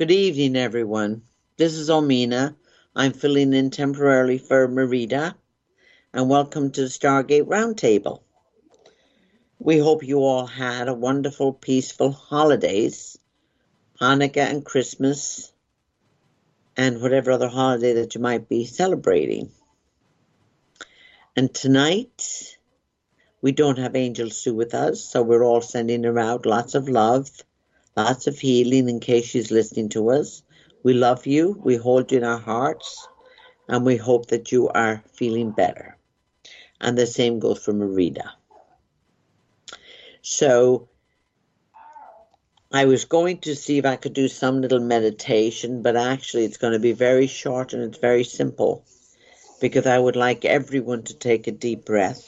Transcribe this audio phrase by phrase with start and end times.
[0.00, 1.24] Good evening, everyone.
[1.58, 2.56] This is Omina.
[2.96, 5.34] I'm filling in temporarily for Marietta,
[6.14, 8.22] and welcome to the Stargate Roundtable.
[9.58, 13.18] We hope you all had a wonderful, peaceful holidays,
[14.00, 15.52] Hanukkah and Christmas,
[16.78, 19.50] and whatever other holiday that you might be celebrating.
[21.36, 22.56] And tonight,
[23.42, 26.88] we don't have Angel Sue with us, so we're all sending her out lots of
[26.88, 27.28] love,
[28.04, 30.42] lots of healing in case she's listening to us.
[30.82, 33.06] We love you, we hold you in our hearts,
[33.68, 35.96] and we hope that you are feeling better.
[36.80, 38.32] And the same goes for Marietta.
[40.22, 40.88] So
[42.72, 46.56] I was going to see if I could do some little meditation, but actually it's
[46.56, 48.84] going to be very short and it's very simple
[49.60, 52.24] because I would like everyone to take a deep breath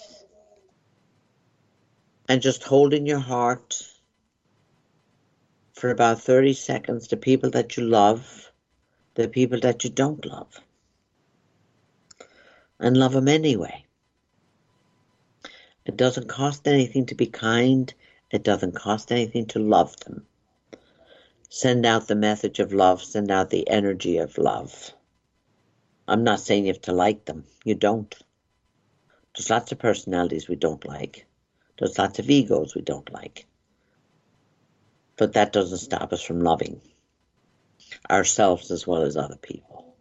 [2.29, 3.83] and just hold in your heart
[5.83, 8.53] for about 30 seconds the people that you love,
[9.17, 10.61] the people that you don't love,
[12.79, 13.85] and love them anyway.
[15.85, 17.93] It doesn't cost anything to be kind.
[18.31, 20.25] It doesn't cost anything to love them.
[21.49, 24.93] Send out the message of love, send out the energy of love.
[26.07, 27.43] I'm not saying you have to like them.
[27.65, 28.15] You don't.
[29.35, 31.27] There's lots of personalities we don't like.
[31.77, 33.49] There's lots of egos we don't like.
[35.23, 36.81] But that doesn't stop us from loving
[38.11, 39.95] ourselves as well as other people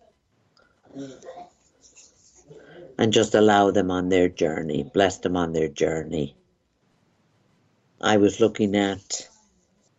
[2.97, 6.35] and just allow them on their journey, bless them on their journey.
[8.01, 9.29] I was looking at,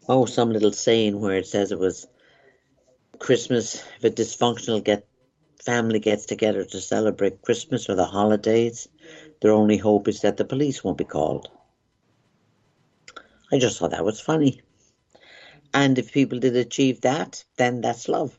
[0.08, 2.08] oh, some little saying where it says it was
[3.20, 5.06] Christmas, if a dysfunctional get
[5.60, 8.88] family gets together to celebrate Christmas or the holidays,
[9.40, 11.48] their only hope is that the police won't be called.
[13.52, 14.62] I just thought that was funny.
[15.74, 18.38] And if people did achieve that, then that's love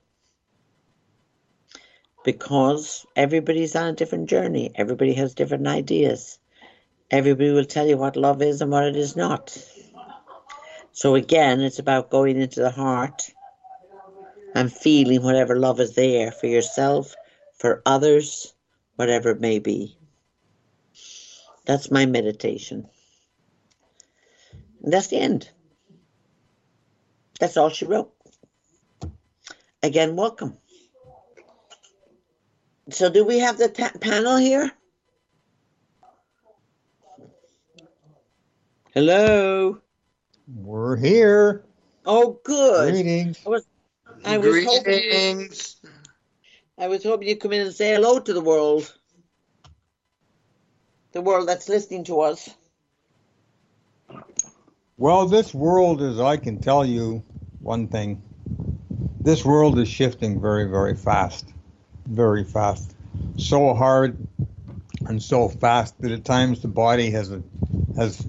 [2.23, 4.71] because everybody's on a different journey.
[4.75, 6.39] Everybody has different ideas.
[7.11, 9.57] Everybody will tell you what love is and what it is not.
[10.93, 13.29] So again, it's about going into the heart
[14.55, 17.15] and feeling whatever love is there for yourself,
[17.57, 18.53] for others,
[18.95, 19.97] whatever it may be.
[21.65, 22.87] That's my meditation.
[24.83, 25.49] And that's the end.
[27.43, 28.09] That's all she wrote.
[29.83, 30.55] Again, welcome.
[32.89, 34.71] So, do we have the ta- panel here?
[38.93, 39.77] Hello.
[40.55, 41.65] We're here.
[42.05, 42.93] Oh, good.
[42.93, 43.41] Greetings.
[43.45, 43.65] I was,
[44.23, 45.03] I was hoping.
[45.03, 45.49] You,
[46.77, 48.89] I was hoping you'd come in and say hello to the world.
[51.11, 52.49] The world that's listening to us.
[54.95, 57.21] Well, this world as I can tell you
[57.63, 58.21] one thing.
[59.21, 61.53] This world is shifting very, very fast
[62.05, 62.95] very fast,
[63.37, 64.17] so hard
[65.07, 67.41] and so fast that at times the body has a,
[67.95, 68.25] has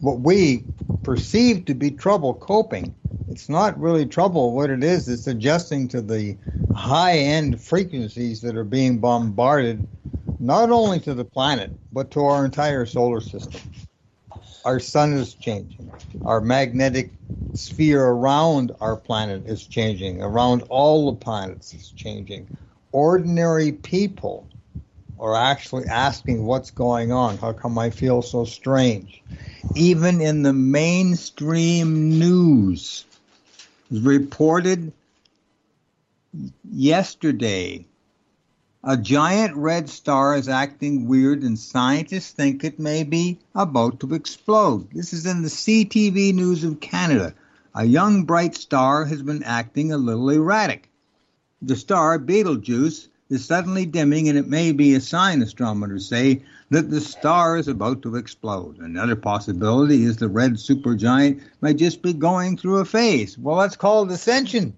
[0.00, 0.64] what we
[1.02, 2.94] perceive to be trouble coping.
[3.28, 4.54] It's not really trouble.
[4.54, 6.36] What it is, it's adjusting to the
[6.74, 9.86] high end frequencies that are being bombarded,
[10.38, 13.60] not only to the planet, but to our entire solar system.
[14.64, 15.92] Our sun is changing.
[16.24, 17.12] Our magnetic
[17.52, 20.22] sphere around our planet is changing.
[20.22, 22.48] Around all the planets is changing
[22.92, 24.46] ordinary people
[25.18, 27.38] are actually asking what's going on.
[27.38, 29.22] How come I feel so strange?
[29.74, 33.06] Even in the mainstream news,
[33.90, 34.92] reported
[36.70, 37.86] yesterday,
[38.84, 44.14] a giant red star is acting weird, and scientists think it may be about to
[44.14, 44.90] explode.
[44.92, 47.34] This is in the CTV News of Canada.
[47.74, 50.88] A young bright star has been acting a little erratic
[51.62, 56.90] the star Betelgeuse is suddenly dimming, and it may be a sign, astronomers say, that
[56.90, 58.78] the star is about to explode.
[58.78, 63.38] Another possibility is the red supergiant might just be going through a phase.
[63.38, 64.74] Well, that's called ascension,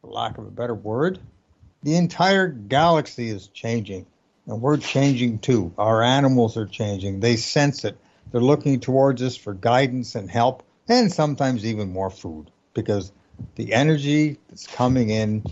[0.00, 1.20] for lack of a better word.
[1.82, 4.06] The entire galaxy is changing,
[4.46, 5.72] and we're changing too.
[5.78, 7.20] Our animals are changing.
[7.20, 7.98] They sense it.
[8.30, 13.12] They're looking towards us for guidance and help, and sometimes even more food, because
[13.54, 15.42] the energy that's coming in.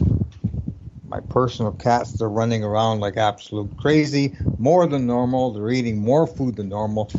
[1.09, 5.53] My personal cats are running around like absolute crazy, more than normal.
[5.53, 7.11] They're eating more food than normal.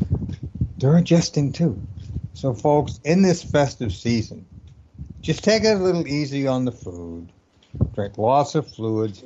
[0.77, 1.81] They're adjusting too.
[2.35, 4.45] So, folks, in this festive season,
[5.21, 7.31] just take it a little easy on the food,
[7.93, 9.23] drink lots of fluids,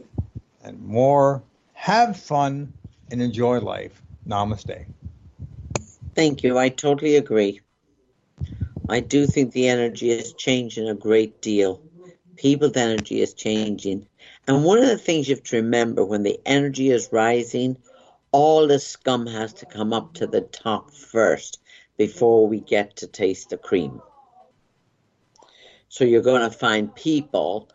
[0.64, 1.44] and more.
[1.74, 2.72] Have fun
[3.12, 4.02] and enjoy life.
[4.28, 4.86] Namaste.
[6.16, 6.58] Thank you.
[6.58, 7.62] I totally agree.
[8.90, 11.82] I do think the energy is changing a great deal.
[12.36, 14.08] People's energy is changing.
[14.48, 17.78] And one of the things you have to remember when the energy is rising,
[18.32, 21.60] all the scum has to come up to the top first
[21.98, 24.02] before we get to taste the cream.
[25.88, 27.70] So you're going to find people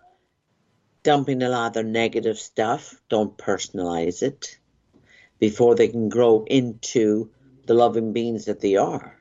[1.09, 3.01] dumping a lot of their negative stuff.
[3.09, 4.59] Don't personalize it
[5.39, 7.31] before they can grow into
[7.65, 9.17] the loving beings that they are.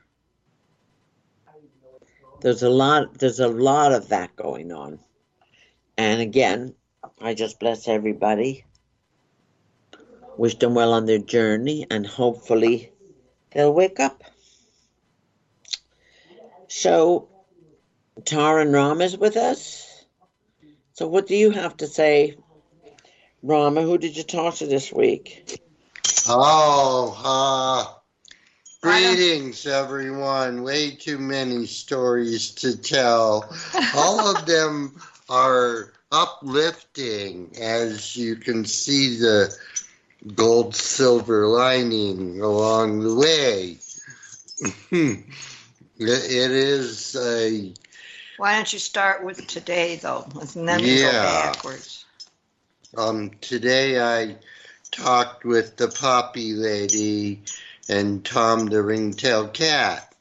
[2.42, 4.98] There's a lot there's a lot of that going on.
[5.96, 6.74] And again,
[7.22, 8.66] I just bless everybody.
[10.36, 12.92] Wish them well on their journey and hopefully
[13.52, 14.24] they'll wake up.
[16.68, 17.30] So
[18.26, 19.87] Tara and Ram is with us.
[20.98, 22.34] So, what do you have to say,
[23.40, 23.82] Rama?
[23.82, 25.60] Who did you talk to this week?
[26.28, 27.86] Oh, uh,
[28.82, 30.64] greetings, everyone.
[30.64, 33.48] Way too many stories to tell.
[33.94, 39.56] All of them are uplifting, as you can see the
[40.34, 43.78] gold silver lining along the way.
[46.00, 47.72] it is a
[48.38, 52.04] why don't you start with today, though, and then we go backwards?
[52.96, 54.36] Um, today I
[54.92, 57.42] talked with the Poppy Lady
[57.88, 60.14] and Tom the Ringtail Cat.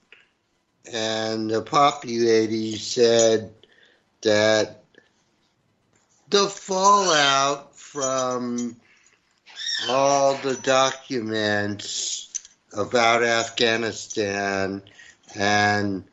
[0.92, 3.54] And the Poppy Lady said
[4.24, 4.84] that
[6.30, 8.76] the fallout from
[9.88, 12.34] all the documents
[12.74, 14.82] about Afghanistan
[15.36, 16.04] and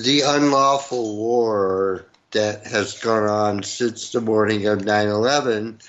[0.00, 5.80] the unlawful war that has gone on since the morning of 9 11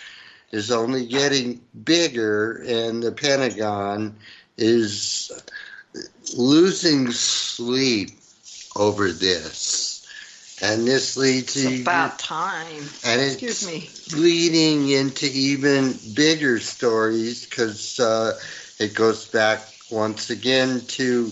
[0.51, 4.15] is only getting bigger, and the Pentagon
[4.57, 5.31] is
[6.37, 8.09] losing sleep
[8.75, 10.05] over this.
[10.61, 12.83] And this leads It's to about time.
[13.03, 14.17] and Excuse it's me.
[14.17, 18.39] leading into even bigger stories because uh,
[18.79, 19.61] it goes back
[19.91, 21.31] once again to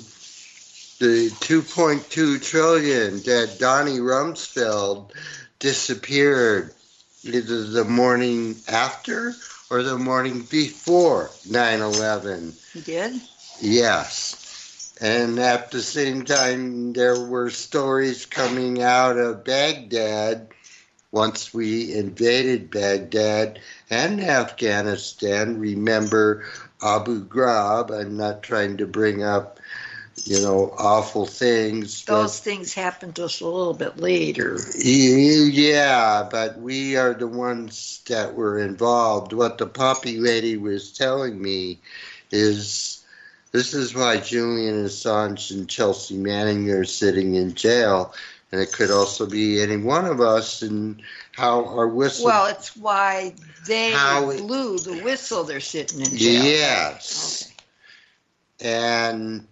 [1.02, 5.10] the 2.2 trillion that Donnie Rumsfeld
[5.58, 6.76] disappeared
[7.24, 9.34] either the morning after
[9.72, 12.54] or the morning before 9/11.
[12.76, 13.20] You did?
[13.60, 14.94] Yes.
[15.02, 20.50] And at the same time, there were stories coming out of Baghdad
[21.12, 23.60] once we invaded Baghdad
[23.90, 25.58] and Afghanistan.
[25.58, 26.46] Remember
[26.84, 27.90] Abu Ghraib?
[27.90, 29.60] I'm not trying to bring up,
[30.26, 32.04] you know, awful things.
[32.06, 34.60] but- Those things happened to us a little bit later.
[34.78, 39.34] yeah, but we are the ones that were involved.
[39.34, 41.80] What the poppy lady was telling me
[42.32, 43.04] is
[43.52, 48.14] this is why Julian Assange and Chelsea Manning are sitting in jail,
[48.52, 51.02] and it could also be any one of us, and
[51.34, 52.26] how our whistle.
[52.28, 53.34] Well, it's why
[53.68, 55.44] they How it- blew the whistle.
[55.44, 56.44] They're sitting in jail.
[56.44, 57.46] yes.
[58.60, 58.70] Okay.
[58.70, 59.48] And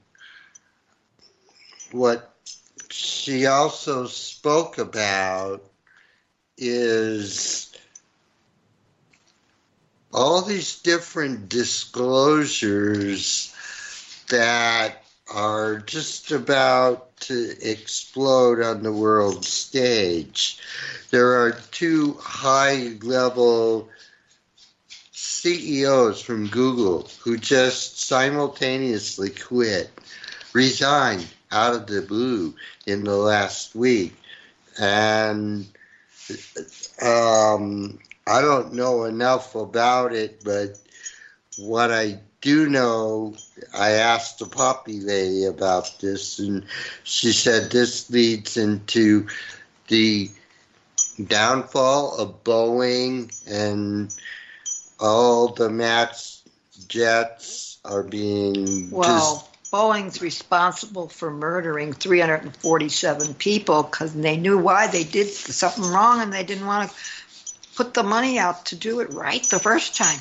[1.92, 2.34] what
[2.90, 5.64] she also spoke about
[6.58, 7.72] is
[10.14, 13.54] all these different disclosures
[14.30, 15.04] that
[15.34, 20.60] are just about to explode on the world stage.
[21.12, 23.90] There are two high level
[25.12, 29.92] CEOs from Google who just simultaneously quit,
[30.54, 32.54] resigned out of the blue
[32.86, 34.16] in the last week.
[34.80, 35.68] And
[37.02, 40.80] um, I don't know enough about it, but
[41.58, 43.36] what I do know,
[43.78, 46.66] I asked the Poppy lady about this, and
[47.04, 49.28] she said this leads into
[49.88, 50.30] the
[51.28, 54.14] downfall of Boeing and
[55.00, 56.44] all the Max
[56.88, 65.04] jets are being Well, Boeing's responsible for murdering 347 people because they knew why they
[65.04, 66.96] did something wrong and they didn't want to
[67.76, 70.20] put the money out to do it right the first time.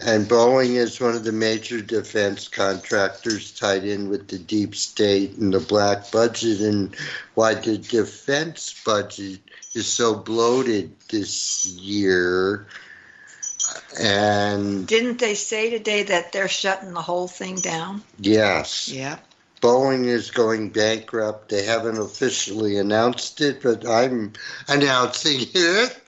[0.00, 5.36] And Boeing is one of the major defense contractors tied in with the deep state
[5.36, 6.94] and the black budget, and
[7.34, 9.40] why the defense budget
[9.74, 12.66] is so bloated this year.
[14.00, 18.02] And Didn't they say today that they're shutting the whole thing down?
[18.18, 19.18] yes, Yeah.
[19.60, 21.48] Boeing is going bankrupt.
[21.48, 24.34] They haven't officially announced it, but I'm
[24.68, 26.00] announcing it.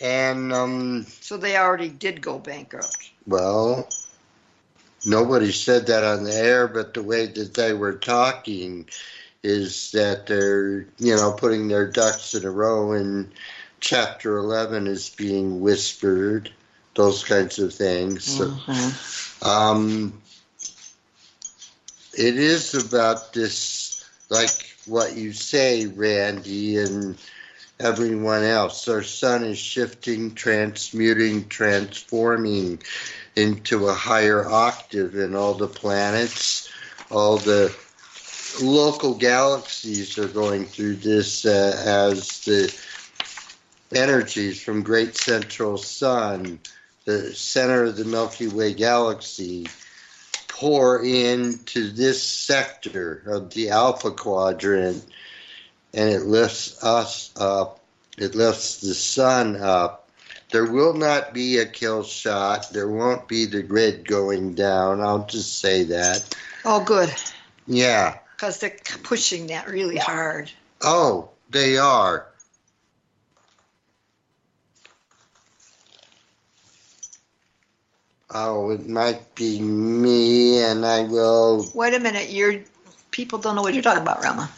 [0.00, 3.10] And um, So they already did go bankrupt.
[3.26, 3.88] Well,
[5.04, 8.88] nobody said that on the air, but the way that they were talking,
[9.42, 13.30] is that they're, you know, putting their ducks in a row and
[13.80, 16.50] chapter 11 is being whispered,
[16.94, 18.24] those kinds of things.
[18.24, 19.46] So, Mhm.
[19.46, 20.12] um,
[22.14, 27.18] it is about this, like what you say, Randy, and
[27.78, 28.88] everyone else.
[28.88, 32.82] Our sun is shifting, transmuting, transforming
[33.34, 36.68] into a higher octave, and all the planets,
[37.10, 37.74] all the
[38.62, 42.74] local galaxies are going through this uh, as the
[43.94, 46.58] energies from great central sun.
[47.04, 49.68] The center of the milky way galaxy
[50.48, 55.04] pour into this sector of the alpha quadrant
[55.94, 57.80] and it lifts us up
[58.18, 60.08] it lifts the sun up.
[60.50, 62.70] There will not be a kill shot.
[62.72, 65.00] There won't be the grid going down.
[65.00, 66.34] I'll just say that.
[66.64, 67.12] Oh, good,
[67.66, 68.18] yeah.
[68.36, 70.50] Because they're pushing that really hard.
[70.82, 72.26] Oh, they are.
[78.30, 81.70] Oh, it might be me, and I will.
[81.74, 82.60] Wait a minute, you're
[83.10, 84.50] people don't know what you're talking about, Rama.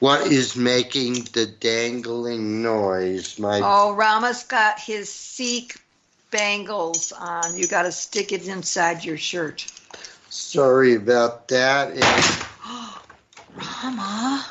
[0.00, 3.38] What is making the dangling noise?
[3.38, 5.80] My Oh, Rama's got his Sikh
[6.30, 7.56] bangles on.
[7.56, 9.66] You got to stick it inside your shirt.
[10.28, 11.92] sorry about that.
[11.92, 12.46] And
[13.82, 14.44] Rama,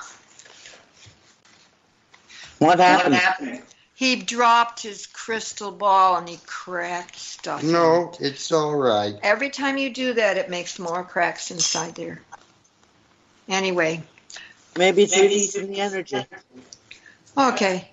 [2.59, 3.61] What happened?
[3.95, 7.63] He dropped his crystal ball and he cracked stuff.
[7.63, 8.21] no, it.
[8.21, 9.15] it's all right.
[9.21, 12.21] Every time you do that, it makes more cracks inside there.
[13.47, 14.01] Anyway,
[14.77, 16.25] Maybe it's releasing the energy.
[17.37, 17.89] okay,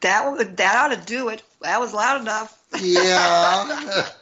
[0.00, 1.42] that that ought to do it.
[1.60, 2.58] That was loud enough.
[2.80, 4.08] Yeah.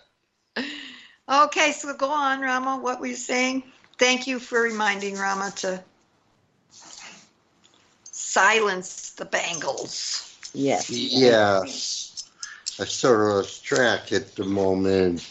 [1.27, 2.77] Okay, so go on, Rama.
[2.77, 3.63] What were you saying?
[3.99, 5.83] Thank you for reminding Rama to
[8.11, 10.34] silence the bangles.
[10.55, 10.89] Yes.
[10.89, 12.25] yes.
[12.81, 15.29] I sort of lost track at the moment.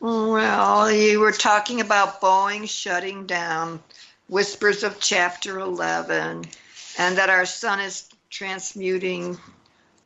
[0.00, 3.82] Well, you were talking about Boeing shutting down,
[4.28, 6.46] whispers of chapter 11,
[6.98, 9.36] and that our sun is transmuting,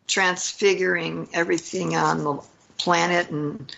[0.08, 2.42] transfiguring everything on the
[2.78, 3.74] planet and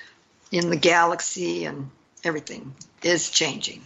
[0.53, 1.91] in the galaxy, and
[2.25, 3.83] everything is changing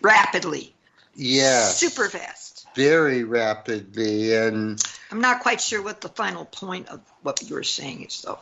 [0.00, 0.74] rapidly,
[1.14, 1.78] Yes.
[1.78, 2.66] super fast.
[2.74, 4.34] Very rapidly.
[4.34, 8.22] And I'm not quite sure what the final point of what you were saying is,
[8.22, 8.38] though,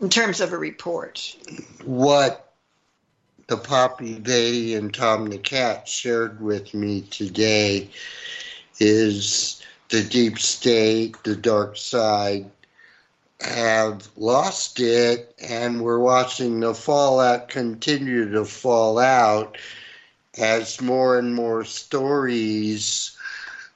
[0.00, 1.36] in terms of a report.
[1.84, 2.52] what
[3.46, 7.90] the Poppy Lady and Tom the Cat shared with me today
[8.80, 12.50] is the deep state, the dark side,
[13.40, 19.58] have lost it, and we're watching the fallout continue to fall out
[20.38, 23.13] as more and more stories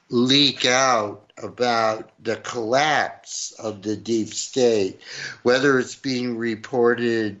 [0.09, 4.99] leak out about the collapse of the deep state,
[5.43, 7.39] whether it's being reported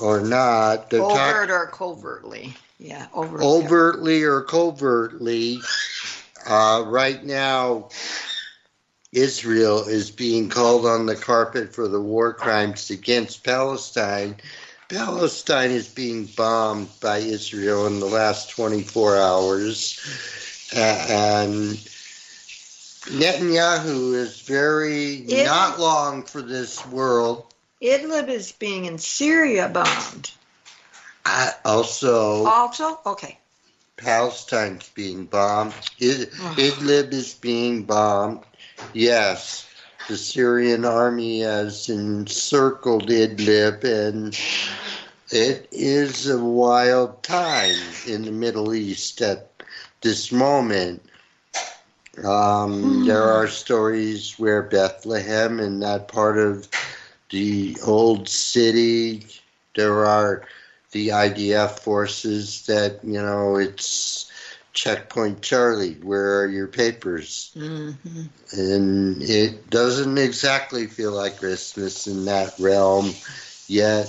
[0.00, 0.90] or not.
[0.90, 2.54] They're talk- Overt or covertly.
[2.78, 3.42] Yeah, overt.
[3.42, 5.60] overtly or covertly.
[6.44, 7.90] Uh, right now,
[9.12, 14.36] Israel is being called on the carpet for the war crimes against Palestine.
[14.88, 20.00] Palestine is being bombed by Israel in the last 24 hours.
[20.74, 21.78] And
[23.06, 27.44] Netanyahu is very It- not long for this world.
[27.82, 30.30] Idlib is being in Syria bombed.
[31.24, 33.38] Uh, also, Also, okay.
[33.96, 35.74] Palestine's being bombed.
[35.98, 36.30] Id-.
[36.56, 38.40] Idlib is being bombed.
[38.92, 39.66] Yes,
[40.08, 44.36] the Syrian army has encircled Idlib, and
[45.30, 47.76] it is a wild time
[48.06, 49.51] in the Middle East at
[50.02, 51.02] this moment.
[52.24, 56.68] Um, there are stories where Bethlehem and that part of
[57.30, 59.26] the old city,
[59.74, 60.44] there are
[60.92, 64.30] the IDF forces that, you know, it's
[64.74, 67.52] checkpoint Charlie, where are your papers?
[67.54, 67.90] hmm
[68.52, 73.14] And it doesn't exactly feel like Christmas in that realm,
[73.68, 74.08] yet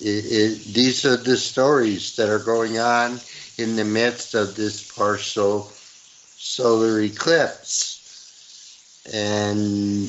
[0.00, 3.18] it, it, these are the stories that are going on
[3.58, 9.02] in the midst of this partial solar eclipse.
[9.12, 10.04] And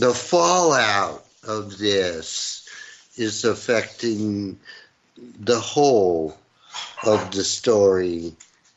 [0.00, 2.66] the fallout of this
[3.16, 4.58] is affecting
[5.40, 6.36] the whole
[7.04, 8.34] of the story.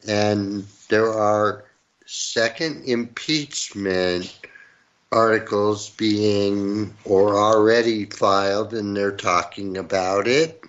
[0.08, 1.64] And there are
[2.06, 4.38] second impeachment
[5.12, 10.62] articles being or already filed, and they're talking about it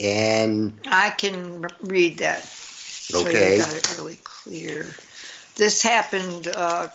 [0.00, 2.42] And I can read that.
[2.44, 3.52] So Okay.
[3.52, 4.86] you got it really clear.
[5.56, 6.88] This happened, uh,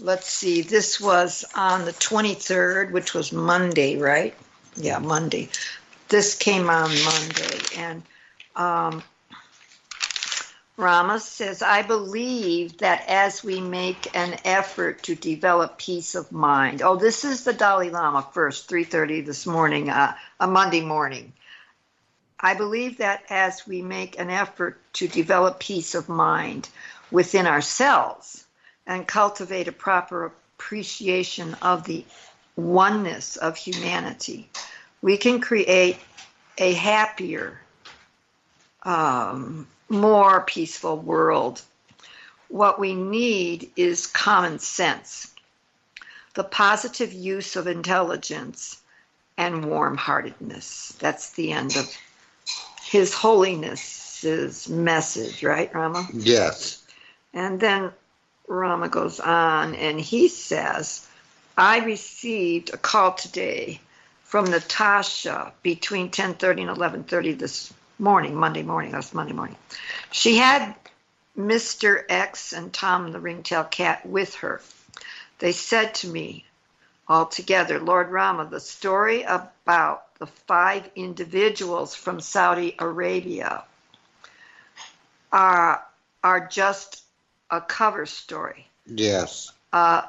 [0.00, 4.34] let's see, this was on the 23rd, which was Monday, right?
[4.76, 5.50] Yeah, Monday.
[6.08, 7.58] This came on Monday.
[7.76, 8.02] And
[8.54, 9.02] um,
[10.76, 16.80] Rama says, I believe that as we make an effort to develop peace of mind.
[16.82, 21.32] Oh, this is the Dalai Lama first, 3:30 this morning, uh, a Monday morning.
[22.38, 26.68] I believe that as we make an effort to develop peace of mind
[27.10, 28.44] within ourselves
[28.86, 32.04] and cultivate a proper appreciation of the
[32.54, 34.50] oneness of humanity,
[35.00, 35.98] we can create
[36.58, 37.60] a happier,
[38.82, 41.62] um, more peaceful world.
[42.48, 45.34] What we need is common sense,
[46.34, 48.80] the positive use of intelligence,
[49.38, 50.94] and warm heartedness.
[50.98, 51.96] That's the end of
[52.96, 56.08] his Holiness's message, right, Rama?
[56.14, 56.82] yes,
[57.34, 57.90] And then
[58.48, 61.06] Rama goes on and he says,
[61.58, 63.80] I received a call today
[64.24, 68.92] from Natasha between 10:30 and 11:30 this morning, Monday morning.
[68.92, 69.56] That's Monday morning.
[70.10, 70.74] She had
[71.38, 72.02] Mr.
[72.08, 74.62] X and Tom the ringtail cat with her.
[75.38, 76.46] They said to me
[77.06, 83.64] all together, Lord Rama, the story about the five individuals from Saudi Arabia
[85.32, 85.84] are
[86.22, 87.02] are just
[87.50, 88.66] a cover story.
[88.86, 90.02] yes, Uh,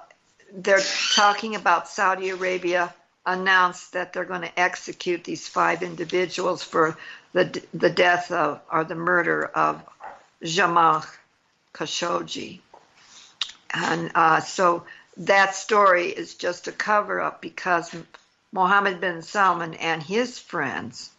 [0.53, 0.81] they're
[1.15, 2.93] talking about Saudi Arabia
[3.25, 6.97] announced that they're going to execute these five individuals for
[7.33, 9.83] the the death of or the murder of
[10.41, 11.05] Jamal
[11.73, 12.61] Khashoggi,
[13.71, 14.85] and uh, so
[15.17, 17.93] that story is just a cover up because
[18.51, 21.09] Mohammed bin Salman and his friends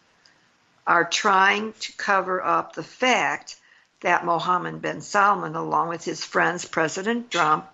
[0.87, 3.57] are trying to cover up the fact
[4.01, 7.69] that Mohammed bin Salman, along with his friends President Trump,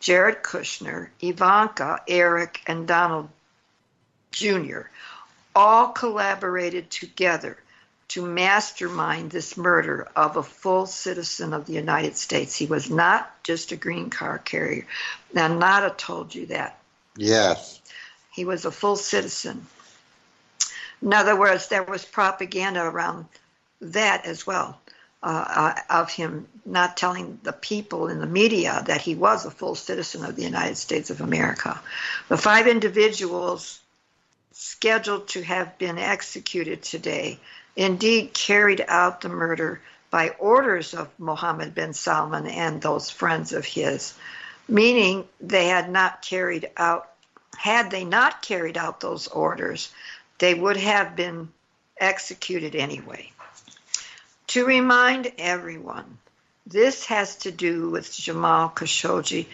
[0.00, 3.28] Jared Kushner, Ivanka, Eric, and Donald
[4.32, 4.82] Jr.,
[5.54, 7.56] all collaborated together
[8.08, 12.54] to mastermind this murder of a full citizen of the United States.
[12.54, 14.86] He was not just a green card carrier.
[15.32, 16.78] Now, Nada told you that.
[17.16, 17.80] yes,
[18.34, 19.66] He was a full citizen.
[21.00, 23.26] In other words, there was propaganda around
[23.80, 24.80] that as well
[25.22, 29.52] uh, uh, of him not telling the people in the media that he was a
[29.52, 31.80] full citizen of the United States of America.
[32.28, 33.78] The five individuals
[34.52, 37.38] scheduled to have been executed today
[37.76, 43.64] indeed carried out the murder by orders of Mohammed bin Salman and those friends of
[43.64, 44.14] his,
[44.68, 47.13] meaning they had not carried out
[47.56, 49.92] had they not carried out those orders,
[50.38, 51.48] they would have been
[51.98, 53.30] executed anyway.
[54.48, 56.18] To remind everyone,
[56.66, 59.46] this has to do with Jamal Khashoggi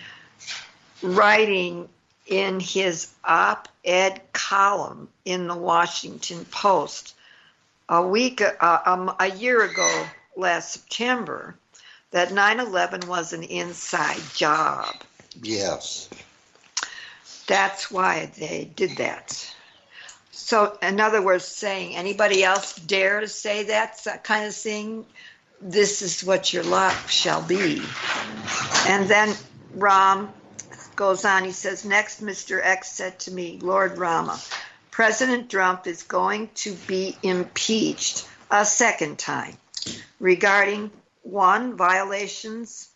[1.02, 1.88] writing
[2.26, 7.14] in his op ed column in the Washington Post
[7.88, 11.56] a week, uh, um, a year ago, last September,
[12.12, 14.94] that 9 11 was an inside job.
[15.42, 16.08] yes,
[17.50, 19.52] That's why they did that.
[20.30, 25.04] So, in other words, saying anybody else dare to say that kind of thing,
[25.60, 27.82] this is what your lot shall be.
[28.86, 29.34] And then
[29.74, 30.32] Ram
[30.94, 32.60] goes on, he says, Next, Mr.
[32.62, 34.40] X said to me, Lord Rama,
[34.92, 39.56] President Trump is going to be impeached a second time
[40.20, 42.90] regarding one, violations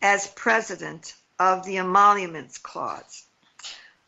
[0.00, 3.26] as president of the emoluments clause.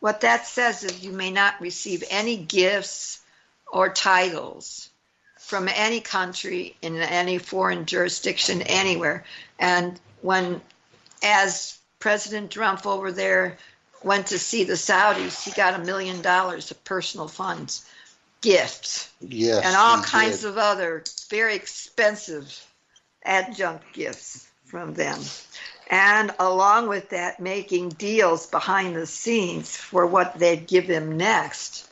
[0.05, 3.23] What that says is you may not receive any gifts
[3.67, 4.91] or titles
[5.39, 9.25] from any country in any foreign jurisdiction anywhere.
[9.59, 10.61] And when,
[11.23, 13.57] as President Trump over there
[14.03, 17.89] went to see the Saudis, he got a million dollars of personal funds,
[18.43, 19.65] gifts, yes.
[19.65, 20.51] and all kinds did.
[20.51, 22.63] of other very expensive
[23.25, 25.19] adjunct gifts from them.
[25.91, 31.89] And along with that, making deals behind the scenes for what they'd give him next.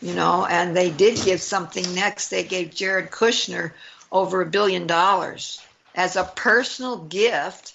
[0.00, 2.28] You know, and they did give something next.
[2.28, 3.72] They gave Jared Kushner
[4.12, 5.60] over a billion dollars
[5.94, 7.74] as a personal gift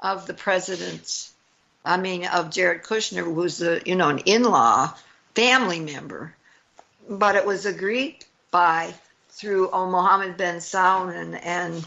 [0.00, 1.32] of the president's,
[1.84, 4.94] I mean, of Jared Kushner, who's a, you know, an in law
[5.34, 6.34] family member.
[7.08, 8.94] But it was agreed by
[9.30, 11.84] through oh, Mohammed bin Salman and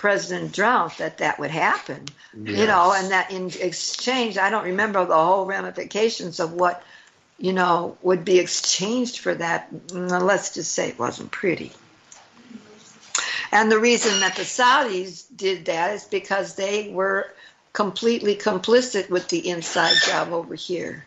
[0.00, 5.04] President Trump that that would happen you know, and that in exchange, I don't remember
[5.04, 6.82] the whole ramifications of what
[7.40, 9.72] you know, would be exchanged for that.
[9.88, 11.72] Mm, Let's just say it wasn't pretty.
[13.50, 17.32] And the reason that the Saudis did that is because they were
[17.72, 21.06] completely complicit with the inside job over here.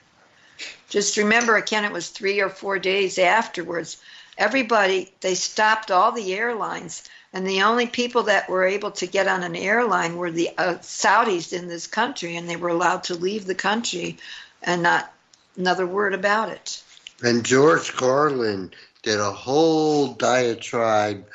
[0.89, 4.01] Just remember, again, it was three or four days afterwards.
[4.38, 9.27] Everybody, they stopped all the airlines, and the only people that were able to get
[9.27, 13.15] on an airline were the uh, Saudis in this country, and they were allowed to
[13.15, 14.17] leave the country
[14.61, 15.11] and not
[15.57, 16.83] another word about it.
[17.23, 21.25] And George Carlin did a whole diatribe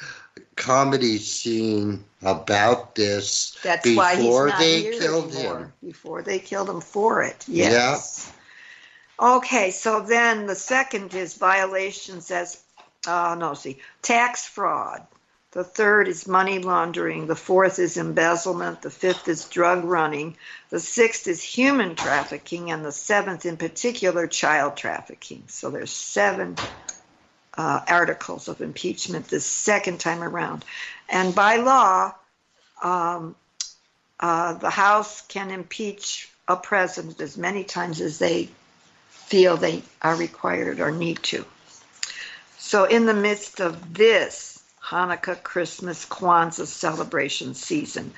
[0.57, 5.59] comedy scene about this That's before why he's not they here killed anymore.
[5.59, 5.73] him.
[5.85, 7.45] Before they killed him for it.
[7.49, 8.33] Yes.
[9.21, 12.63] Okay, so then the second is violations as,
[13.07, 15.07] uh, no, see, tax fraud.
[15.53, 17.27] The third is money laundering.
[17.27, 18.83] The fourth is embezzlement.
[18.83, 20.37] The fifth is drug running.
[20.69, 22.71] The sixth is human trafficking.
[22.71, 25.45] And the seventh, in particular, child trafficking.
[25.47, 26.57] So there's seven
[27.57, 30.67] uh, articles of impeachment this second time around.
[31.09, 32.15] And by law,
[32.83, 33.35] um,
[34.21, 38.51] uh, the House can impeach a president as many times as they
[39.09, 41.45] feel they are required or need to.
[42.59, 44.58] So, in the midst of this
[44.89, 48.11] Hanukkah, Christmas, Kwanzaa celebration season,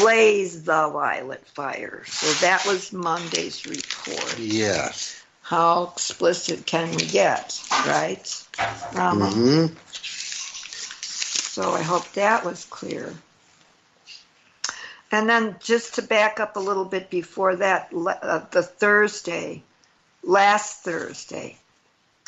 [0.00, 2.02] blaze the violet fire.
[2.06, 4.38] So, that was Monday's report.
[4.38, 5.22] Yes.
[5.42, 8.44] How explicit can we get, right?
[8.94, 9.30] Rama?
[9.30, 9.66] hmm
[11.02, 13.12] So I hope that was clear.
[15.12, 19.62] And then just to back up a little bit before that, uh, the Thursday,
[20.22, 21.58] last Thursday,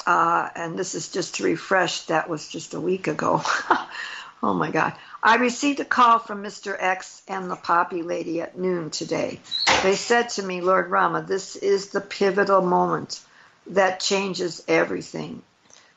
[0.07, 3.43] uh, and this is just to refresh, that was just a week ago.
[4.43, 4.95] oh my God.
[5.23, 6.77] I received a call from Mr.
[6.79, 9.41] X and the Poppy Lady at noon today.
[9.83, 13.21] They said to me, Lord Rama, this is the pivotal moment
[13.69, 15.43] that changes everything.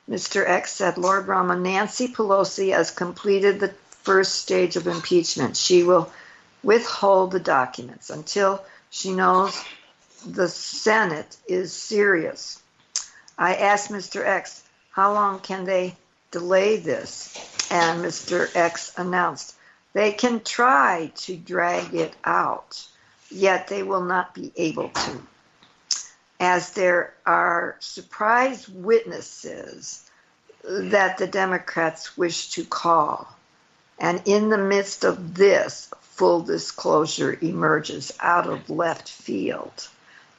[0.10, 0.48] Mr.
[0.48, 5.58] X said, Lord Rama, Nancy Pelosi has completed the first stage of impeachment.
[5.58, 6.12] She will
[6.62, 9.60] withhold the documents until she knows
[10.26, 12.62] the Senate is serious.
[13.38, 14.26] I asked Mr.
[14.26, 15.96] X, how long can they
[16.32, 17.36] delay this?
[17.72, 18.54] And Mr.
[18.56, 19.56] X announced,
[19.94, 22.88] they can try to drag it out,
[23.30, 25.22] yet they will not be able to
[26.40, 30.10] as there are surprise witnesses
[30.64, 33.28] that the Democrats wish to call.
[34.00, 39.88] And in the midst of this, full disclosure emerges out of left field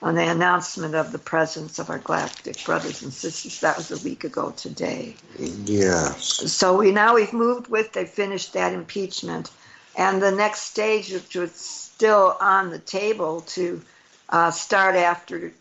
[0.02, 3.60] on the announcement of the presence of our galactic brothers and sisters.
[3.60, 5.16] That was a week ago today.
[5.38, 6.52] Yes.
[6.52, 9.50] So we now we've moved with they finished that impeachment,
[9.96, 13.82] and the next stage, which was still on the table to
[14.28, 15.52] uh, start after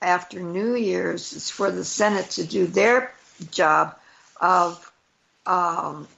[0.00, 3.12] after New Year's, is for the Senate to do their
[3.50, 3.96] job
[4.40, 4.90] of
[5.46, 6.08] um,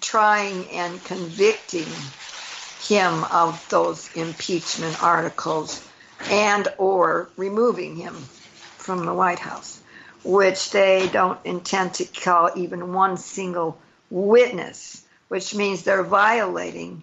[0.00, 1.86] trying and convicting
[2.82, 5.86] him of those impeachment articles
[6.30, 9.80] and or removing him from the White House,
[10.24, 13.78] which they don't intend to call even one single
[14.10, 17.02] witness, which means they're violating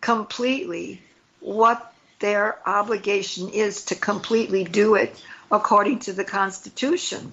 [0.00, 1.00] completely
[1.40, 7.32] what their obligation is to completely do it according to the Constitution.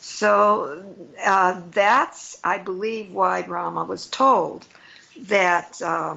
[0.00, 0.82] So
[1.22, 4.66] uh, that's, I believe, why Rama was told
[5.22, 6.16] that uh,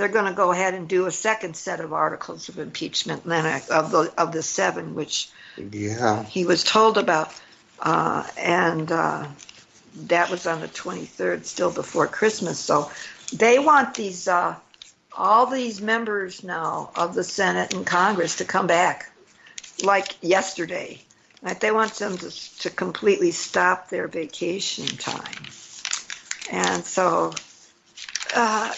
[0.00, 3.62] they're going to go ahead and do a second set of articles of impeachment then
[3.70, 6.24] of the of the seven which Yeah.
[6.24, 7.32] he was told about,
[7.80, 9.26] uh, and uh,
[10.06, 12.58] that was on the 23rd, still before Christmas.
[12.58, 12.90] So
[13.32, 14.54] they want these uh,
[15.16, 19.10] all these members now of the Senate and Congress to come back,
[19.82, 20.98] like yesterday.
[21.42, 21.58] Right?
[21.60, 25.44] They want them to, to completely stop their vacation time,
[26.50, 27.34] and so
[28.34, 28.72] uh,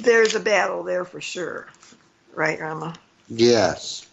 [0.00, 1.68] there's a battle there for sure,
[2.34, 2.94] right, Rama?
[3.28, 4.06] Yes.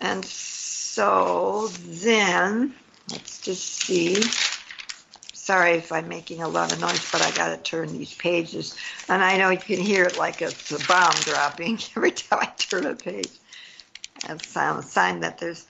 [0.00, 2.74] And so then,
[3.10, 4.22] let's just see.
[5.32, 8.76] Sorry if I'm making a lot of noise, but I got to turn these pages.
[9.08, 12.46] And I know you can hear it like it's a bomb dropping every time I
[12.58, 13.30] turn a page.
[14.26, 15.66] That's a sign that there's.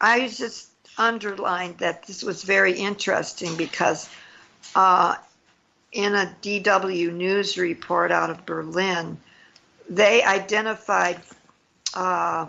[0.00, 4.08] I just underlined that this was very interesting because
[4.74, 5.16] uh,
[5.94, 9.16] in a DW News report out of Berlin,
[9.88, 11.22] they identified.
[11.94, 12.48] Uh,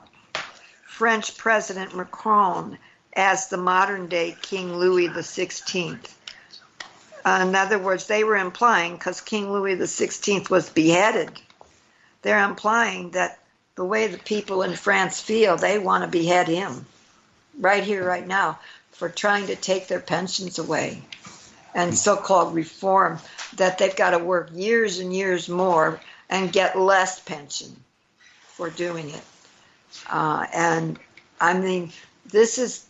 [0.96, 2.78] French President Macron
[3.12, 6.00] as the modern day King Louis XVI.
[7.26, 11.32] In other words, they were implying, because King Louis XVI was beheaded,
[12.22, 13.40] they're implying that
[13.76, 16.86] the way the people in France feel, they want to behead him.
[17.60, 18.58] right here, right now,
[18.92, 21.02] for trying to take their pensions away
[21.74, 23.20] and so called reform,
[23.56, 27.76] that they've got to work years and years more and get less pension
[28.48, 29.24] for doing it.
[30.10, 31.00] Uh, and
[31.40, 31.92] I mean,
[32.32, 32.86] this is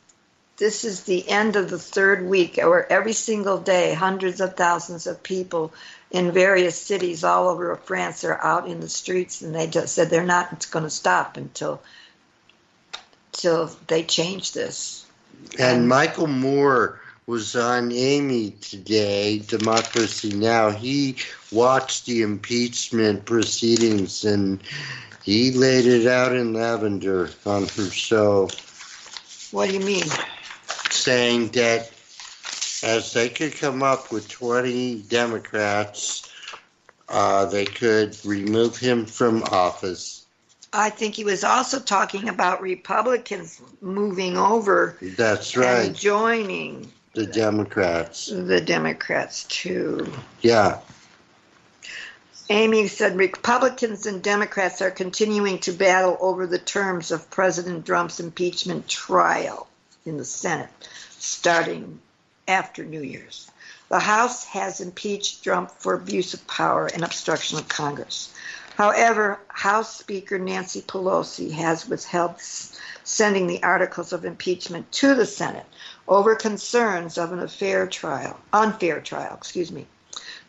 [0.57, 5.05] this is the end of the third week, where every single day, hundreds of thousands
[5.05, 5.73] of people
[6.11, 10.09] in various cities all over France are out in the streets, and they just said
[10.09, 11.81] they're not going to stop until
[13.33, 15.05] until they change this.
[15.59, 20.69] And Michael Moore was on Amy today, Democracy Now.
[20.69, 21.15] He
[21.51, 24.61] watched the impeachment proceedings and
[25.23, 28.49] he laid it out in lavender on her show.
[29.51, 30.05] What do you mean?
[30.91, 31.91] Saying that
[32.83, 36.31] as they could come up with 20 Democrats,
[37.09, 40.25] uh, they could remove him from office.
[40.73, 45.85] I think he was also talking about Republicans moving over That's right.
[45.87, 48.27] and joining the Democrats.
[48.27, 50.11] the Democrats too.
[50.41, 50.79] Yeah.
[52.49, 58.19] Amy said Republicans and Democrats are continuing to battle over the terms of President Trump's
[58.19, 59.67] impeachment trial
[60.05, 60.69] in the Senate
[61.17, 61.99] starting
[62.47, 63.49] after New Year's.
[63.89, 68.33] The House has impeached Trump for abuse of power and obstruction of Congress.
[68.75, 72.35] However, House Speaker Nancy Pelosi has withheld
[73.03, 75.65] sending the articles of impeachment to the Senate
[76.07, 79.85] over concerns of an unfair trial, unfair trial, excuse me.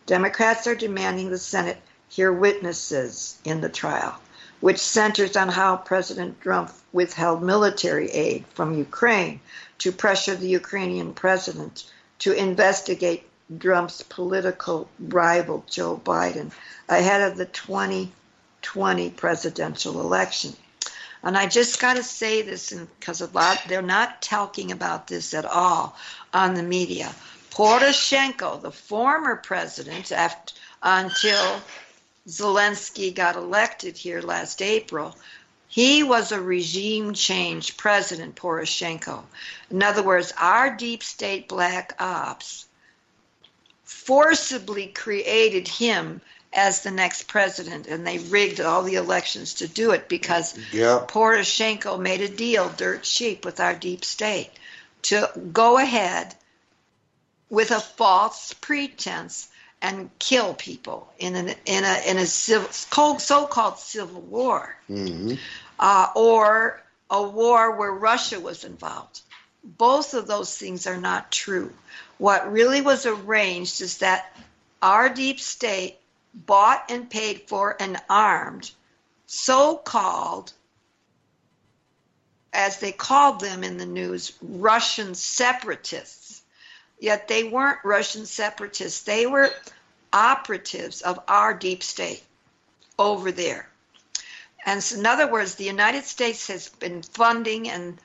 [0.05, 4.19] Democrats are demanding the Senate hear witnesses in the trial,
[4.61, 9.39] which centers on how President Trump withheld military aid from Ukraine
[9.79, 11.83] to pressure the Ukrainian president
[12.19, 13.27] to investigate
[13.59, 16.51] Trump's political rival Joe Biden
[16.89, 20.55] ahead of the 2020 presidential election.
[21.23, 25.33] And I just got to say this because a lot they're not talking about this
[25.33, 25.95] at all
[26.33, 27.13] on the media.
[27.51, 30.53] Poroshenko, the former president, after,
[30.83, 31.61] until
[32.27, 35.15] Zelensky got elected here last April,
[35.67, 39.23] he was a regime change president, Poroshenko.
[39.69, 42.67] In other words, our deep state black ops
[43.83, 46.21] forcibly created him
[46.53, 51.09] as the next president, and they rigged all the elections to do it because Yep.
[51.09, 54.51] Poroshenko made a deal, dirt cheap, with our deep state
[55.03, 56.35] to go ahead
[57.49, 59.47] with a false pretense
[59.81, 65.35] and kill people in an in a in a civil, so-called civil war, hmm
[65.79, 69.21] uh, or a war where Russia was involved.
[69.63, 71.71] Both of those things are not true.
[72.17, 74.35] What really was arranged is that
[74.81, 75.97] our deep state
[76.45, 78.71] bought and paid for and armed
[79.25, 80.53] so-called
[82.53, 86.27] as they called them in the news Russian separatists
[86.99, 89.03] yet they weren't Russian separatists.
[89.03, 89.51] They were
[90.11, 92.23] operatives of our deep state
[92.97, 93.69] over there.
[94.65, 97.97] And so in other words, the United States has been funding and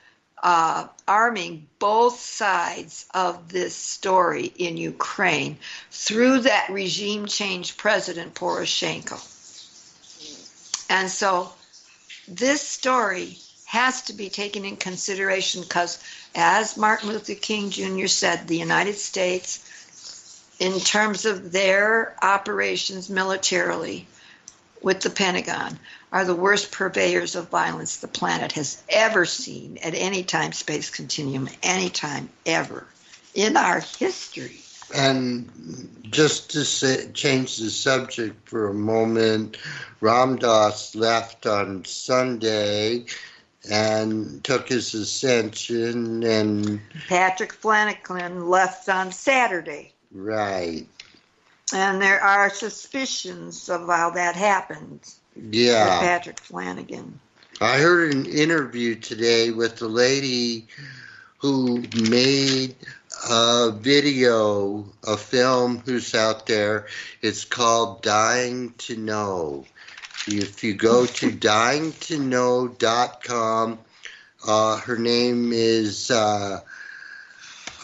[0.43, 5.57] uh, arming both sides of this story in Ukraine
[5.89, 9.17] through that regime change president Poroshenko.
[10.89, 11.53] And so
[12.27, 15.97] this story has to be taken in consideration because,
[16.35, 18.07] as Martin Luther King Jr.
[18.07, 24.07] said, the United States, in terms of their operations militarily
[24.81, 25.79] with the Pentagon,
[26.13, 30.91] are the worst purveyors of violence the planet has ever seen at any time space
[30.91, 32.85] continuum, any time ever
[33.33, 34.59] in our history.
[34.93, 39.57] And just to say, change the subject for a moment,
[40.01, 43.05] Ram Dass left on Sunday
[43.67, 49.93] and took his ascension and Patrick Flanagan left on Saturday.
[50.11, 50.85] right.
[51.73, 55.99] And there are suspicions of how that happened Yeah.
[55.99, 57.19] Patrick Flanagan.
[57.61, 60.67] I heard an interview today with the lady
[61.37, 62.75] who made
[63.29, 66.87] a video, a film who's out there.
[67.21, 69.63] It's called Dying to Know.
[70.27, 73.79] If you go to dyingtoknow.com,
[74.45, 76.59] uh, her name is, uh,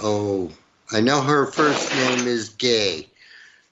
[0.01, 0.51] oh,
[0.91, 3.07] I know her first name is Gay,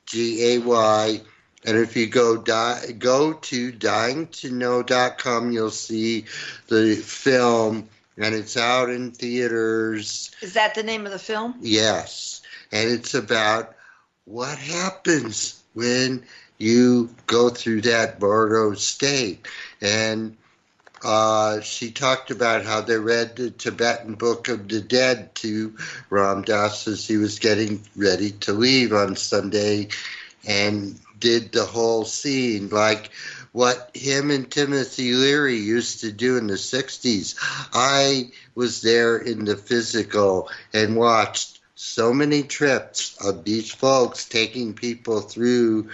[0.06, 1.22] G A Y.
[1.68, 6.24] And if you go di- go to dyingtoknow.com, you'll see
[6.68, 10.32] the film, and it's out in theaters.
[10.42, 11.56] Is that the name of the film?
[11.60, 13.76] Yes, and it's about
[14.24, 16.24] what happens when
[16.58, 19.46] you go through that Bardo state.
[19.82, 20.38] And
[21.04, 25.76] uh, she talked about how they read the Tibetan Book of the Dead to
[26.10, 29.90] Ram Dass as he was getting ready to leave on Sunday
[30.48, 33.12] and did the whole scene like
[33.52, 37.36] what him and Timothy Leary used to do in the 60s.
[37.74, 44.74] I was there in the physical and watched so many trips of these folks taking
[44.74, 45.90] people through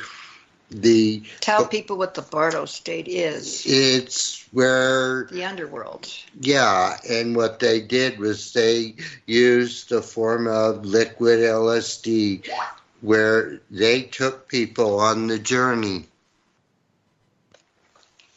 [0.71, 3.63] the Tell people what the Bardo State is.
[3.65, 6.09] it's where The underworld.
[6.41, 8.95] yeah and what they did was they
[9.27, 12.49] used a form of liquid lsd
[13.04, 16.06] where they took people on the journey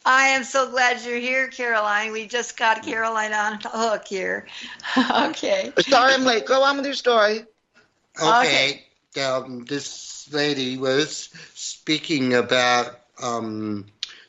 [0.07, 2.13] I am so glad you're here, Caroline.
[2.13, 4.47] We just got Caroline on the hook here.
[4.97, 5.73] okay.
[5.79, 6.45] Sorry I'm late.
[6.45, 7.43] Go on with your story.
[8.23, 8.85] okay,
[9.21, 13.85] Um, this lady was speaking about um,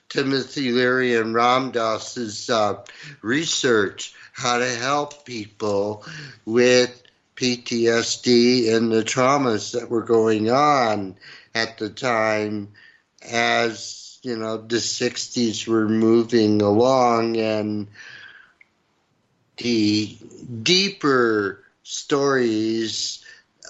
[0.09, 2.83] timothy leary and ram Dass's uh,
[3.23, 6.05] research how to help people
[6.45, 7.03] with
[7.39, 11.17] PTSD and the traumas that were going on
[11.55, 12.69] at the time
[13.23, 17.87] as you know the 60s were moving along and
[19.59, 20.17] the
[20.63, 23.25] deeper stories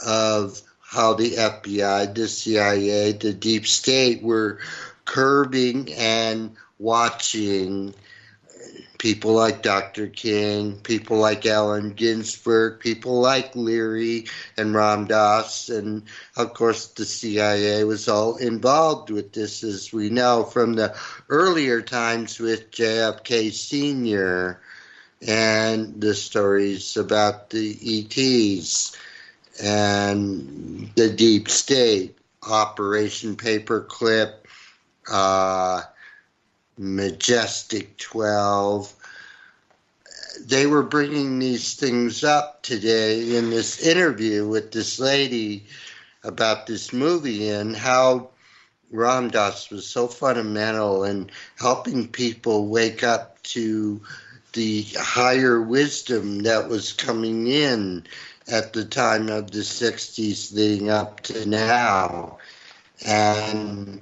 [0.05, 4.59] of how the FBI, the CIA, the deep state were
[5.05, 7.95] curbing and watching
[8.99, 10.09] people like Dr.
[10.09, 16.03] King, people like Allen Ginsberg, people like Leary and Ram Dass, and
[16.37, 20.97] of course the CIA was all involved with this, as we know from the
[21.29, 24.61] earlier times with JFK Sr.
[25.27, 28.97] and the stories about the ETs
[29.63, 34.35] and the deep state, Operation Paperclip,
[35.11, 35.83] uh,
[36.79, 38.95] Majestic 12.
[40.47, 45.67] They were bringing these things up today in this interview with this lady
[46.23, 48.31] about this movie and how
[48.91, 54.01] Ram Dass was so fundamental in helping people wake up to
[54.53, 58.05] the higher wisdom that was coming in
[58.47, 62.39] at the time of the 60s leading up to now.
[63.05, 64.01] And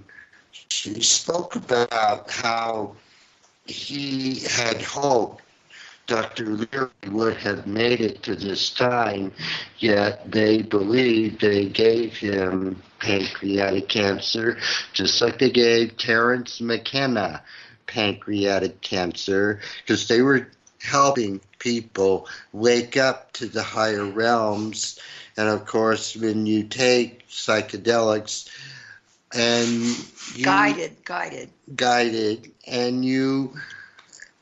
[0.76, 2.94] she spoke about how
[3.64, 5.42] he had hoped
[6.06, 6.44] Dr.
[6.44, 9.32] Leary would have made it to this time,
[9.78, 14.58] yet they believed they gave him pancreatic cancer,
[14.92, 17.42] just like they gave Terence McKenna
[17.86, 20.46] pancreatic cancer, because they were
[20.80, 25.00] helping people wake up to the higher realms.
[25.38, 28.48] And of course, when you take psychedelics
[29.34, 29.70] and
[30.34, 31.50] you Guided, guided.
[31.74, 33.54] guided and you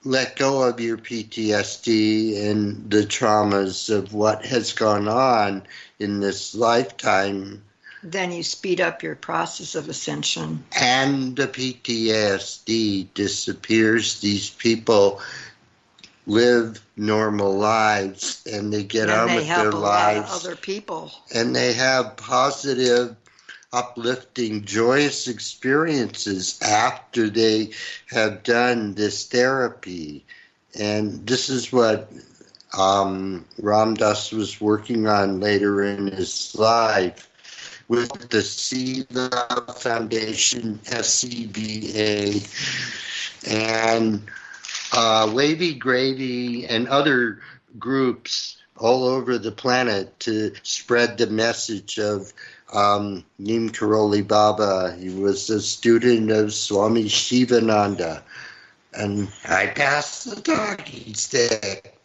[0.04, 5.62] let go of your PTSD and the traumas of what has gone on
[5.98, 7.62] in this lifetime
[8.02, 10.62] Then you speed up your process of ascension.
[10.78, 15.20] and the PTSD disappears, these people
[16.26, 20.44] live normal lives and they get and on they with their a lot of lives
[20.46, 21.12] other people.
[21.34, 23.16] and they have positive
[23.74, 27.70] uplifting joyous experiences after they
[28.08, 30.24] have done this therapy.
[30.78, 32.10] And this is what
[32.78, 37.28] um, Ram Dass was working on later in his life
[37.88, 42.46] with the Love Foundation, SCBA,
[43.46, 44.22] and
[44.92, 47.40] uh, Wavy Gravy and other
[47.78, 52.32] groups all over the planet to spread the message of
[52.74, 54.96] um, Neem Karoli Baba.
[54.98, 58.22] He was a student of Swami Shivananda.
[58.92, 61.98] And I passed the talking stick.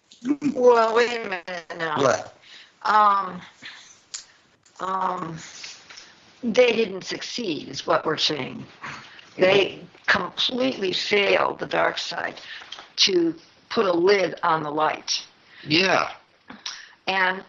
[0.54, 2.02] Well, wait a minute now.
[2.02, 2.36] What?
[2.84, 3.42] Um,
[4.80, 5.38] um,
[6.44, 8.66] they didn't succeed, is what we're saying.
[9.38, 12.42] They completely failed the dark side
[12.98, 13.36] to
[13.70, 15.24] put a lid on the light.
[15.66, 16.12] Yeah.
[17.08, 17.44] And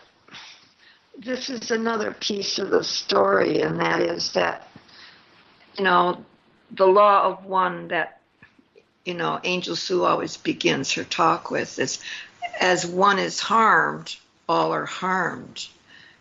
[1.22, 4.68] this is another piece of the story, and that is that,
[5.76, 6.24] you know,
[6.70, 8.20] the law of one that,
[9.04, 12.02] you know, Angel Sue always begins her talk with is
[12.58, 14.16] as one is harmed,
[14.48, 15.66] all are harmed.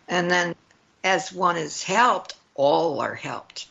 [0.07, 0.55] And then
[1.03, 3.67] as one is helped, all are helped.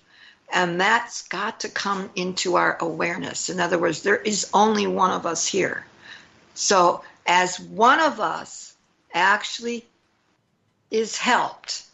[0.50, 3.50] And that's got to come into our awareness.
[3.50, 5.84] In other words, there is only one of us here.
[6.54, 8.74] So as one of us
[9.12, 9.84] actually
[10.90, 11.84] is helped,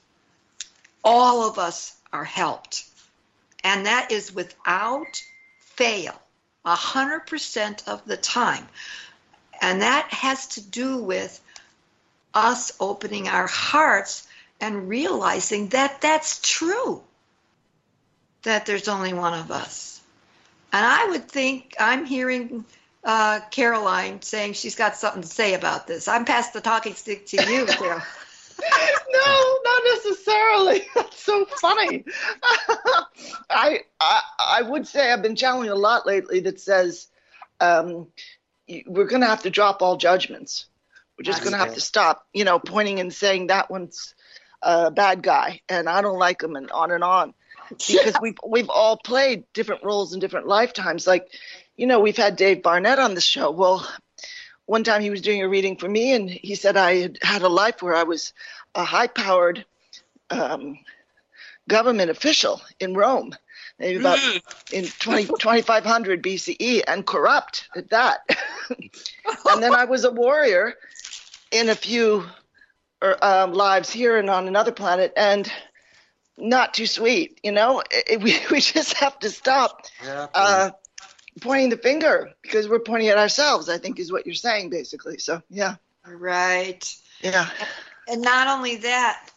[1.02, 2.84] all of us are helped.
[3.62, 5.22] And that is without
[5.60, 6.14] fail.
[6.64, 8.66] 100% of the time.
[9.60, 11.40] And that has to do with
[12.32, 14.26] us opening our hearts
[14.60, 17.02] and realizing that that's true,
[18.42, 20.00] that there's only one of us.
[20.72, 22.64] And I would think I'm hearing
[23.04, 26.08] uh, Caroline saying she's got something to say about this.
[26.08, 27.68] I'm past the talking stick to you.
[29.12, 30.82] no, not necessarily.
[30.94, 32.04] That's so funny.
[33.50, 37.08] I, I I would say I've been channeling a lot lately that says
[37.60, 38.08] um,
[38.86, 40.66] we're going to have to drop all judgments.
[41.18, 44.14] We're just going to have to stop, you know, pointing and saying that one's
[44.62, 47.34] a bad guy and I don't like him and on and on
[47.68, 51.06] because we've we've all played different roles in different lifetimes.
[51.06, 51.28] Like,
[51.76, 53.50] you know, we've had Dave Barnett on the show.
[53.50, 53.88] Well,
[54.66, 57.42] one time he was doing a reading for me and he said I had had
[57.42, 58.32] a life where I was
[58.74, 59.64] a high powered
[60.30, 60.78] um,
[61.68, 63.34] government official in Rome,
[63.78, 64.20] maybe about
[64.70, 68.20] in 20, 2500 BCE, and corrupt at that.
[69.48, 70.74] and then I was a warrior
[71.50, 72.24] in a few
[73.02, 75.50] er, um, lives here and on another planet, and
[76.36, 77.40] not too sweet.
[77.42, 80.28] You know, it, we we just have to stop Yeah.
[80.34, 80.70] uh,
[81.40, 83.68] pointing the finger because we're pointing at ourselves.
[83.68, 85.18] I think is what you're saying basically.
[85.18, 85.76] So yeah,
[86.06, 86.94] Right.
[87.22, 87.48] yeah,
[88.08, 89.30] And not only that,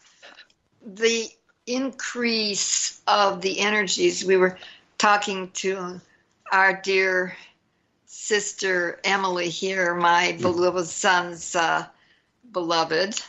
[0.84, 1.28] the
[1.66, 4.24] increase of the energies.
[4.24, 4.58] We were
[4.96, 6.00] talking to
[6.50, 7.36] our dear
[8.06, 11.86] sister Emily here, my beloved son's uh,
[12.52, 13.20] beloved,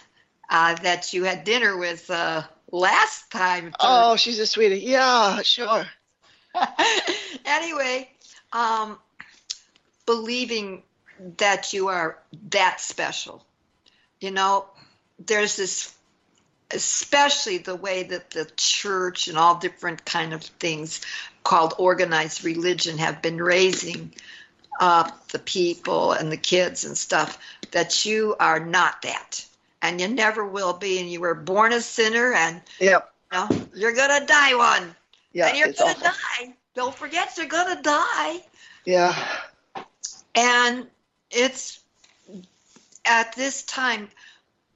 [0.49, 3.73] uh, that you had dinner with uh, last time.
[3.79, 4.79] Oh, she's a sweetie.
[4.79, 5.85] Yeah, sure.
[7.45, 8.09] anyway,
[8.53, 8.97] um,
[10.05, 10.83] believing
[11.37, 12.17] that you are
[12.49, 13.43] that special.
[14.19, 14.65] You know,
[15.25, 15.93] there's this,
[16.71, 21.01] especially the way that the church and all different kind of things
[21.43, 24.13] called organized religion have been raising
[24.79, 27.37] up the people and the kids and stuff,
[27.71, 29.45] that you are not that.
[29.81, 33.13] And you never will be, and you were born a sinner, and Yep.
[33.31, 34.95] you know, you're gonna die one
[35.33, 35.47] Yeah.
[35.47, 36.11] and you're gonna awful.
[36.39, 36.53] die.
[36.79, 38.41] Don't forget, you're gonna die.
[38.85, 39.13] Yeah.
[40.33, 40.87] And
[41.29, 41.81] it's
[43.03, 44.07] at this time,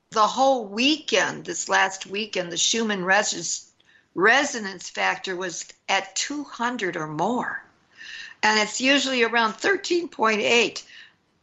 [0.10, 3.72] the whole weekend, this last weekend, the Schumann res-
[4.16, 7.64] resonance factor was at 200 or more.
[8.44, 10.84] And it's usually around 13.8.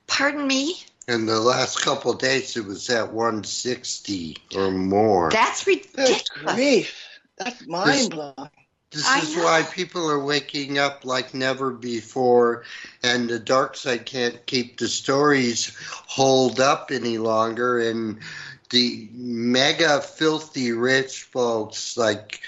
[0.09, 0.85] Pardon me?
[1.09, 5.31] In the last couple of days, it was at 160 or more.
[5.31, 6.55] That's Good ridiculous.
[6.55, 7.09] grief.
[7.39, 8.51] That's mind blowing.
[8.93, 12.65] This is why people are waking up like never before,
[13.05, 15.71] and the dark side can't keep the stories
[16.09, 17.79] holed up any longer.
[17.79, 18.19] And
[18.71, 22.41] the mega filthy rich folks, like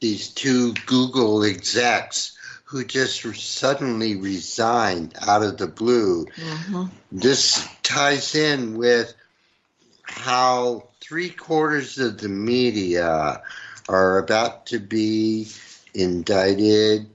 [0.00, 6.90] these two Google execs, who just suddenly resigned out of the blue, Mhm.
[7.12, 9.14] this ties in with
[10.02, 13.40] how three quarters of the media
[13.88, 15.48] are about to be
[15.94, 17.06] indicted,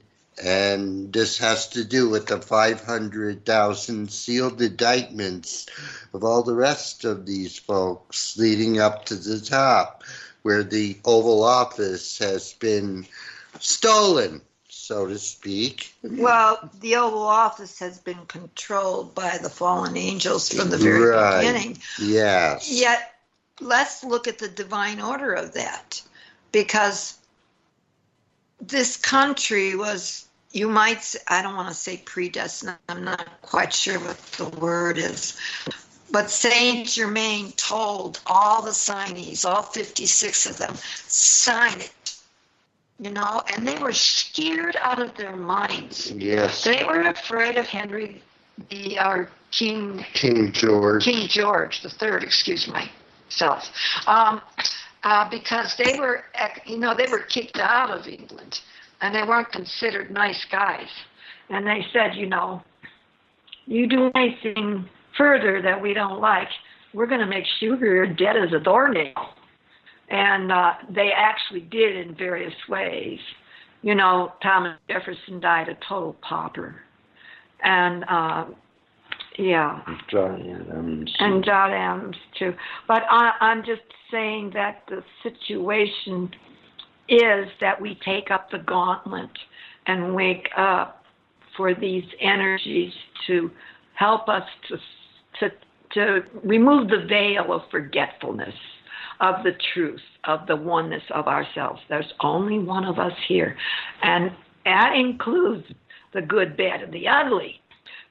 [0.42, 5.66] and this has to do with the 500,000 sealed indictments
[6.14, 10.02] of all the rest of these folks leading up to the top,
[10.42, 13.06] where the Oval Office has been
[13.60, 15.94] stolen, so to speak.
[16.02, 21.40] Well, the Oval Office has been controlled by the fallen angels from the very Right.
[21.40, 21.78] beginning.
[22.00, 22.68] Yes.
[22.68, 23.14] Yet,
[23.60, 26.02] let's look at the divine order of that
[26.52, 27.18] because
[28.60, 33.98] this country was, you might i don't want to say predestined, I'm not quite sure
[33.98, 35.38] what the word is.
[36.10, 40.74] But Saint Germain told all the signees, all 56 of them,
[41.06, 42.14] sign it.
[43.00, 46.12] You know, and they were scared out of their minds.
[46.12, 46.62] Yes.
[46.64, 48.22] They were afraid of Henry,
[48.68, 51.04] the our King King George.
[51.04, 53.70] King George the Third, excuse myself,
[54.06, 54.40] um,
[55.04, 56.24] uh, because they were,
[56.66, 58.60] you know, they were kicked out of England,
[59.00, 60.88] and they weren't considered nice guys.
[61.50, 62.62] And they said, you know,
[63.66, 66.48] you do anything further that we don't like,
[66.94, 69.34] we're going to make sure you're dead as a doornail.
[70.08, 73.18] And uh, they actually did in various ways.
[73.82, 76.76] You know, Thomas Jefferson died a total pauper,
[77.64, 78.44] and uh,
[79.38, 79.80] yeah,
[80.10, 81.12] John Adams.
[81.18, 82.54] and John Adams too.
[82.86, 86.30] But I, I'm just saying that the situation
[87.08, 89.30] is that we take up the gauntlet
[89.86, 91.04] and wake up
[91.56, 92.92] for these energies
[93.26, 93.50] to
[93.94, 94.76] help us to
[95.40, 95.54] to
[95.94, 98.54] to remove the veil of forgetfulness
[99.20, 101.80] of the truth of the oneness of ourselves.
[101.88, 103.56] There's only one of us here,
[104.02, 104.30] and
[104.64, 105.64] that includes
[106.12, 107.60] the good, bad, and the ugly.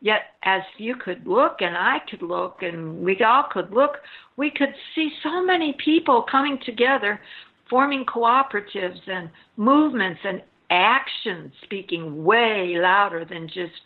[0.01, 3.97] Yet, as you could look, and I could look, and we all could look,
[4.35, 7.21] we could see so many people coming together,
[7.69, 10.41] forming cooperatives and movements and
[10.71, 13.79] actions, speaking way louder than just.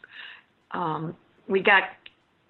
[0.72, 1.16] Um,
[1.48, 1.84] we got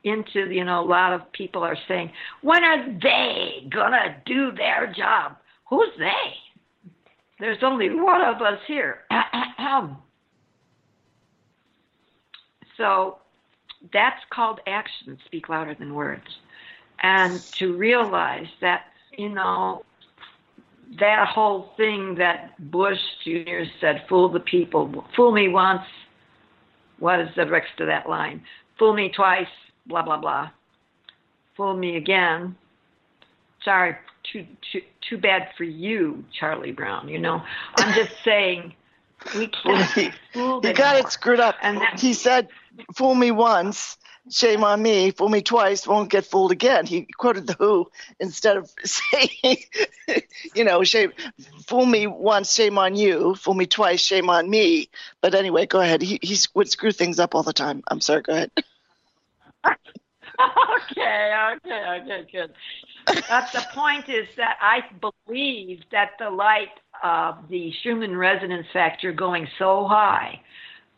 [0.06, 2.12] into, you know, a lot of people are saying,
[2.42, 5.36] when are they gonna do their job?
[5.70, 6.92] Who's they?
[7.40, 9.00] There's only one of us here.
[12.78, 13.18] so
[13.92, 16.40] that's called action, speak louder than words.
[17.00, 18.86] And to realize that,
[19.18, 19.84] you know,
[21.00, 23.64] that whole thing that Bush Jr.
[23.82, 25.84] said, fool the people, fool me once,
[27.00, 28.44] what is the rest of that line?
[28.80, 29.48] Fool me twice,
[29.86, 30.50] blah, blah, blah.
[31.58, 32.56] Fool me again.
[33.64, 37.10] Sorry, too, too, too bad for you, Charlie Brown.
[37.10, 37.42] You know,
[37.78, 38.74] I'm just saying
[39.36, 41.56] we can't he, fool he got it screwed up.
[41.62, 42.48] And that, he said,
[42.96, 43.98] "Fool me once,
[44.30, 45.12] shame on me.
[45.12, 49.58] Fool me twice, won't get fooled again." He quoted the Who instead of saying,
[50.56, 51.14] "You know, shame,
[51.68, 53.36] fool me once, shame on you.
[53.36, 54.90] Fool me twice, shame on me."
[55.22, 56.02] But anyway, go ahead.
[56.02, 57.84] He would screw things up all the time.
[57.88, 58.22] I'm sorry.
[58.22, 58.52] Go ahead.
[60.92, 62.54] okay, okay, okay, good.
[63.06, 66.72] But the point is that I believe that the light
[67.04, 70.42] of the Schumann resonance factor going so high.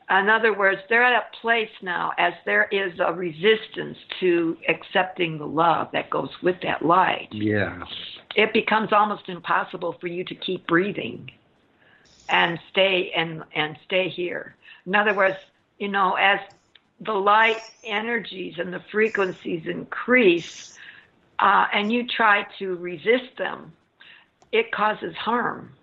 [0.09, 5.37] In other words, they're at a place now as there is a resistance to accepting
[5.37, 7.27] the love that goes with that light.
[7.31, 7.83] Yeah.
[8.35, 11.29] It becomes almost impossible for you to keep breathing
[12.29, 14.55] and stay and and stay here.
[14.85, 15.35] In other words,
[15.77, 16.39] you know, as
[17.01, 20.45] the light energies and the frequencies increase,
[21.39, 23.73] uh, and you try to resist them,
[24.51, 25.73] it causes harm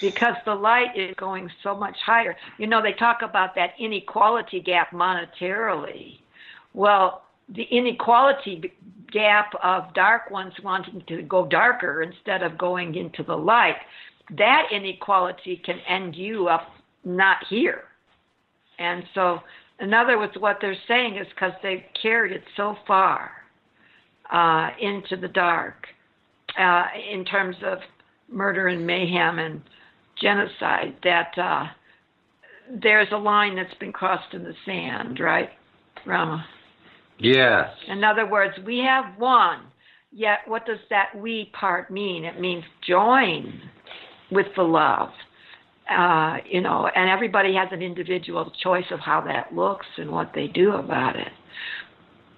[0.00, 2.36] because the light is going so much higher.
[2.58, 6.18] You know, they talk about that inequality gap monetarily.
[6.74, 8.72] Well, the inequality
[9.10, 13.76] gap of dark ones wanting to go darker instead of going into the light,
[14.38, 16.68] that inequality can end you up
[17.04, 17.84] not here.
[18.78, 19.40] And so,
[19.80, 23.30] in other words, what they're saying is because they've carried it so far
[24.30, 25.86] uh, into the dark
[26.58, 27.78] uh, in terms of
[28.30, 29.60] murder and mayhem and
[30.20, 31.64] genocide that uh,
[32.82, 35.50] there's a line that's been crossed in the sand, right,
[36.06, 36.44] Rama?
[37.18, 37.68] Yes.
[37.88, 39.60] In other words, we have won.
[40.12, 42.24] Yet, what does that we part mean?
[42.24, 43.60] It means join
[44.30, 45.10] with the love.
[45.90, 50.30] Uh, you know, and everybody has an individual choice of how that looks and what
[50.34, 51.28] they do about it.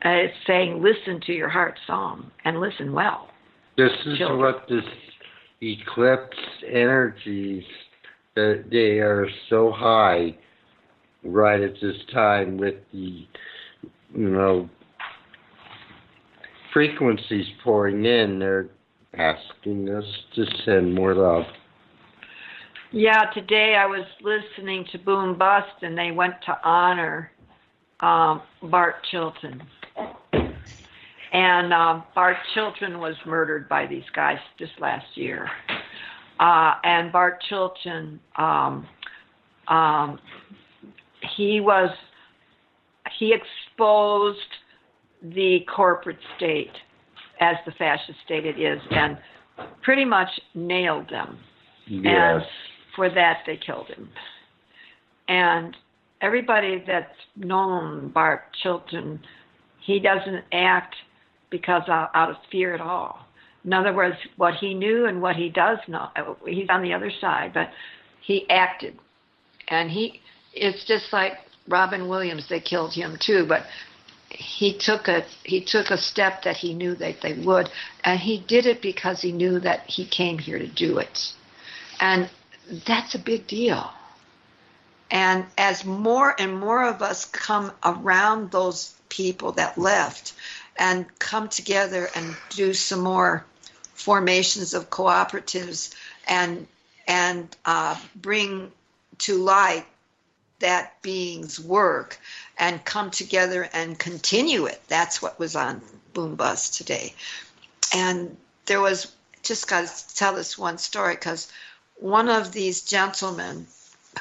[0.05, 3.29] Uh, it's saying, listen to your heart song and listen well.
[3.77, 4.39] This is Children.
[4.39, 4.85] what this
[5.63, 6.37] eclipse
[6.69, 7.65] energies
[8.35, 10.37] that they are so high
[11.25, 13.27] right at this time with the
[14.15, 14.69] you know
[16.73, 18.69] frequencies pouring in they're
[19.15, 20.05] asking us
[20.35, 21.45] to send more love
[22.91, 27.31] Yeah, today I was listening to Boom Bust and they went to honor
[28.01, 29.63] um, Bart Chilton.
[31.33, 31.71] And
[32.15, 35.49] Bart Chilton was murdered by these guys just last year.
[36.39, 38.87] Uh, and Bart Chilton, um,
[39.69, 40.19] um,
[41.37, 41.91] he was,
[43.19, 44.39] he exposed
[45.23, 46.73] the corporate state
[47.41, 49.17] as the fascist state it is and
[49.83, 51.39] pretty much nailed them.
[51.89, 52.43] And
[52.95, 54.09] for that, they killed him.
[55.29, 55.77] And
[56.21, 59.21] everybody that's known Bart Chilton,
[59.85, 60.95] he doesn't act
[61.53, 63.25] because out, of fear at all.
[63.65, 66.09] In other words, what he knew and what he does know,
[66.45, 67.71] he's on the other side, but
[68.21, 68.99] he acted.
[69.69, 70.21] And he,
[70.53, 71.35] it's just like
[71.69, 73.67] Robin Williams, they killed him too, but
[74.31, 77.71] he took a he took a step that he knew that they would,
[78.03, 81.35] and he did it because he knew that he came here to do it,
[82.01, 82.31] and
[82.87, 83.91] that's a big deal.
[85.11, 90.33] And as more and more of us come around those people that left
[90.77, 93.45] and come together and do some more
[93.95, 95.95] formations of cooperatives
[96.27, 96.67] and
[97.07, 98.71] and uh, bring
[99.19, 99.87] to light
[100.61, 102.19] that being's work
[102.57, 104.81] and come together and continue it.
[104.89, 105.83] That's what was on
[106.15, 107.15] Boom Bust today.
[107.93, 109.13] And there was
[109.43, 111.51] just got to tell this one story because
[111.97, 113.67] one of these gentlemen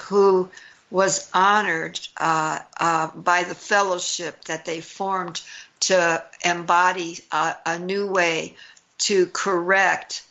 [0.01, 0.49] who
[0.89, 5.41] was honored uh, uh, by the fellowship that they formed
[5.81, 8.55] to embody a, a new way
[8.99, 10.23] to correct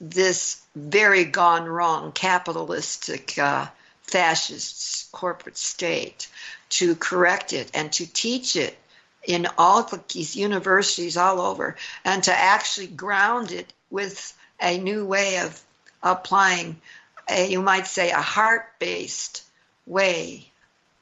[0.00, 3.66] this very gone wrong capitalistic uh,
[4.02, 6.28] fascist corporate state,
[6.70, 8.78] to correct it and to teach it
[9.26, 15.40] in all these universities all over, and to actually ground it with a new way
[15.40, 15.60] of
[16.02, 16.80] applying,
[17.28, 19.42] a, you might say, a heart based
[19.86, 20.50] way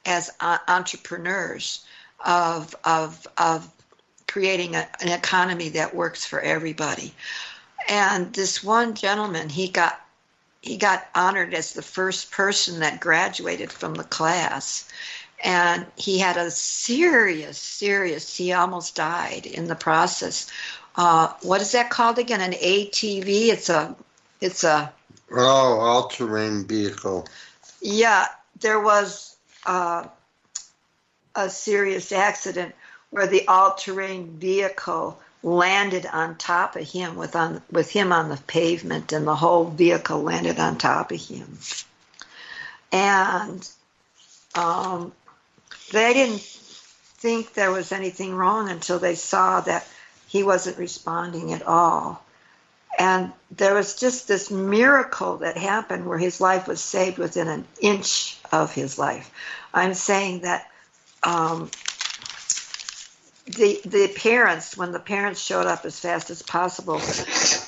[0.05, 1.85] as uh, entrepreneurs
[2.25, 3.69] of, of, of
[4.27, 7.13] creating a, an economy that works for everybody.
[7.89, 9.99] And this one gentleman, he got
[10.61, 14.87] he got honored as the first person that graduated from the class.
[15.43, 20.51] And he had a serious, serious, he almost died in the process.
[20.95, 22.41] Uh, what is that called again?
[22.41, 23.49] An ATV?
[23.49, 23.95] It's a,
[24.41, 24.91] it's a.
[25.31, 27.27] Oh, all terrain vehicle.
[27.81, 28.25] Yeah,
[28.59, 30.07] there was uh,
[31.37, 32.75] a serious accident
[33.11, 38.37] where the all-terrain vehicle landed on top of him with on with him on the
[38.47, 41.57] pavement and the whole vehicle landed on top of him.
[42.91, 43.69] And
[44.55, 45.13] um,
[45.91, 49.87] they didn't think there was anything wrong until they saw that
[50.27, 52.23] he wasn't responding at all.
[52.97, 57.65] And there was just this miracle that happened where his life was saved within an
[57.79, 59.29] inch of his life.
[59.71, 60.67] I'm saying that
[61.27, 61.69] um,
[63.45, 66.99] the the parents when the parents showed up as fast as possible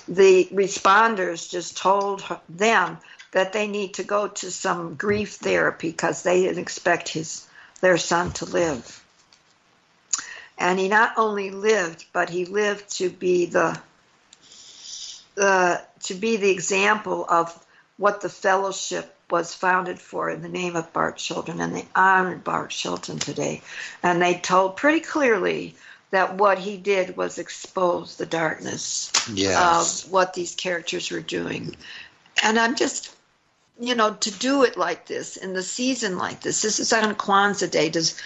[0.07, 2.97] the responders just told them
[3.31, 7.47] that they need to go to some grief therapy because they didn't expect his
[7.81, 9.03] their son to live.
[10.57, 13.79] And he not only lived but he lived to be the
[15.35, 17.53] the to be the example of
[17.97, 22.43] what the fellowship was founded for in the name of Bart Chilton, and they honored
[22.43, 23.61] Bart Chilton today.
[24.03, 25.75] And they told pretty clearly
[26.11, 30.03] that what he did was expose the darkness Yes.
[30.05, 31.75] of what these characters were doing.
[32.43, 33.15] And I'm just,
[33.79, 36.61] you know, to do it like this in the season like this.
[36.61, 37.89] This is on Kwanzaa Day.
[37.89, 38.19] Does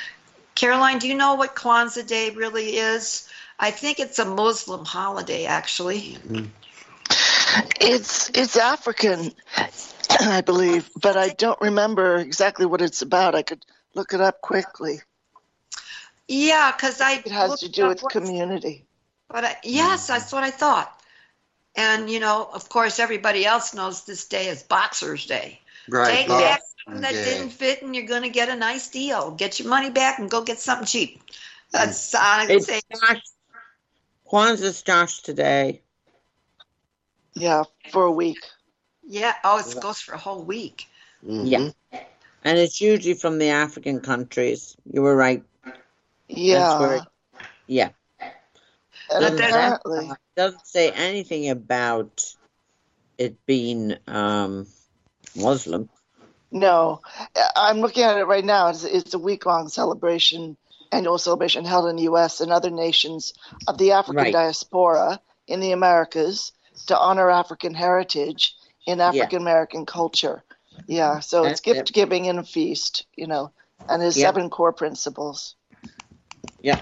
[0.55, 3.27] Caroline, do you know what Kwanzaa Day really is?
[3.59, 6.17] I think it's a Muslim holiday, actually.
[6.27, 6.45] Mm-hmm.
[7.81, 9.31] It's it's African,
[10.21, 13.35] I believe, but I don't remember exactly what it's about.
[13.35, 15.01] I could look it up quickly.
[16.27, 18.85] Yeah, because I It has to do with what- community.
[19.29, 21.01] But I, yes, that's what I thought.
[21.75, 25.59] And you know, of course, everybody else knows this day is Boxer's Day.
[25.89, 26.17] Right.
[26.19, 27.25] Take back something that Day.
[27.25, 29.31] didn't fit, and you're going to get a nice deal.
[29.31, 31.21] Get your money back and go get something cheap.
[31.71, 32.19] That's mm.
[32.19, 32.81] I would It's say.
[32.93, 33.21] Josh.
[34.31, 35.81] Kwanzaa starts today.
[37.33, 38.39] Yeah, for a week.
[39.05, 39.33] Yeah.
[39.43, 40.87] Oh, it goes for a whole week.
[41.25, 41.49] Mhm.
[41.49, 42.01] Yeah.
[42.43, 44.75] And it's usually from the African countries.
[44.91, 45.43] You were right.
[46.27, 47.07] Yeah, where
[47.67, 47.89] Yeah.
[48.19, 48.31] and
[49.09, 52.33] But there's- apparently, It doesn't say anything about
[53.17, 54.67] it being um,
[55.35, 55.89] Muslim.
[56.51, 57.01] no.
[57.55, 58.69] I'm looking at it right now.
[58.69, 60.57] It's, it's a week-long celebration,
[60.91, 62.41] annual celebration held in the U.S.
[62.41, 63.33] and other nations
[63.67, 64.33] of the African Right.
[64.33, 66.51] diaspora in the Americas
[66.87, 68.55] to honor African heritage
[68.85, 70.43] in African American culture.
[70.87, 71.73] Yeah, so it's That's it.
[71.85, 73.51] gift giving and a feast, you know,
[73.87, 74.27] and there's Yeah.
[74.27, 75.55] seven core principles.
[76.61, 76.81] Yeah,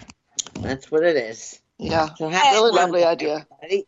[0.62, 1.60] that's what it is.
[1.78, 3.46] Yeah, So happy really Kwanzaa, lovely idea.
[3.52, 3.88] everybody.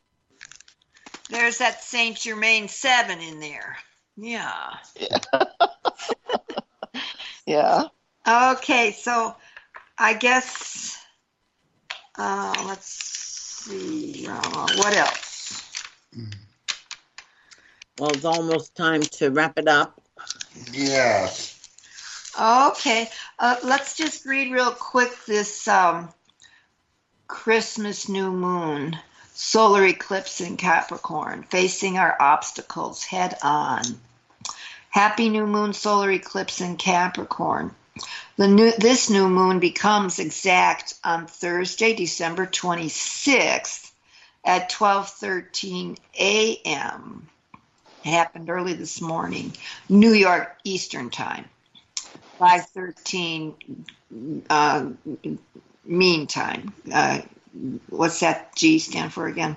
[1.30, 3.78] There's that Saint Germain seven in there.
[4.18, 4.78] Yeah.
[7.46, 7.84] Yeah.
[8.26, 9.36] Okay, so
[9.98, 10.98] I guess
[12.18, 14.26] uh, let's see.
[14.30, 15.33] Uh, what else?
[18.00, 20.02] Well, it's almost time to wrap it up.
[20.72, 21.60] Yes.
[22.40, 26.10] Okay, uh, let's just read real quick this um,
[27.28, 28.98] Christmas new moon,
[29.36, 33.84] solar eclipse in Capricorn, facing our obstacles head on.
[34.90, 37.76] Happy new moon, solar eclipse in Capricorn.
[38.38, 43.92] The new, this new moon becomes exact on Thursday, December 26th
[44.44, 47.30] at 12:13 a.m.
[48.04, 49.54] Happened early this morning,
[49.90, 51.46] New York Eastern Time.
[52.40, 53.86] 513
[54.50, 54.90] uh,
[55.86, 56.74] mean time.
[56.92, 57.22] Uh,
[57.90, 59.56] what's that G stand for again?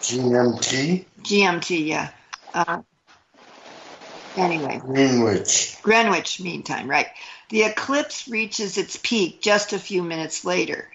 [0.00, 1.04] GMT.
[1.22, 2.10] GMT, yeah.
[2.52, 2.82] Uh,
[4.36, 5.78] anyway, Greenwich.
[5.82, 7.06] Greenwich Mean Time, right.
[7.50, 10.88] The eclipse reaches its peak just a few minutes later.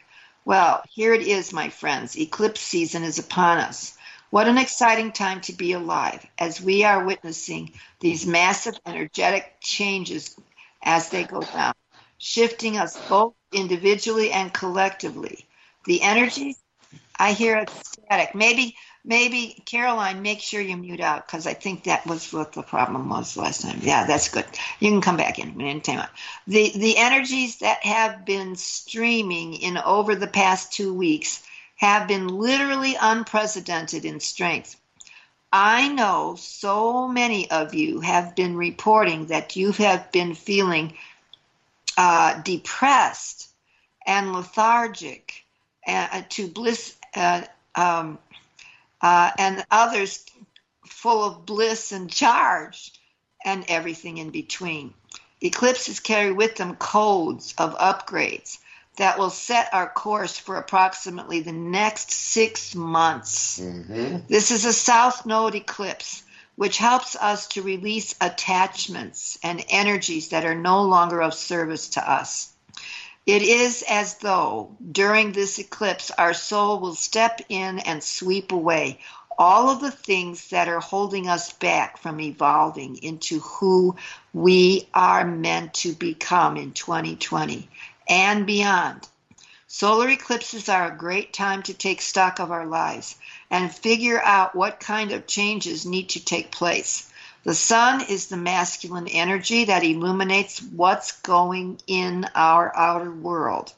[0.44, 2.18] Well, here it is, my friends.
[2.18, 3.98] Eclipse season is upon us.
[4.36, 7.72] What an exciting time to be alive as we are witnessing
[8.02, 10.36] these massive energetic changes
[10.84, 11.74] as they go down,
[12.18, 15.46] shifting us both individually and collectively.
[15.86, 16.58] The energies,
[17.18, 18.36] I hear it static.
[18.36, 18.76] Maybe
[19.06, 23.08] maybe Caroline, make sure you mute out because I think that was what the problem
[23.08, 23.80] was last time.
[23.84, 24.44] Yeah, that's good.
[24.82, 26.10] You can come back in anytime.
[26.46, 31.42] The the energies that have been streaming in over the past two weeks
[31.76, 34.76] have been literally unprecedented in strength.
[35.52, 40.98] I know so many of you have been reporting that you have been feeling
[41.98, 43.50] uh, depressed
[44.06, 45.46] and lethargic
[45.88, 48.20] uh, to bliss uh, um,
[49.02, 50.26] uh, and others
[50.86, 52.92] full of bliss and charge
[53.44, 54.94] and everything in between.
[55.42, 58.58] Eclipses carry with them codes of upgrades
[58.98, 63.60] that will set our course for approximately the next six months.
[63.60, 64.20] Mm-hmm.
[64.28, 66.24] This is a South Node eclipse,
[66.56, 72.10] which helps us to release attachments and energies that are no longer of service to
[72.10, 72.54] us.
[73.26, 79.00] It is as though during this eclipse our soul will step in and sweep away
[79.38, 83.96] all of the things that are holding us back from evolving into who
[84.34, 87.68] we are meant to become in 2020
[88.08, 89.08] and beyond.
[89.68, 93.16] Solar eclipses are a great time to take stock of our lives
[93.50, 97.10] and figure out what kind of changes need to take place.
[97.44, 103.74] The sun is the masculine energy that illuminates what's going in our outer world.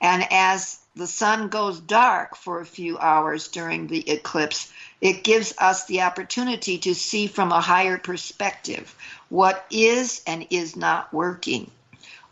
[0.00, 5.54] And as the sun goes dark for a few hours during the eclipse, it gives
[5.58, 8.94] us the opportunity to see from a higher perspective
[9.28, 11.70] what is and is not working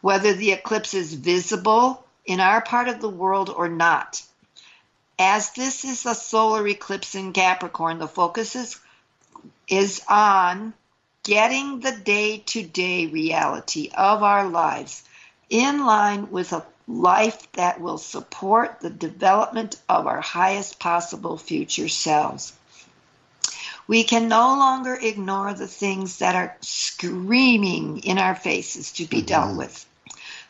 [0.02, 4.22] whether the eclipse is visible in our part of the world or not.
[5.18, 8.78] As this is a solar eclipse in Capricorn, the focus is,
[9.68, 10.74] is on
[11.22, 15.04] getting the day to day reality of our lives
[15.48, 21.88] in line with a life that will support the development of our highest possible future
[21.88, 22.52] selves.
[23.86, 29.22] We can no longer ignore the things that are screaming in our faces to be
[29.22, 29.58] dealt mm-hmm.
[29.58, 29.86] with.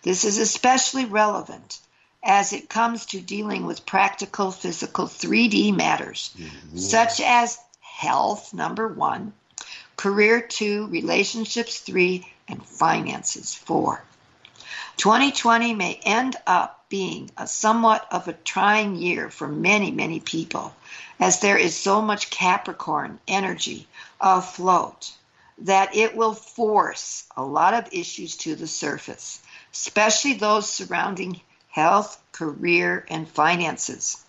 [0.03, 1.78] This is especially relevant
[2.24, 6.76] as it comes to dealing with practical physical 3D matters, mm-hmm.
[6.76, 9.32] such as health, number one,
[9.96, 14.03] career, two, relationships, three, and finances, four.
[14.96, 20.74] 2020 may end up being a somewhat of a trying year for many, many people,
[21.18, 23.86] as there is so much Capricorn energy
[24.20, 25.12] afloat
[25.59, 29.40] that it will force a lot of issues to the surface
[29.73, 34.23] especially those surrounding health, career, and finances.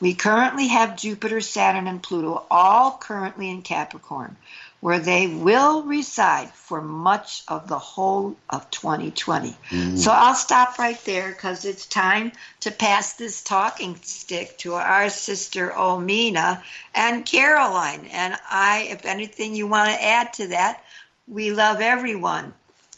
[0.00, 4.36] We currently have Jupiter, Saturn, and Pluto all currently in Capricorn,
[4.80, 9.56] where they will reside for much of the whole of 2020.
[9.70, 9.98] Mm.
[9.98, 15.08] So I'll stop right there because it's time to pass this talking stick to our
[15.08, 16.62] sister Omina
[16.94, 18.06] and Caroline.
[18.12, 20.84] And I, if anything you want to add to that,
[21.26, 22.52] we love everyone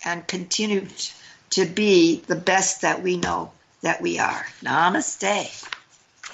[0.04, 0.86] and continue
[1.56, 3.50] to be the best that we know
[3.80, 4.46] that we are.
[4.62, 5.66] Namaste.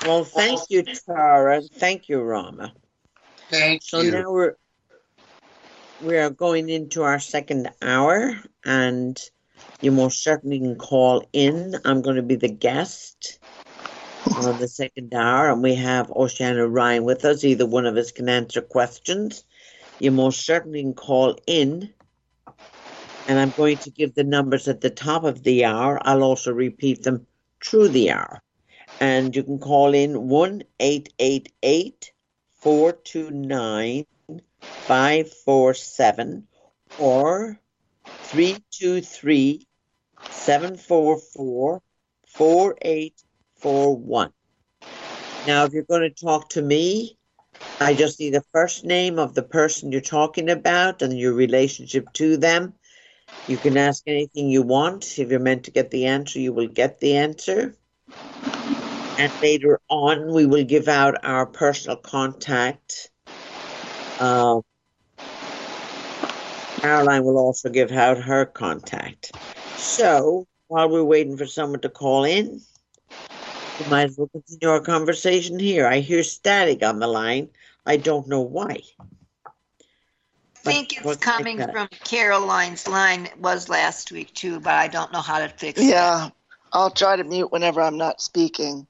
[0.05, 1.63] Well, thank you, Tara.
[1.63, 2.73] Thank you, Rama.
[3.49, 4.11] Thank so you.
[4.11, 4.57] So now we're
[6.03, 9.17] we are going into our second hour, and
[9.81, 11.77] you most certainly can call in.
[11.85, 13.39] I'm going to be the guest
[14.27, 17.45] of the second hour, and we have Oceana Ryan with us.
[17.45, 19.45] Either one of us can answer questions.
[20.01, 21.95] You most certainly can call in
[23.29, 25.99] and I'm going to give the numbers at the top of the hour.
[26.03, 27.27] I'll also repeat them
[27.65, 28.43] through the hour.
[29.01, 32.13] And you can call in 1 888
[32.53, 34.07] 429
[34.61, 36.47] 547
[37.01, 37.59] or
[38.05, 39.67] 323
[40.31, 41.83] 744
[42.27, 44.33] 4841.
[45.47, 47.19] Now, if you're going to talk to me,
[47.81, 52.13] I just need the first name of the person you're talking about and your relationship
[52.15, 52.75] to them
[53.47, 55.19] you can ask anything you want.
[55.19, 57.75] If you're meant to get the answer, you will get the answer.
[59.19, 63.11] And later on, we will give out our personal contact.
[64.19, 64.61] Uh,
[66.81, 69.33] Caroline will also give out her contact.
[69.77, 72.61] So, while we're waiting for someone to call in,
[73.79, 75.87] we might as well continue our conversation here.
[75.87, 77.49] I hear static on the line.
[77.85, 78.81] I don't know why
[80.63, 83.27] think it's coming from Caroline's line.
[83.27, 85.87] It was last week too, but I don't know how to fix it.
[85.87, 86.31] Yeah,
[86.73, 88.87] I'll try to mute whenever I'm not speaking.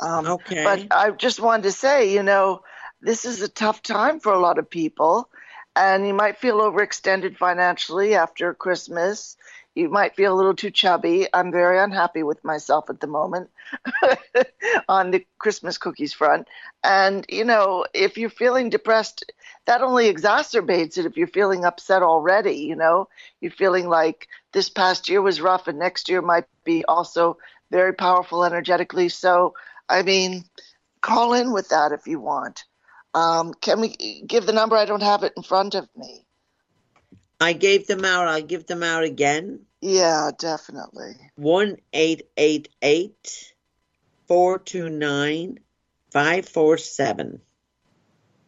[0.00, 0.62] Um, okay.
[0.64, 2.62] But I just wanted to say, you know,
[3.00, 5.28] this is a tough time for a lot of people,
[5.74, 9.36] and you might feel overextended financially after Christmas.
[9.76, 11.28] You might feel a little too chubby.
[11.34, 13.50] I'm very unhappy with myself at the moment
[14.88, 16.48] on the Christmas cookies front.
[16.82, 19.32] And, you know, if you're feeling depressed,
[19.66, 22.56] that only exacerbates it if you're feeling upset already.
[22.56, 23.08] You know,
[23.40, 27.38] you're feeling like this past year was rough and next year might be also
[27.70, 29.10] very powerful energetically.
[29.10, 29.54] So,
[29.88, 30.44] I mean,
[31.02, 32.64] call in with that if you want.
[33.14, 34.76] Um, can we give the number?
[34.76, 36.25] I don't have it in front of me.
[37.40, 38.28] I gave them out.
[38.28, 39.60] I'll give them out again.
[39.80, 41.16] Yeah, definitely.
[41.36, 43.54] One eight eight eight
[44.26, 45.60] four two nine
[46.10, 47.40] five four seven.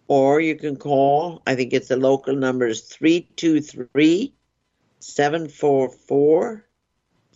[0.06, 4.34] Or you can call, I think it's the local number is 323
[5.00, 6.64] 744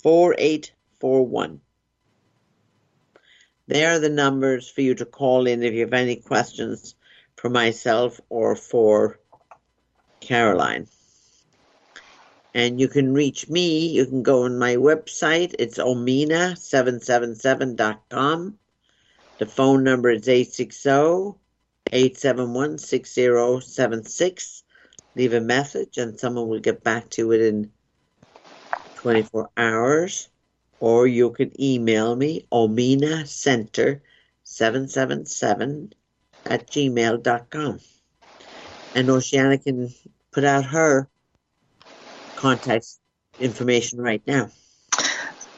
[0.02, 1.60] 4841.
[3.68, 6.94] They are the numbers for you to call in if you have any questions
[7.36, 9.20] for myself or for
[10.20, 10.88] Caroline.
[12.54, 13.88] And you can reach me.
[13.88, 15.54] You can go on my website.
[15.58, 18.58] It's omina777.com.
[19.38, 21.38] The phone number is 860
[21.92, 24.62] 871 6076.
[25.14, 27.70] Leave a message and someone will get back to you within
[28.96, 30.28] 24 hours.
[30.80, 34.02] Or you can email me, omina center
[34.44, 35.92] 777
[36.46, 37.80] at gmail.com.
[38.94, 39.94] And Oceana can
[40.32, 41.08] put out her
[42.42, 42.86] contact
[43.38, 44.50] information right now.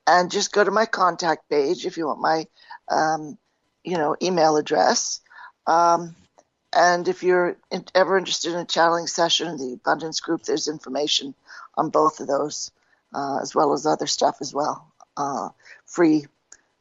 [0.05, 2.47] And just go to my contact page if you want my,
[2.89, 3.37] um,
[3.85, 5.21] you know, email address.
[5.67, 6.17] Um,
[6.73, 7.55] and if you're
[7.95, 11.33] ever interested in a channeling session, in the abundance group, there's information
[11.77, 12.71] on both of those
[13.13, 15.49] uh, as well as other stuff as well, uh,
[15.85, 16.25] free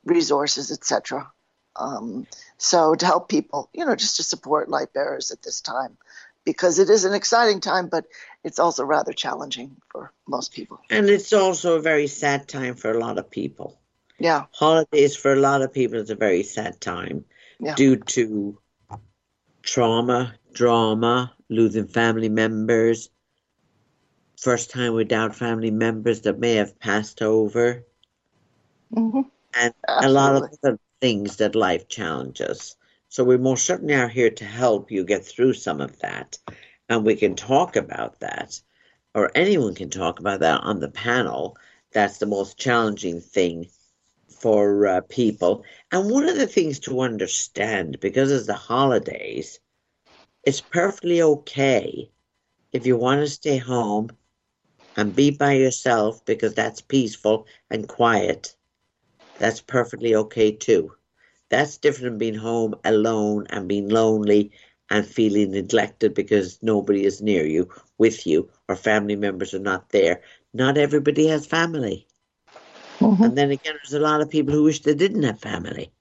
[0.05, 1.31] resources, etc.
[1.77, 2.27] Um,
[2.57, 5.97] so to help people, you know, just to support light bearers at this time,
[6.45, 8.07] because it is an exciting time, but
[8.43, 10.81] it's also rather challenging for most people.
[10.91, 13.79] And it's also a very sad time for a lot of people.
[14.19, 14.47] Yeah.
[14.53, 17.25] Holidays for a lot of people is a very sad time
[17.61, 17.75] Yeah.
[17.75, 18.59] due to
[19.63, 23.11] trauma, drama, losing family members,
[24.39, 27.85] first time without family members that may have passed over,
[28.95, 29.21] hmm
[29.55, 30.59] and a lot of Absolutely.
[30.65, 32.77] other things that life challenges.
[33.09, 36.39] So we most certainly are here to help you get through some of that,
[36.89, 38.61] and we can talk about that,
[39.15, 41.57] or anyone can talk about that on the panel.
[41.93, 43.69] That's the most challenging thing
[44.41, 45.65] for uh, people.
[45.91, 49.59] And one of the things to understand, because it's the holidays,
[50.45, 52.11] it's perfectly okay
[52.73, 54.11] if you want to stay home
[54.99, 58.57] and be by yourself because that's peaceful and quiet.
[59.39, 60.93] That's perfectly okay too.
[61.51, 64.53] That's different than being home alone and being lonely
[64.91, 67.69] and feeling neglected because nobody is near you,
[67.99, 70.23] with you, or family members are not there.
[70.55, 72.07] Not everybody has family.
[73.01, 73.23] Mhm.
[73.23, 75.93] And then again, there's a lot of people who wish they didn't have family.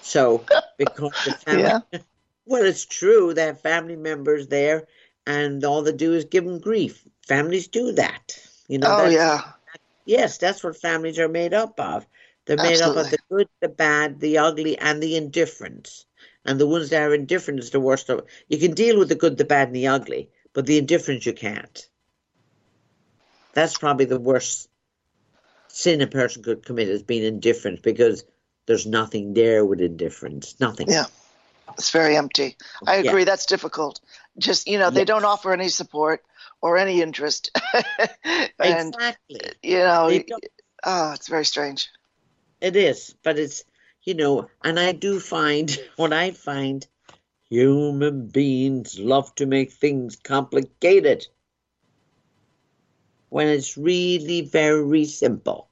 [0.00, 0.48] So,
[0.78, 1.82] because the family, Yeah.
[2.46, 4.86] well, it's true, they have family members there,
[5.26, 7.06] and all they do is give them grief.
[7.26, 8.38] Families do that.
[8.68, 9.52] You know, Oh that's, yeah.
[10.04, 12.06] yes, that's what families are made up of.
[12.46, 16.04] They're made up of the good, the bad, the ugly, and the indifference.
[16.44, 19.14] And the ones that are indifferent is the worst of You can deal with the
[19.14, 21.88] good, the bad, and the ugly, but the indifference you can't.
[23.54, 24.68] That's probably the worst
[25.68, 28.24] sin a person could commit is being indifferent because
[28.66, 30.54] there's nothing there with indifference.
[30.60, 30.88] Nothing.
[30.90, 31.06] Yeah.
[31.78, 32.56] It's very empty.
[32.86, 33.10] I Yeah.
[33.10, 33.24] agree.
[33.24, 34.00] That's difficult.
[34.38, 36.22] Just you know, they don't offer any support
[36.60, 37.50] or any interest,
[38.60, 39.40] and Exactly.
[39.62, 40.20] you know,
[40.84, 41.88] oh, it's very strange.
[42.60, 43.64] It is, but it's
[44.02, 46.86] you know, and I do find what I find
[47.48, 51.26] human beings love to make things complicated
[53.28, 55.70] when it's really very simple.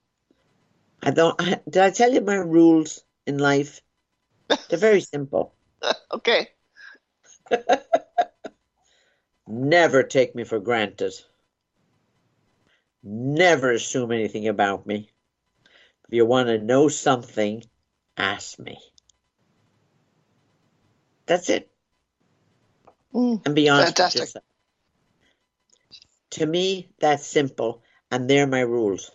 [1.03, 1.35] I don't.
[1.41, 3.81] I, did I tell you my rules in life?
[4.69, 5.55] They're very simple.
[6.13, 6.49] Okay.
[9.53, 11.13] Never take me for granted.
[13.03, 15.11] Never assume anything about me.
[16.09, 17.65] If you want to know something,
[18.17, 18.79] ask me.
[21.27, 21.71] That's it.
[23.15, 24.15] Mm, And be honest with Fantastic.
[24.15, 24.45] yourself.
[26.33, 29.11] To me, that's simple, and they're my rules.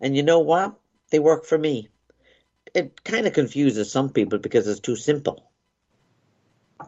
[0.00, 0.74] And you know what?
[1.10, 1.88] They work for me.
[2.74, 5.50] It kind of confuses some people because it's too simple.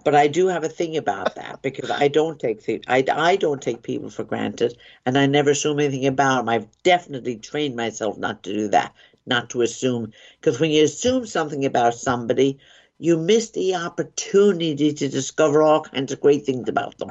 [0.07, 3.35] But I do have a thing about that because I don't take th- I, I
[3.35, 6.49] don't take people for granted, and I never assume anything about them.
[6.49, 8.95] I've definitely trained myself not to do that,
[9.27, 12.61] not to assume, because when you assume something about somebody,
[12.99, 17.11] you miss the opportunity to discover all kinds of great things about them.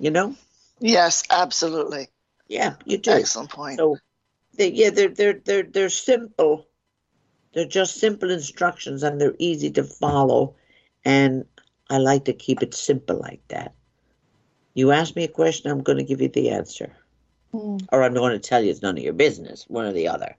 [0.00, 0.34] You know?
[0.80, 2.08] Yes, absolutely.
[2.48, 3.12] Yeah, you do.
[3.12, 3.78] Excellent point.
[3.78, 3.96] So,
[4.58, 6.66] they, yeah, they're they're they're they're simple.
[7.52, 10.54] They're just simple instructions, and they're easy to follow.
[11.04, 11.44] And
[11.90, 13.74] I like to keep it simple like that.
[14.74, 16.96] You ask me a question, I'm going to give you the answer,
[17.52, 17.86] Mm.
[17.92, 20.36] or I'm going to tell you it's none of your business, one or the other.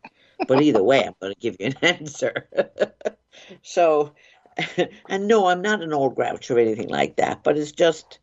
[0.48, 2.50] But either way, I'm going to give you an answer.
[3.62, 4.14] so,
[5.10, 7.44] and no, I'm not an old grouch or anything like that.
[7.44, 8.18] But it's just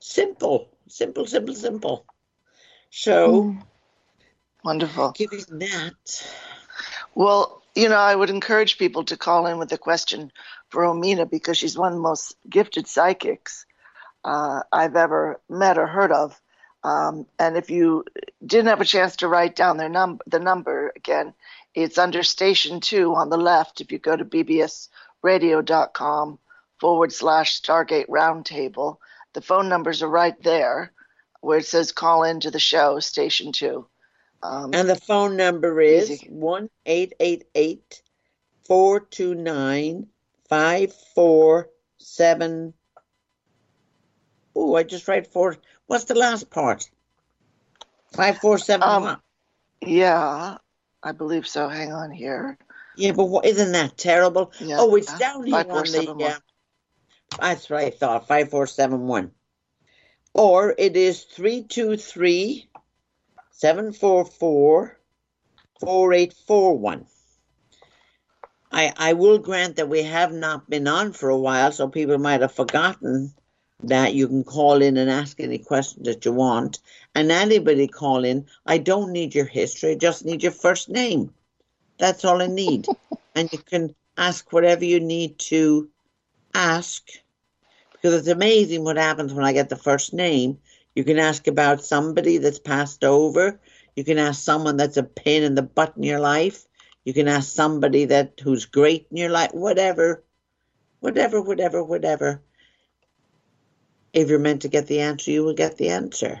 [0.00, 2.06] simple, simple, simple, simple.
[2.90, 3.62] So, Mm.
[4.64, 5.12] Wonderful.
[5.12, 6.32] giving that.
[7.14, 10.30] Well, you know, I would encourage people to call in with a question
[10.68, 13.66] for Omina because she's one of the most gifted psychics
[14.24, 16.40] uh, I've ever met or heard of.
[16.82, 18.04] Um, and if you
[18.44, 21.32] didn't have a chance to write down their num- the number again,
[21.74, 23.80] it's under station two on the left.
[23.80, 26.38] If you go to bbsradio.com
[26.78, 28.98] forward slash Stargate Roundtable,
[29.32, 30.92] the phone numbers are right there
[31.40, 33.86] where it says call in to the show, station two.
[34.44, 36.26] Um, And the phone number is Easy.
[36.28, 38.02] 1 888
[38.66, 40.06] 429
[40.48, 42.74] 547.
[44.54, 45.56] Oh, I just write four.
[45.86, 46.88] What's the last part?
[48.12, 49.16] 547 Um?
[49.80, 50.58] Yeah,
[51.02, 51.68] I believe so.
[51.68, 52.58] Hang on here.
[52.96, 54.52] Yeah, but what, isn't that terrible?
[54.60, 54.76] Yeah.
[54.78, 55.88] Oh, it's down here Five, four, on the.
[55.90, 56.32] seven, one.
[56.32, 56.38] Uh,
[57.40, 58.28] that's what I thought.
[58.28, 59.30] 5471.
[60.34, 62.68] Or it is 323
[63.56, 64.98] 744
[65.80, 67.06] 4841.
[68.72, 72.18] I, I will grant that we have not been on for a while, so people
[72.18, 73.32] might have forgotten
[73.84, 76.80] that you can call in and ask any questions that you want.
[77.14, 81.32] And anybody call in, I don't need your history, I just need your first name.
[81.98, 82.88] That's all I need.
[83.36, 85.88] and you can ask whatever you need to
[86.54, 87.06] ask.
[87.92, 90.58] Because it's amazing what happens when I get the first name.
[90.94, 93.60] You can ask about somebody that's passed over.
[93.96, 96.66] You can ask someone that's a pain in the butt in your life.
[97.04, 99.50] You can ask somebody that who's great in your life.
[99.52, 100.24] Whatever,
[101.00, 102.42] whatever, whatever, whatever.
[104.12, 106.40] If you're meant to get the answer, you will get the answer.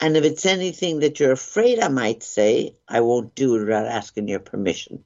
[0.00, 3.86] And if it's anything that you're afraid I might say, I won't do it without
[3.86, 5.04] asking your permission.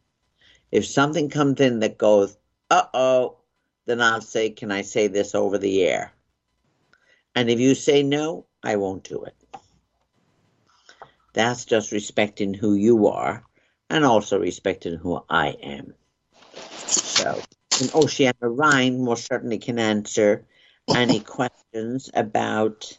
[0.73, 2.37] If something comes in that goes,
[2.71, 3.37] uh oh,
[3.85, 6.13] then I'll say, Can I say this over the air?
[7.35, 9.35] And if you say no, I won't do it.
[11.35, 13.45] That's just respecting who you are
[13.89, 15.95] and also respecting who I am.
[16.87, 17.41] So,
[17.81, 20.45] and Oceana Ryan most certainly can answer
[20.89, 22.99] any questions about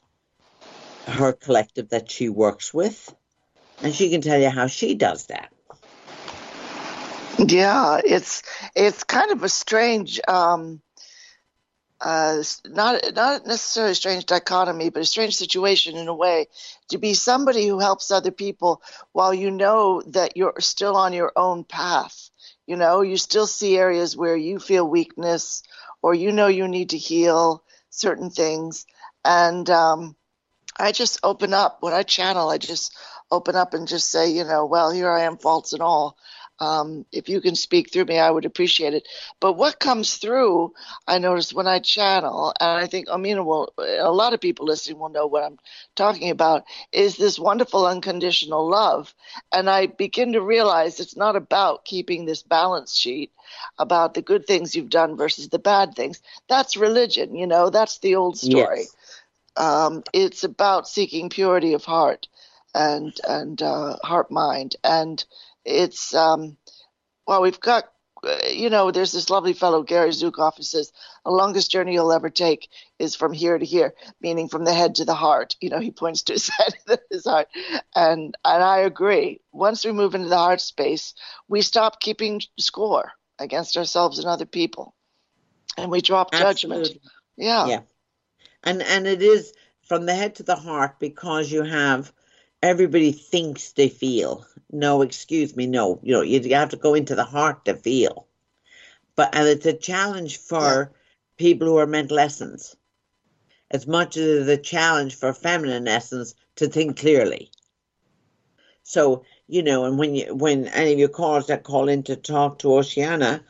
[1.06, 3.14] her collective that she works with,
[3.84, 5.52] and she can tell you how she does that.
[7.40, 8.42] Yeah, it's
[8.74, 10.82] it's kind of a strange, um,
[12.00, 16.48] uh, not not necessarily a strange dichotomy, but a strange situation in a way
[16.90, 18.82] to be somebody who helps other people
[19.14, 22.30] while you know that you're still on your own path.
[22.68, 25.64] You know, you still see areas where you feel weakness,
[26.02, 28.86] or you know you need to heal certain things,
[29.26, 30.16] and um,
[30.80, 32.50] I just open up when I channel.
[32.50, 32.96] I just
[33.32, 36.18] open up and just say, you know, well, here I am, faults and all.
[36.60, 39.08] Um, if you can speak through me, I would appreciate it.
[39.40, 40.74] But what comes through,
[41.08, 45.00] I notice when I channel, and I think Omina will, a lot of people listening
[45.00, 45.58] will know what I'm
[45.96, 49.14] talking about, is this wonderful unconditional love.
[49.52, 53.32] And I begin to realize it's not about keeping this balance sheet
[53.78, 56.22] about the good things you've done versus the bad things.
[56.48, 58.96] That's religion, you know, that's the old story Yes.
[59.56, 62.28] um, it's about seeking purity of heart
[62.74, 65.24] and and uh, heart mind and
[65.68, 66.58] it's um,
[67.28, 67.86] well we've got
[68.24, 70.92] uh, you know there's this lovely fellow Gary Zukav who says
[71.24, 74.96] the longest journey you'll ever take is from here to here meaning from the head
[74.96, 75.56] to the heart.
[75.62, 77.48] You know he points to his head and his heart.
[77.96, 79.42] And and I agree.
[79.52, 81.14] Once we move into the heart space
[81.48, 84.96] we stop keeping score against ourselves and other people.
[85.78, 86.90] And we drop judgment.
[87.36, 87.68] Yeah.
[87.68, 87.82] Yeah.
[88.64, 89.54] And and it is
[89.84, 92.12] from the head to the heart because you have
[92.62, 94.46] everybody thinks they feel.
[94.72, 96.00] No, excuse me, no.
[96.04, 98.28] You know, you have to go into the heart to feel.
[99.16, 100.92] But and it's a challenge for
[101.38, 102.76] people who are mental essence.
[103.70, 107.52] As much as it is a challenge for feminine essence to think clearly.
[108.84, 112.16] So, you know, and when you when any of your callers that call in to
[112.16, 113.44] talk to Oceana,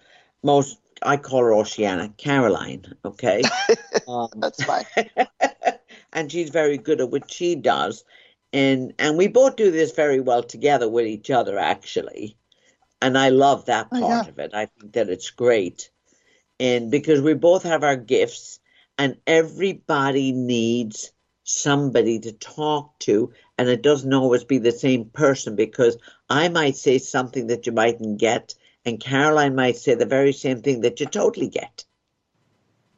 [0.44, 2.96] most I call her Oceana, Caroline.
[3.06, 3.44] Okay,
[4.08, 4.86] um, That's fine.
[6.14, 8.04] and she's very good at what she does,
[8.54, 12.38] and and we both do this very well together with each other, actually.
[13.02, 14.28] And I love that Oh, part yeah.
[14.28, 14.52] of it.
[14.54, 15.90] I think that it's great,
[16.60, 18.60] and because we both have our gifts,
[18.98, 21.12] and everybody needs
[21.44, 25.98] somebody to talk to, and it doesn't always be the same person because
[26.30, 30.62] I might say something that you mightn't get, and Caroline might say the very same
[30.62, 31.86] thing that you totally get.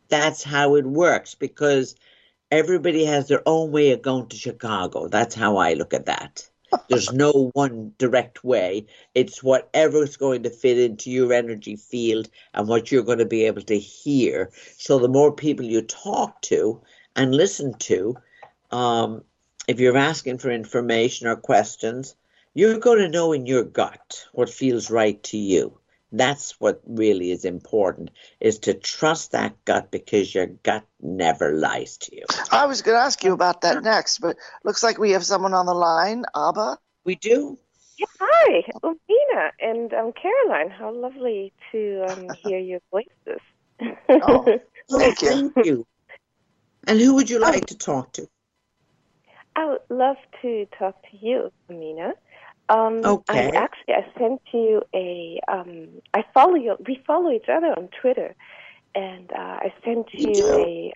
[0.10, 1.96] That's how it works because
[2.52, 5.08] everybody has their own way of going to Chicago.
[5.08, 6.48] That's how I look at that.
[6.88, 8.88] There's no one direct way.
[9.16, 13.46] It's whatever's going to fit into your energy field and what you're going to be
[13.46, 14.52] able to hear.
[14.78, 16.82] So the more people you talk to
[17.16, 18.16] and listen to,
[18.72, 19.24] um,
[19.68, 22.16] if you're asking for information or questions,
[22.56, 25.78] you're going to know in your gut what feels right to you.
[26.12, 31.98] That's what really is important is to trust that gut because your gut never lies
[31.98, 32.26] to you.
[32.52, 35.54] I was going to ask you about that next, but looks like we have someone
[35.54, 36.26] on the line.
[36.36, 36.78] Abba.
[37.06, 37.60] We do.
[37.98, 40.70] Yeah, hi, Omina and um, Caroline.
[40.70, 43.42] How lovely to um, hear your voices.
[44.10, 45.52] Oh, Thank you.
[45.54, 45.88] Thank you.
[46.88, 48.28] And who would you like to talk to?
[49.56, 52.14] I would love to talk to you, Omina.
[52.70, 53.24] Um, Okay.
[53.28, 56.76] I actually I sent you a um, I follow you.
[56.88, 58.36] We follow each other on Twitter,
[58.96, 60.94] and uh, I sent You you, a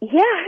[0.00, 0.46] yeah.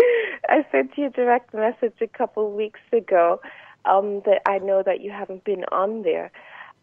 [0.48, 3.40] I sent you a direct message a couple weeks ago.
[3.86, 6.32] Um, that I know that you haven't been on there.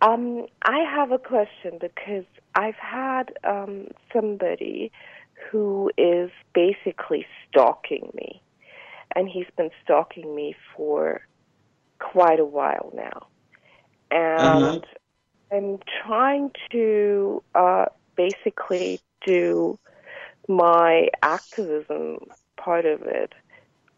[0.01, 2.25] Um, I have a question because
[2.55, 4.91] I've had um, somebody
[5.49, 8.41] who is basically stalking me
[9.15, 11.21] and he's been stalking me for
[12.01, 13.27] quite a while now.
[14.11, 14.85] And
[15.51, 17.85] I'm trying to uh,
[18.17, 19.79] basically do
[20.47, 22.19] my activism
[22.57, 23.33] part of it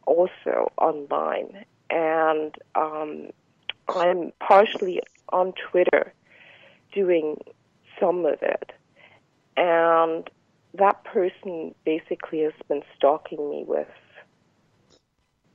[0.05, 1.65] also online.
[1.89, 3.29] And um,
[3.87, 6.13] I'm partially on Twitter
[6.93, 7.37] doing
[7.99, 8.71] some of it.
[9.55, 10.29] And
[10.75, 13.87] that person basically has been stalking me with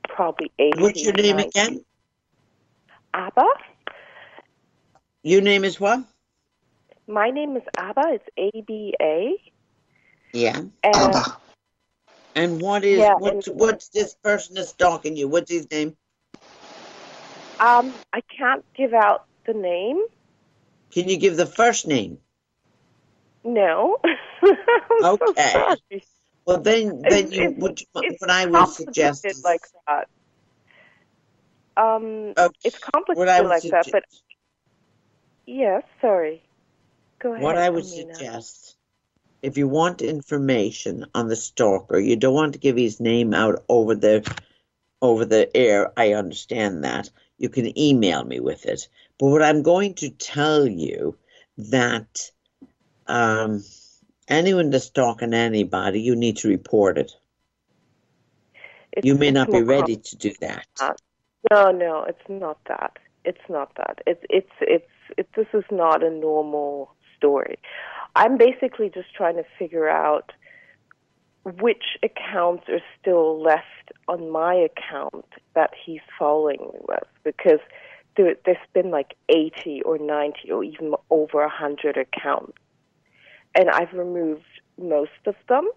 [0.07, 1.85] probably 80 What's your name 90 again?
[3.13, 3.45] Abba.
[5.23, 6.03] Your name is what?
[7.07, 8.03] My name is Abba.
[8.07, 9.35] It's A B A.
[10.33, 10.57] Yeah.
[10.83, 11.37] And Abba.
[12.35, 15.27] And what is Yeah, what's and- what's this person that's stalking you?
[15.27, 15.95] What's his name?
[17.59, 20.01] um, I can't give out the name.
[20.91, 22.17] Can you give the first name?
[23.43, 23.97] No.
[24.03, 24.17] I'm
[25.01, 25.75] so Okay.
[26.45, 28.95] Well, then, then It's- you it's- what, It's what I would complicated
[29.25, 29.43] suggest.
[29.43, 30.07] like that.
[31.79, 34.23] Um, Okay, it's complicated like that, but suggest-
[35.45, 35.83] yes.
[36.01, 36.43] Sorry.
[37.19, 37.43] Go ahead.
[37.43, 38.13] What I would Omina.
[38.13, 38.75] suggest,
[39.41, 43.63] if you want information on the stalker, you don't want to give his name out
[43.69, 44.29] over the
[45.01, 45.93] over the air.
[45.95, 47.09] I understand that.
[47.37, 48.89] You can email me with it.
[49.17, 51.17] But what I'm going to tell you
[51.57, 52.31] that
[53.07, 53.63] um,
[54.27, 57.13] anyone that's stalking anybody, you need to report it.
[58.91, 60.65] It's, You may not be ready to do that.
[61.51, 62.97] No, no, it's not that.
[63.25, 63.99] It's not that.
[64.07, 67.59] It's it's it's it, this is not a normal story.
[68.15, 70.31] I'm basically just trying to figure out
[71.43, 75.25] which accounts are still left on my account
[75.55, 77.59] that he's following me with because
[78.17, 82.57] there, there's been like 80 or 90 or even over 100 accounts.
[83.55, 84.43] And I've removed
[84.77, 85.69] most of them,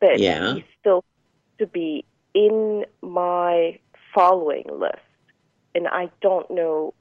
[0.00, 0.54] but Yeah.
[0.54, 1.04] he's still
[1.58, 2.04] to be
[2.34, 3.78] in my
[4.14, 4.98] following list,
[5.74, 6.94] and I don't know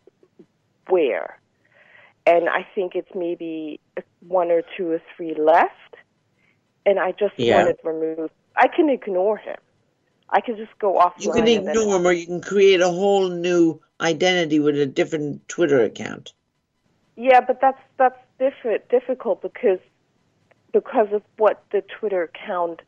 [0.87, 1.39] where.
[2.25, 3.79] And I think it's maybe
[4.27, 5.95] one or two or three left,
[6.85, 7.55] and I just Yeah.
[7.55, 8.33] want it removed.
[8.55, 9.57] I can ignore him.
[10.29, 11.13] I can just go off.
[11.19, 15.47] You can ignore him or you can create a whole new identity with a different
[15.47, 16.33] Twitter account.
[17.15, 19.79] Yeah, but that's that's different, difficult because
[20.71, 22.81] because of what the Twitter account,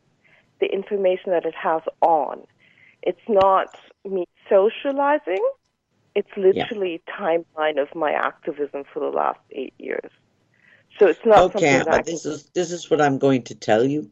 [0.60, 2.46] the information that it has on.
[3.02, 5.44] It's not me socializing.
[6.14, 10.10] It's literally timeline of my activism for the last eight years.
[10.98, 13.44] So it's not Okay, something that I but this is this is what I'm going
[13.44, 14.10] to tell you.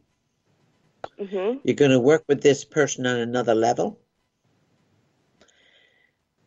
[1.17, 1.29] can.
[1.29, 3.99] hmm You're going to work with this person on another level.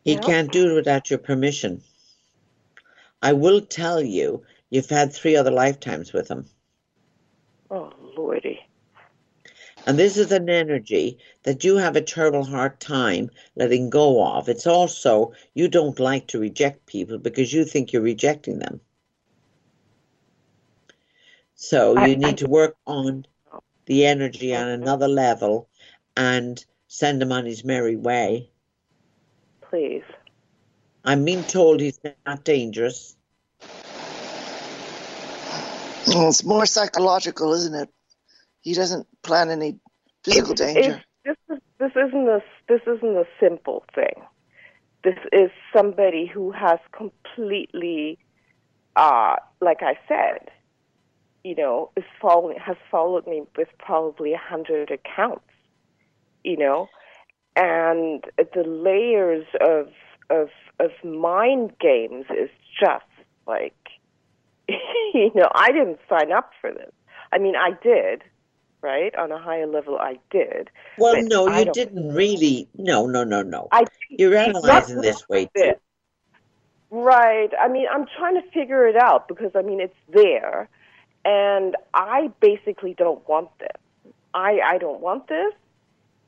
[0.03, 0.19] He Yeah.
[0.19, 1.83] can't do it without your permission.
[3.21, 6.49] I will tell you, you've had three other lifetimes with him.
[7.69, 8.54] Oh lordy.
[9.85, 14.49] And this is an energy that you have a terrible hard time letting go of.
[14.49, 18.81] It's also you don't like to reject people because you think you're rejecting them.
[21.53, 23.25] So you I- need to work on
[23.85, 25.69] the energy on another level
[26.17, 28.49] and send him on his merry way.
[29.61, 30.03] Please.
[31.03, 33.15] I'm being told he's not dangerous.
[36.07, 37.89] Well, it's more psychological, isn't it?
[38.65, 39.79] He doesn't plan any
[40.23, 40.89] physical It's- danger.
[40.89, 44.21] it's- this is this isn't a this isn't a simple thing.
[45.03, 48.17] This is somebody who has completely,
[48.95, 50.49] uh, like I said,
[51.43, 55.51] you know, is following has followed me with probably a hundred accounts,
[56.43, 56.89] you know,
[57.55, 58.23] and
[58.53, 59.89] the layers of
[60.31, 63.05] of of mind games is just
[63.45, 63.77] like,
[64.67, 66.91] you know, I didn't sign up for this.
[67.31, 68.23] I mean, I did,
[68.85, 69.15] right?
[69.15, 70.69] On a higher level, I did.
[70.99, 72.69] Well, no, I you didn't really.
[72.77, 73.67] No, no, no, no.
[73.71, 75.73] I You're analyzing this way too.
[76.91, 77.49] Right.
[77.59, 80.69] I mean, I'm trying to figure it out because I mean it's there,
[81.25, 84.13] and I basically don't want this.
[84.35, 85.53] I I don't want this,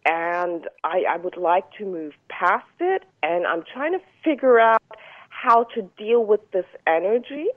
[0.05, 4.81] and I I would like to move past it, and I'm trying to figure out
[5.29, 7.47] how to deal with this energy.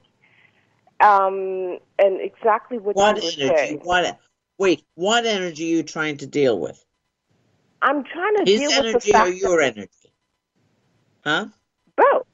[1.00, 3.56] Um, and exactly what, What you were energy?
[3.56, 3.80] saying.
[3.84, 4.18] What?
[4.60, 6.84] Wait, what energy are you trying to deal with?
[7.80, 10.12] I'm trying to His deal with the energy or your energy?
[11.24, 11.46] Huh?
[11.96, 12.26] both.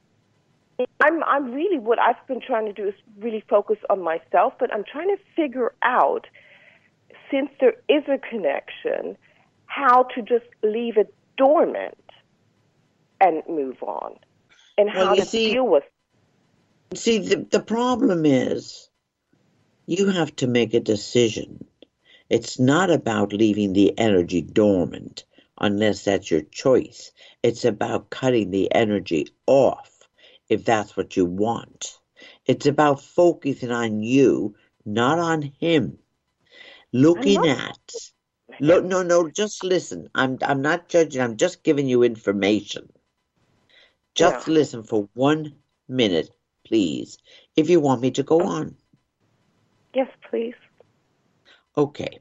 [0.99, 4.73] I'm I'm really what I've been trying to do is really focus on myself, but
[4.73, 6.27] I'm trying to figure out
[7.31, 9.17] since there is a connection,
[9.67, 11.97] how to just leave it dormant
[13.21, 14.15] and move on,
[14.77, 15.85] and Well, how you to see- deal with.
[16.93, 18.89] See, the, the problem is
[19.85, 21.65] you have to make a decision.
[22.29, 25.23] It's not about leaving the energy dormant
[25.59, 27.11] unless that's your choice.
[27.43, 30.07] It's about cutting the energy off
[30.49, 31.99] if that's what you want.
[32.45, 34.55] It's about focusing on you,
[34.85, 35.99] not on him.
[36.91, 38.11] Looking at
[38.59, 40.09] look no no just listen.
[40.15, 42.89] I'm I'm not judging, I'm just giving you information.
[44.15, 44.53] Just Yeah.
[44.53, 45.55] listen for one
[45.87, 46.29] minute,
[46.65, 47.17] please,
[47.55, 48.75] if you want me to go on.
[49.93, 50.55] Yes, please.
[51.77, 52.19] Okay.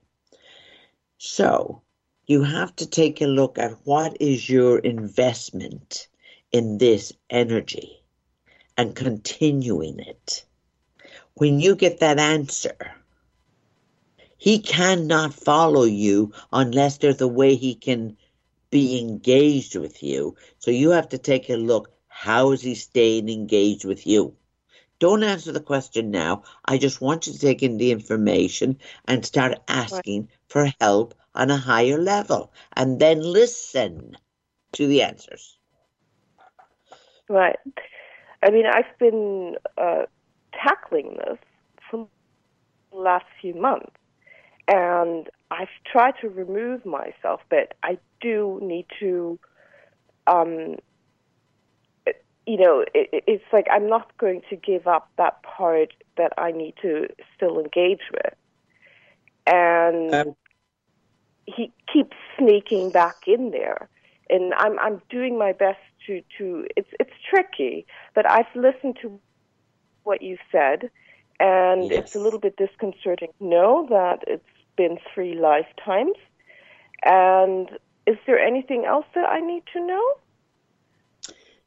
[1.19, 1.83] So
[2.27, 6.09] you have to take a look at what is your investment
[6.53, 8.03] in this energy
[8.77, 10.45] and continuing it.
[11.35, 12.77] When you get that answer,
[14.37, 18.17] he cannot follow you unless there's a way he can
[18.71, 20.37] be engaged with you.
[20.59, 21.91] So you have to take a look.
[22.09, 24.35] How is he staying engaged with you?
[24.99, 26.43] Don't answer the question now.
[26.65, 31.51] I just want you to take in the information and start asking for help on
[31.51, 34.17] a higher level and then listen
[34.73, 35.59] to the answers.
[37.29, 37.59] Right.
[38.43, 40.03] I mean, I've been uh,
[40.53, 41.39] tackling this
[41.91, 42.09] for
[42.93, 43.93] the last few months,
[44.69, 49.39] and I've tried to remove myself, but I do need to.
[50.27, 50.77] Um,
[52.47, 56.33] you know, it, it- it's like I'm not going to give up that part that
[56.39, 58.35] I need to still engage with,
[59.47, 60.37] and Um,
[61.47, 63.89] he keeps sneaking back in there.
[64.29, 69.09] And I'm I'm doing my best to to it's it's tricky but I've listened to
[69.11, 70.91] what you said
[71.41, 74.45] and it's a little bit disconcerting to know that it's
[74.77, 76.17] been three lifetimes.
[77.05, 77.71] And
[78.07, 80.05] is there anything else that I need to know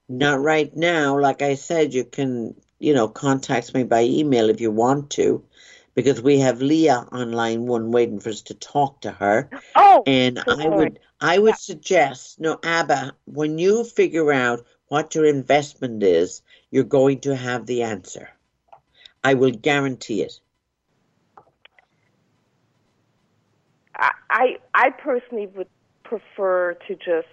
[0.10, 1.20] Not right now.
[1.20, 5.46] Like I said, you can, you know, contact me by email if you want to,
[5.96, 9.50] because we have Leah on line one waiting for us to talk to her.
[9.76, 10.70] oh And I point.
[10.70, 16.42] would, I would suggest, no, Abba, when you figure out what your investment is,
[16.72, 18.30] you're going to have the answer.
[19.24, 20.40] I will guarantee it.
[23.96, 25.68] I, I I personally would
[26.04, 27.28] prefer to just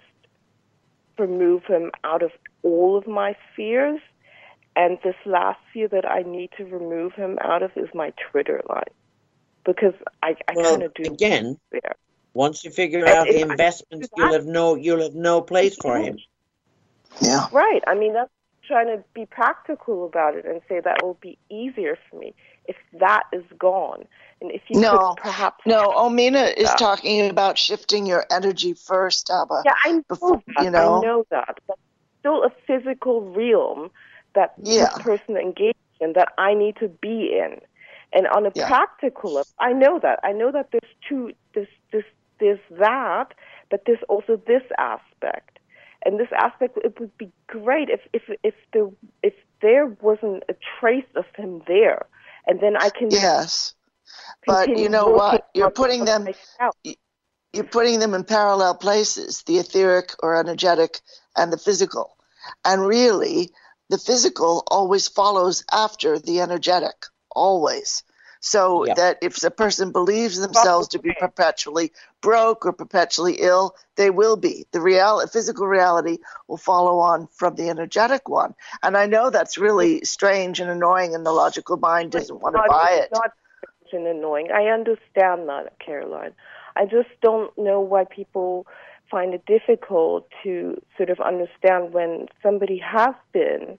[1.17, 2.31] remove him out of
[2.63, 3.99] all of my fears.
[4.75, 8.61] And this last fear that I need to remove him out of is my Twitter
[8.69, 8.83] line.
[9.65, 11.95] Because I, I Well, kind of do again, there.
[12.35, 15.97] once you figure And out the investments, you'll have no, you'll have no place for
[15.97, 16.19] him.
[17.21, 17.47] Yeah.
[17.51, 17.81] Right.
[17.87, 18.29] I mean, that's
[18.67, 22.35] trying to be practical about it and say that will be easier for me
[22.65, 24.05] if that is gone.
[24.41, 25.65] And if you No, could perhaps.
[25.65, 26.75] No, Omina is Yeah.
[26.75, 29.63] talking about shifting your energy first, Abba.
[29.65, 30.63] Yeah, I know before- that.
[30.65, 30.99] you know?
[31.01, 31.57] I know that.
[31.65, 31.77] But
[32.19, 33.89] still a physical realm
[34.35, 34.85] that Yeah.
[34.85, 37.59] this person engaged in that I need to be in.
[38.13, 38.67] And on a Yeah.
[38.67, 40.19] practical level, I know that.
[40.23, 42.03] I know that there's two this this
[42.39, 43.33] there's that,
[43.69, 45.59] but there's also this aspect.
[46.05, 48.87] And this aspect it would be great if if if there
[49.23, 52.05] if there wasn't a trace of him there.
[52.45, 53.73] And then I can Yes.
[54.45, 55.49] But you know what?
[55.53, 56.75] You're putting them myself.
[57.57, 61.01] You're putting them in parallel places, the etheric or energetic
[61.35, 62.15] and the physical.
[62.63, 63.49] And really,
[63.89, 68.03] the physical always follows after the energetic, always.
[68.39, 68.95] So Yep.
[68.97, 74.37] that if a person believes themselves to be perpetually broke or perpetually ill, they will
[74.37, 74.67] be.
[74.71, 78.53] The real physical reality will follow on from the energetic one.
[78.83, 82.59] And I know that's really strange and annoying, and the logical mind doesn't want to
[82.59, 83.11] not, buy it's it.
[83.11, 83.31] Not
[83.87, 84.51] strange and annoying.
[84.51, 86.33] I understand that, Caroline.
[86.77, 88.67] I just don't know why people
[89.09, 93.77] find it difficult to sort of understand when somebody has been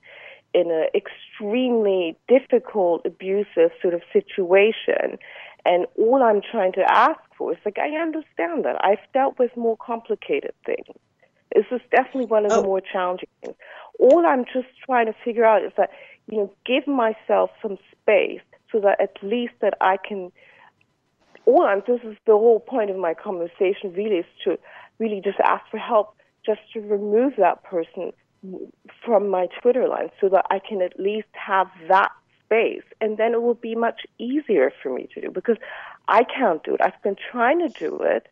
[0.54, 5.18] in an extremely difficult, abusive sort of situation.
[5.66, 8.76] And all I'm trying to ask for is like, I understand that.
[8.82, 10.96] I've dealt with more complicated things.
[11.54, 12.62] This is definitely one of Oh.
[12.62, 13.56] the more challenging things.
[13.98, 15.90] All I'm just trying to figure out is that,
[16.30, 18.40] you know, give myself some space
[18.72, 20.32] so that at least that I can
[21.48, 24.58] all I'm this is the whole point of my conversation really is to
[24.98, 26.14] really just ask for help
[26.44, 28.12] just to remove that person
[29.04, 32.12] from my Twitter line so that I can at least have that
[32.44, 35.56] space and then it will be much easier for me to do because
[36.06, 36.82] I can't do it.
[36.82, 38.28] I've been trying to do it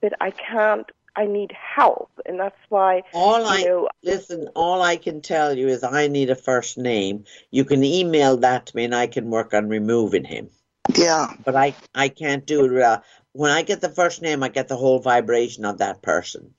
[0.00, 0.86] but I can't
[1.16, 5.66] I need help and that's why All I know listen, all I can tell you
[5.66, 7.24] is I need a first name.
[7.50, 10.50] You can email that to me and I can work on removing him.
[10.94, 11.32] Yeah.
[11.44, 12.82] But I I can't do it.
[12.82, 13.00] Uh,
[13.32, 16.54] when I get the first name, I get the whole vibration of that person.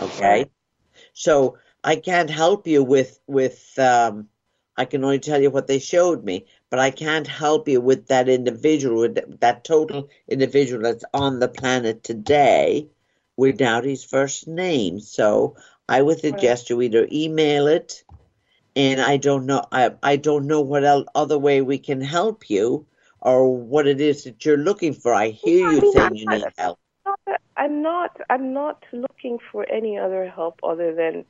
[0.00, 0.46] Okay,
[1.12, 3.78] so I can't help you with with.
[3.78, 4.28] Um,
[4.76, 8.08] I can only tell you what they showed me, but I can't help you with
[8.08, 12.88] that individual, with that total individual that's on the planet today,
[13.36, 14.98] without his first name.
[14.98, 15.56] So
[15.88, 18.02] I would suggest you either email it,
[18.74, 19.64] and I don't know.
[19.70, 22.86] I I don't know what el other way we can help you
[23.24, 25.12] or what it is that you're looking for.
[25.12, 26.78] I hear I you mean, saying you need help.
[27.56, 31.24] I'm not I'm not looking for any other help other than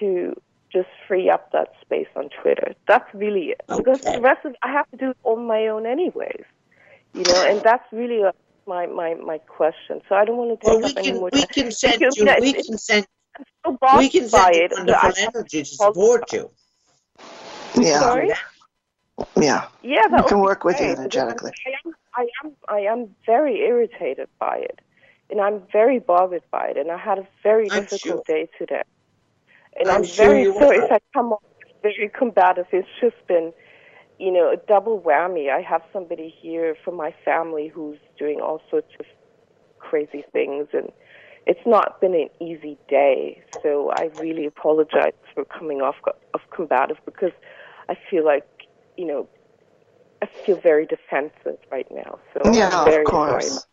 [0.00, 0.34] to
[0.72, 2.74] just free up that space on Twitter.
[2.88, 3.60] That's really it.
[3.68, 6.44] Because the rest of I have to do it on my own anyways.
[7.14, 8.32] You know, and that's really uh
[8.66, 10.00] my, my my question.
[10.08, 11.48] So I don't want to take Well, we up any can more we time.
[11.52, 13.06] can send Because, you yeah, we can send
[13.36, 14.70] I'm so we bothered can by send you it.
[14.70, 16.50] that wonderful I- energy to support you.
[17.80, 18.00] Yeah.
[18.00, 18.30] Sorry?
[19.36, 19.68] Yeah.
[19.82, 21.52] Yeah, that We can be work with you energetically.
[21.66, 24.80] I am, I am, I am very irritated by it,
[25.30, 28.82] and I'm very bothered by it, and I had a very I'm difficult day today,
[29.78, 31.42] and I'm I'm, sure very you sorry if I come off
[31.82, 32.66] very combative.
[32.72, 33.52] It's just been,
[34.18, 35.50] you know, a double whammy.
[35.50, 39.06] I have somebody here from my family who's doing all sorts of
[39.78, 40.90] crazy things, and
[41.46, 43.42] it's not been an easy day.
[43.62, 45.96] So I really apologize for coming off
[46.32, 47.32] of combative because
[47.88, 48.46] I feel like,
[48.96, 49.28] you know,
[50.22, 52.18] I feel very defensive right now.
[52.32, 53.04] So Yeah, I'm of sorry.
[53.04, 53.66] course.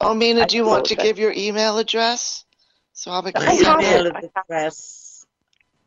[0.00, 1.04] Omina, I do you want to apologize.
[1.04, 2.44] give your email address?
[2.92, 4.12] So I'll be My I have email it.
[4.16, 5.26] I have- address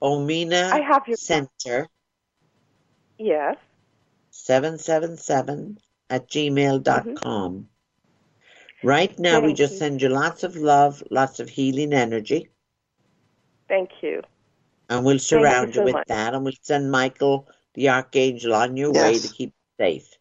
[0.02, 1.88] Omina I have your- Center
[3.18, 3.56] Yes.
[4.32, 5.78] seven seven seven
[6.10, 7.70] at gmail dot com.
[8.84, 9.56] Right now, we Mm-hmm.
[9.56, 9.80] Just you.
[9.80, 12.50] send you lots of love, lots of healing energy,
[13.68, 14.24] Thank you.
[14.90, 16.08] and we'll you surround you, so with much.
[16.08, 20.18] that, and we'll send Michael, the archangel, on your way to keep you safe.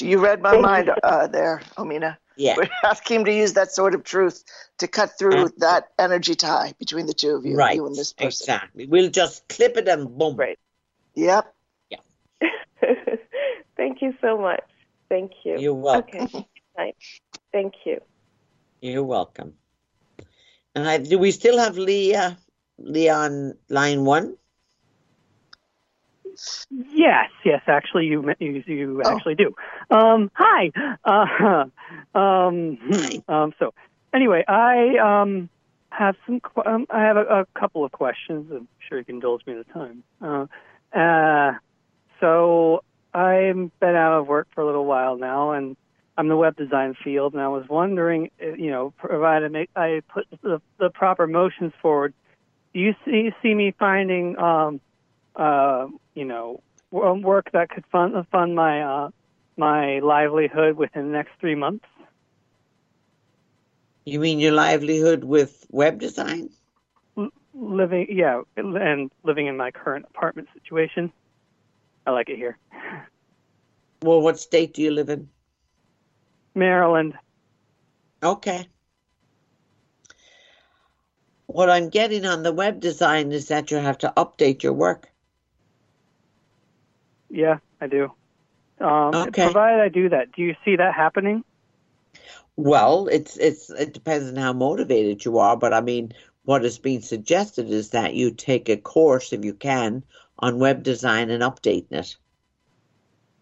[0.00, 2.16] You read my mind uh, there, Omina.
[2.36, 4.42] Yeah, We're asking him to use that sort of truth
[4.78, 5.56] to cut through Absolutely.
[5.60, 7.74] that energy tie between the two of you, right.
[7.76, 8.44] you and this person.
[8.44, 8.86] Exactly.
[8.86, 10.36] We'll just clip it and boom.
[10.36, 10.58] Right.
[11.14, 11.54] Yep.
[11.90, 11.98] Yeah.
[13.76, 14.64] Thank you so much.
[15.08, 15.58] Thank you.
[15.58, 16.22] You're welcome.
[16.22, 16.46] Okay.
[16.78, 16.96] Night.
[17.52, 18.00] Thank you.
[18.80, 19.54] You're welcome.
[20.74, 22.38] And I, do we still have Leah,
[22.78, 24.36] Leah on line one?
[26.70, 27.62] Yes, yes.
[27.66, 29.08] Actually, you you, you Oh.
[29.08, 29.54] actually do.
[29.90, 30.70] Um, hi.
[31.04, 31.64] Uh,
[32.18, 33.22] um, Hi.
[33.28, 33.72] um, so,
[34.14, 35.50] anyway, I um,
[35.90, 36.40] have some.
[36.64, 38.50] Um, I have a, a couple of questions.
[38.50, 40.04] I'm sure you can indulge me at the time.
[40.20, 41.52] Uh, uh,
[42.20, 42.82] so,
[43.14, 45.76] I've been out of work for a little while now, and
[46.16, 49.70] I'm in the web design field, and I was wondering, uh, you know, provided make,
[49.76, 52.14] I put the, the proper motions forward,
[52.74, 54.80] do you see see me finding um,
[55.36, 59.10] uh, you know, work that could fund fund my uh,
[59.56, 61.84] my livelihood within the next three months.
[64.04, 66.50] You mean your livelihood with web design?
[67.54, 71.12] Living, yeah, and living in my current apartment situation.
[72.06, 72.58] I like it here,
[74.02, 75.30] Well, what state do you live in?
[76.54, 77.14] Maryland.
[78.22, 78.68] Okay.
[81.46, 85.11] What I'm getting on the web design is that you have to update your work.
[87.32, 88.12] Yeah, I do.
[88.78, 89.44] Um, Okay.
[89.44, 91.44] Provided I do that, do you see that happening?
[92.56, 96.12] Well, it's it's it depends on how motivated you are, but I mean,
[96.44, 100.04] what is being suggested is that you take a course if you can
[100.38, 102.16] on web design and updating it.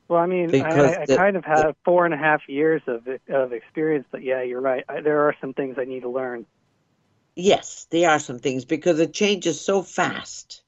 [0.08, 2.42] Well, I mean, I, Because I, I the- kind of have four and a half
[2.48, 4.84] years of of experience, but yeah, you're right.
[4.88, 6.46] I, there are some things I need to learn.
[7.34, 10.62] Yes, there are some things because it changes so fast.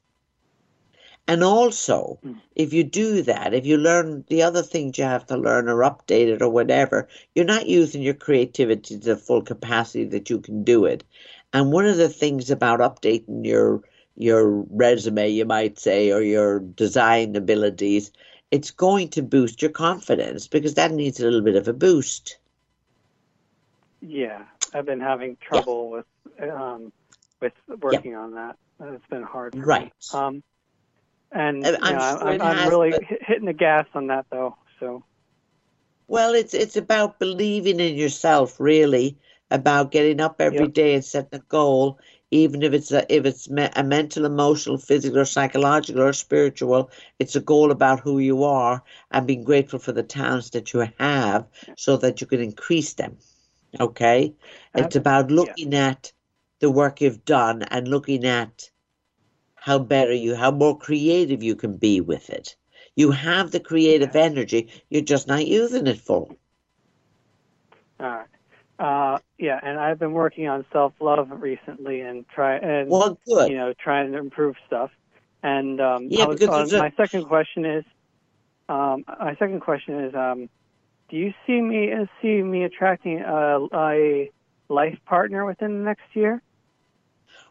[1.27, 2.41] And also, Mm.
[2.55, 5.79] if you do that, if you learn the other things you have to learn or
[5.79, 10.39] update it or whatever, you're not using your creativity to the full capacity that you
[10.39, 11.03] can do it.
[11.53, 13.81] And one of the things about updating your
[14.15, 18.11] your resume, you might say, or your design abilities,
[18.51, 22.37] it's going to boost your confidence because that needs a little bit of a boost.
[24.01, 24.43] Yeah,
[24.73, 26.05] I've been having trouble with
[26.41, 26.91] um,
[27.41, 28.55] with working on that.
[28.81, 29.55] It's been hard.
[29.55, 29.93] Right.
[30.13, 30.43] Um,
[31.33, 34.25] and Uh, I'm know, sure I'm, I'm has, really but- hitting the gas on that
[34.31, 34.55] though.
[34.79, 35.03] So
[36.07, 39.17] Well, it's it's about believing in yourself, really,
[39.49, 40.67] about getting up every Yep.
[40.67, 41.99] day and setting a goal,
[42.31, 46.89] even if it's a if it's me- a mental, emotional, physical, or psychological or spiritual.
[47.19, 50.87] It's a goal about who you are and being grateful for the talents that you
[50.99, 53.17] have, so that you can increase them.
[53.79, 54.35] Okay,
[54.75, 56.13] it's about looking at
[56.59, 58.69] the work you've done and looking at
[59.63, 62.55] how better you, how more creative you can be with it.
[62.95, 66.27] You have the creative energy, you're just not using it for.
[67.99, 68.27] all right.
[68.79, 73.49] Uh, yeah, and I've been working on self love recently and try and Well, good.
[73.49, 74.91] you know trying to improve stuff.
[75.43, 77.85] And um, Yeah, was- because uh, a- my second question is,
[78.69, 80.49] um, my second question is, um,
[81.09, 84.31] do you see me uh, see me attracting a, a
[84.69, 86.41] life partner within the next year?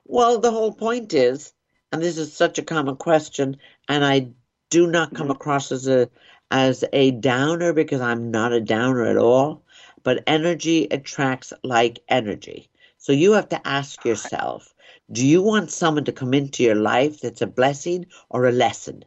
[0.04, 1.52] Well, the whole point is,
[1.92, 3.56] and this is such a common question,
[3.88, 4.28] and I
[4.70, 5.36] do not come Mhm.
[5.36, 6.08] across as a
[6.50, 9.62] as a downer because I'm not a downer at all,
[10.02, 12.68] but energy attracts like energy.
[12.98, 14.74] So you have to ask yourself,
[15.10, 19.04] do you want someone to come into your life that's a blessing or a lesson?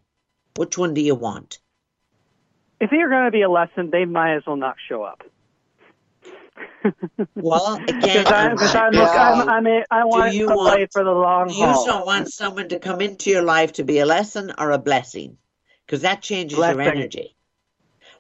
[0.55, 1.59] Which one do you want?
[2.81, 5.23] If they're going to be a lesson, they might as well not show up.
[7.35, 10.87] Well, again, Because I'm, I'm- cause I'm, look, I'm, I'm a, I want to play
[10.91, 11.85] for the long You haul.
[11.85, 14.77] You don't want someone to come into your life to be a lesson or a
[14.77, 15.37] blessing,
[15.85, 17.35] because that changes your energy.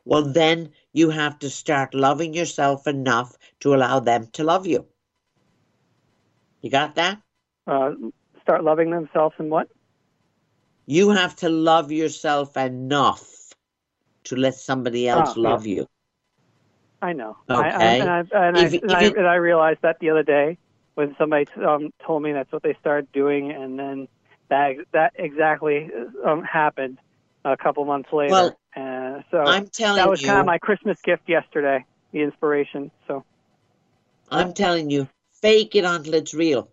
[0.03, 4.85] Well, then you have to start loving yourself enough to allow them to love you.
[6.61, 7.21] You got that?
[7.67, 7.91] Uh,
[8.41, 9.67] start loving themselves and what?
[10.85, 13.53] You have to love yourself enough
[14.25, 15.49] to let somebody else Oh, yeah.
[15.49, 15.87] love you.
[17.05, 17.37] I know.
[17.47, 20.09] I, I, and, I, and, I, If- and, if it- and I realized that the
[20.09, 20.57] other day
[20.95, 24.07] when somebody um, told me that's what they started doing, and then
[24.49, 25.89] that that exactly
[26.25, 26.97] um, happened
[27.43, 28.31] a couple months later.
[28.31, 32.21] Well, uh, so I'm telling that was you, kind of my Christmas gift yesterday, the
[32.21, 32.89] inspiration.
[33.07, 33.23] So
[34.31, 35.07] I'm telling you,
[35.41, 36.69] fake it until it's real.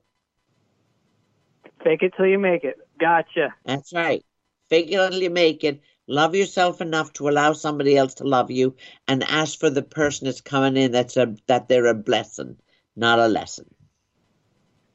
[1.84, 2.78] fake it till you make it.
[2.98, 3.54] Gotcha.
[3.66, 4.24] That's right.
[4.70, 5.82] Fake it until you make it.
[6.08, 8.76] Love yourself enough to allow somebody else to love you,
[9.06, 12.56] and ask for the person that's coming in that's a that they're a blessing,
[12.96, 13.72] not a lesson.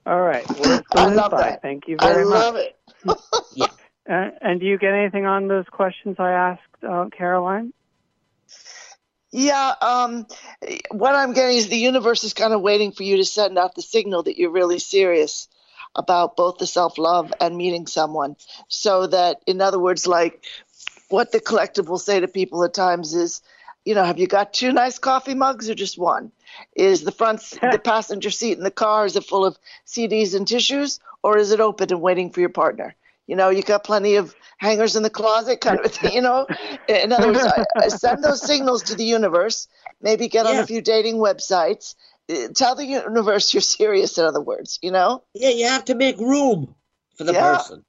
[0.05, 0.45] All right.
[0.59, 1.39] Well, I love solidified.
[1.41, 1.61] that.
[1.61, 2.33] Thank you I very much.
[2.33, 2.75] love it.
[4.09, 7.73] Uh, and do you get anything on those questions I asked, uh, Caroline?
[9.31, 10.25] Yeah, um,
[10.91, 13.75] what I'm getting is the universe is kind of waiting for you to send out
[13.75, 15.49] the signal that you're really serious
[15.93, 18.37] about both the self love and meeting someone.
[18.69, 20.45] So that, in other words, like
[21.09, 23.41] what the collective will say to people at times is,
[23.85, 26.31] you know, have you got two nice coffee mugs or just one?
[26.75, 30.47] Is the front, the passenger seat in the car, is it full of CDs and
[30.47, 32.95] tissues or is it open and waiting for your partner?
[33.27, 36.47] You know, you got plenty of hangers in the closet, kind of thing, you know?
[36.87, 39.67] In other words, I, I send those signals to the universe,
[40.01, 40.61] maybe get on Yeah.
[40.61, 41.95] a few dating websites.
[42.29, 45.23] Uh, Tell the universe you're serious, in other words, you know?
[45.33, 46.73] Yeah, you have to make room
[47.17, 47.57] for the Yeah.
[47.57, 47.83] person.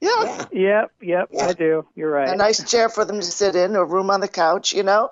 [0.00, 0.10] Yeah.
[0.24, 0.46] Yeah.
[0.52, 1.46] Yep, yep, Yeah.
[1.46, 1.86] I do.
[1.94, 2.28] You're right.
[2.28, 5.10] A nice chair for them to sit in or room on the couch, you know?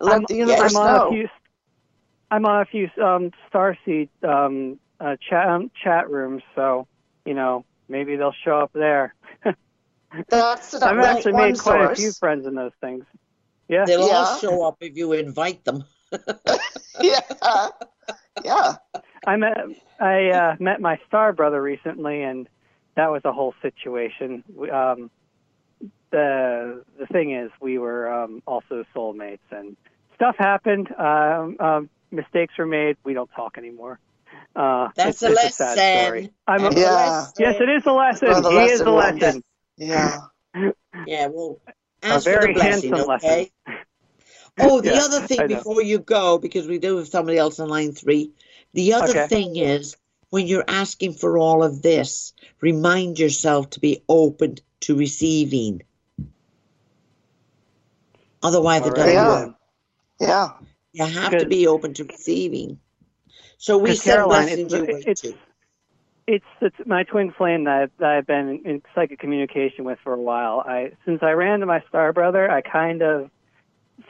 [0.00, 1.08] Let I'm, the universe I'm on know.
[1.08, 1.28] a few.
[2.30, 6.88] I'm on a few um, Starseed um, uh, chat um, chat rooms, so
[7.24, 9.14] you know maybe they'll show up there.
[10.28, 13.04] That's, that's I've actually one made quite a few friends in those things.
[13.68, 14.38] Yeah, They'll all Yeah.
[14.38, 15.84] show up if you invite them.
[17.00, 17.20] yeah.
[18.44, 18.76] Yeah.
[19.26, 19.58] I met
[20.00, 22.48] I uh, met my star brother recently, and
[22.96, 24.42] that was a whole situation.
[24.72, 25.10] Um,
[26.10, 29.76] the the thing is, we were um, also soulmates, and
[30.14, 30.88] stuff happened.
[30.98, 32.96] Um, um, mistakes were made.
[33.04, 33.98] We don't talk anymore.
[34.54, 35.78] Uh, That's it's, a it's a sad lesson.
[35.78, 36.30] story.
[36.48, 36.94] I'm a, Yeah.
[36.94, 37.32] lesson.
[37.38, 38.28] yes, it is a lesson.
[38.28, 39.22] Well, the he is lesson a learned.
[39.22, 39.44] lesson.
[39.76, 40.20] Yeah.
[41.06, 41.60] Yeah, well,
[42.02, 43.50] A ask for very the blessing, handsome okay?
[44.58, 47.68] Oh, the Yeah, other thing before you go, because we do have somebody else on
[47.68, 48.32] line three.
[48.72, 49.26] The other Okay.
[49.26, 49.96] thing is
[50.30, 55.82] when you're asking for all of this, remind yourself to be open to receiving.
[58.42, 59.46] Otherwise, it doesn't right.
[59.46, 59.54] work.
[60.20, 60.50] Yeah.
[60.92, 62.78] You have to be open to receiving.
[63.58, 65.34] So we Because send Caroline, blessings it's- your way it's-
[66.28, 70.12] It's, it's my twin flame that I've, that I've been in psychic communication with for
[70.12, 70.60] a while.
[70.66, 73.30] I since I ran to my star brother, I kind of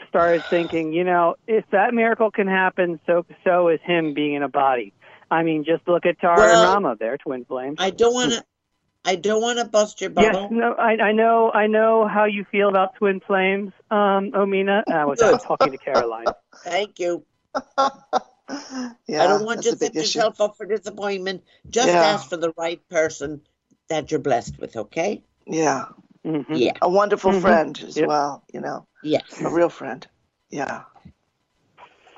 [0.09, 4.43] started thinking, you know, if that miracle can happen, so so is him being in
[4.43, 4.95] a body.
[5.31, 7.77] I mean, just look at Tara Well, and Rama, they're twin flames.
[7.81, 8.45] I don't want to.
[9.05, 10.41] I don't want to bust your bubble.
[10.43, 14.83] Yes, no, I, I know, I know how you feel about twin flames, um, Omina.
[14.89, 16.27] I was talking to Caroline.
[16.65, 17.25] Thank you.
[17.79, 17.89] yeah.
[18.49, 21.45] I don't want you to set yourself up for disappointment.
[21.71, 22.03] Just Yeah.
[22.03, 23.43] ask for the right person
[23.89, 24.77] that you're blessed with.
[24.77, 25.23] Okay?
[25.47, 25.87] Yeah.
[26.25, 26.73] hmm Yeah.
[26.83, 27.41] A wonderful Mhm.
[27.43, 28.09] friend as Yep.
[28.09, 29.41] well, you know, Yes.
[29.41, 30.05] a real friend.
[30.51, 30.83] Yeah.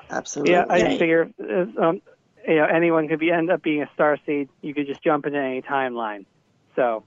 [0.09, 0.53] Absolutely.
[0.53, 0.97] Yeah, I Okay.
[0.97, 2.01] figure, uh, um,
[2.49, 4.49] you know, anyone could be end up being a star seed.
[4.61, 6.25] You could just jump into any timeline.
[6.75, 7.03] So,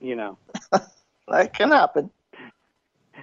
[0.00, 0.38] you know,
[1.28, 2.10] that can happen.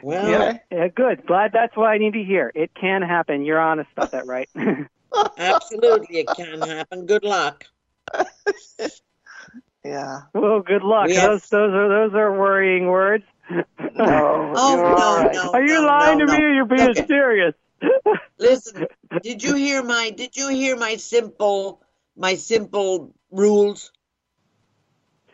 [0.02, 0.58] Well, Yeah.
[0.72, 1.26] yeah, good.
[1.26, 2.52] Glad that's what I need to hear.
[2.54, 3.44] It can happen.
[3.46, 4.50] You're honest about that, right?
[5.38, 7.06] absolutely, it can happen.
[7.06, 7.66] Good luck.
[9.86, 10.22] Yeah.
[10.34, 11.08] well, good luck.
[11.08, 13.26] We have- Those those are those are worrying words.
[13.50, 13.66] No.
[14.56, 15.34] Oh, you're no, all right.
[15.36, 15.52] no.
[15.52, 16.32] are you lying to no.
[16.38, 17.06] me or you're being Okay.
[17.06, 17.54] serious?
[18.40, 18.88] Listen,
[19.22, 20.10] did you hear my?
[20.12, 21.82] Did you hear my simple,
[22.16, 23.92] my simple rules?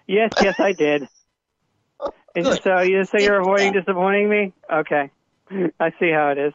[0.08, 1.08] yes, yes, I did.
[2.36, 2.62] And Good.
[2.64, 4.54] so you so you're avoiding disappointing me?
[4.72, 5.12] Okay,
[5.80, 6.54] I see how it is.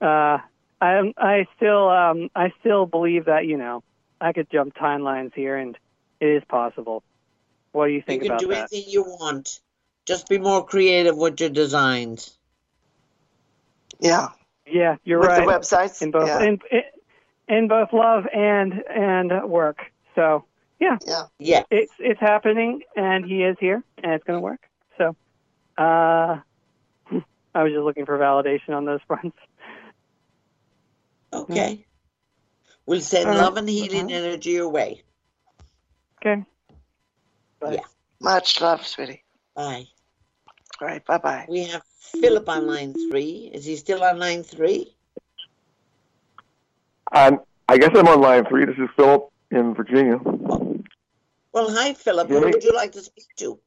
[0.00, 0.38] Uh,
[0.80, 3.82] I I still um I still believe that you know
[4.20, 5.76] I could jump timelines here and
[6.20, 7.02] it is possible.
[7.72, 8.70] What do you think You think can do that?
[8.70, 9.60] anything you want.
[10.06, 12.38] Just be more creative with your designs.
[14.00, 14.28] Yeah.
[14.66, 15.46] Yeah, you're With right.
[15.46, 16.02] the websites.
[16.02, 16.42] in both yeah.
[16.42, 16.82] in, in
[17.48, 19.78] in both love and and work.
[20.14, 20.44] So
[20.80, 20.98] yeah.
[21.06, 21.24] Yeah.
[21.38, 21.62] yeah.
[21.70, 24.60] it's it's happening, and he is here, and it's going to work.
[24.98, 25.16] So,
[25.78, 26.40] uh,
[27.54, 29.36] I was just looking for validation on those fronts.
[31.32, 31.84] Okay.
[32.86, 33.42] We'll send All right.
[33.44, 34.12] love and healing Mhm.
[34.12, 35.02] energy your way.
[36.24, 36.44] Okay.
[37.70, 37.80] Yeah.
[38.20, 39.24] Much love, sweetie.
[39.54, 39.86] Bye.
[40.80, 41.04] All right.
[41.04, 41.46] Bye bye.
[41.48, 43.50] We have Philip on line three.
[43.52, 44.94] Is he still on line three?
[47.12, 48.64] I'm, I guess I'm on line three.
[48.64, 50.18] This is Philip in Virginia.
[51.52, 52.28] Well, hi, Philip.
[52.28, 53.58] Who would you like to speak to?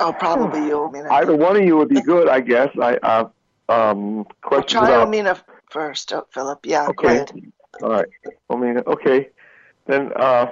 [0.00, 1.10] Oh, probably you, Omina.
[1.10, 2.70] Either one of you would be good, I guess.
[2.80, 3.28] I uh,
[3.68, 5.08] um, Well, questions try about.
[5.08, 6.64] Omina first, oh, Philip.
[6.64, 7.16] Yeah, go Okay.
[7.16, 7.32] ahead.
[7.82, 8.06] All right.
[8.48, 9.28] I mean, okay.
[9.86, 10.46] Then, uh,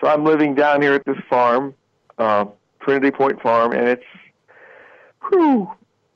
[0.00, 1.74] so I'm living down here at this farm,
[2.18, 2.46] uh,
[2.80, 4.04] Trinity Point Farm, and it's,
[5.28, 5.70] whew,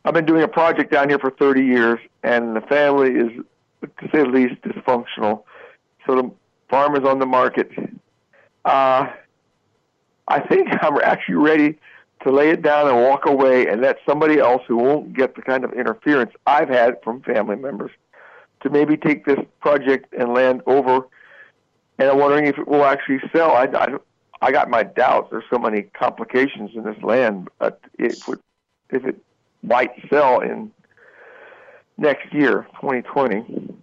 [0.04, 3.44] I've been doing a project down here for 30 years, and the family is,
[3.82, 5.42] to say the least, dysfunctional.
[6.06, 6.30] So the
[6.70, 7.70] farm is on the market.
[8.64, 9.08] Uh,
[10.28, 11.78] I think I'm actually ready
[12.22, 15.42] to lay it down and walk away and let somebody else who won't get the
[15.42, 17.90] kind of interference I've had from family members
[18.62, 21.06] to maybe take this project and land over.
[21.98, 23.52] And I'm wondering if it will actually sell.
[23.52, 23.88] I, I,
[24.40, 25.28] I got my doubts.
[25.30, 28.40] There's so many complications in this land, but it would,
[28.90, 29.16] if it
[29.62, 30.70] might sell in
[31.96, 33.74] next year, 2020.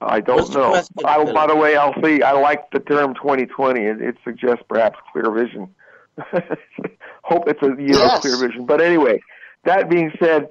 [0.00, 0.74] I don't What's know.
[1.04, 2.22] I, by the way, I'll see.
[2.22, 3.80] I like the term 2020.
[3.80, 5.74] It, it suggests perhaps clear vision.
[7.22, 8.16] Hope it's a year Yes.
[8.16, 8.66] of clear vision.
[8.66, 9.20] But anyway,
[9.64, 10.50] that being said,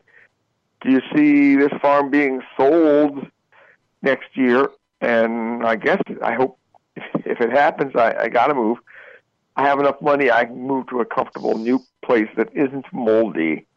[0.81, 3.27] do you see this farm being sold
[4.01, 4.69] next year?
[5.01, 6.57] And I guess I hope
[6.95, 8.80] if it happens, I, I got to move.
[9.55, 10.31] I have enough money.
[10.31, 13.67] I can move to a comfortable new place that isn't moldy.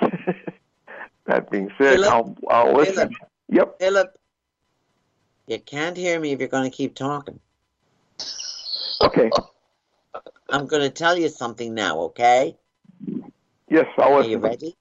[1.26, 2.00] that being said?
[2.04, 2.94] I'll I'll listen.
[2.94, 3.12] Philip?
[3.48, 3.78] Yep.
[3.78, 4.18] Philip,
[5.46, 7.40] you can't hear me if you're going to keep talking.
[9.00, 9.30] Okay.
[10.48, 12.56] I'm going to tell you something now, okay?
[13.68, 14.30] Yes, I'll Are listen.
[14.30, 14.76] you ready?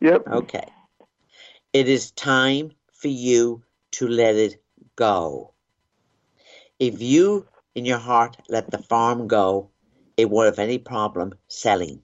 [0.00, 0.28] Yep.
[0.28, 0.66] Okay.
[1.72, 3.62] It is time for you
[3.92, 4.62] to let it
[4.94, 5.52] go.
[6.78, 9.70] If you, in your heart, let the farm go,
[10.16, 12.02] it won't have any problem selling.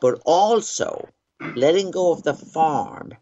[0.00, 1.08] But also,
[1.54, 3.12] letting go of the farm,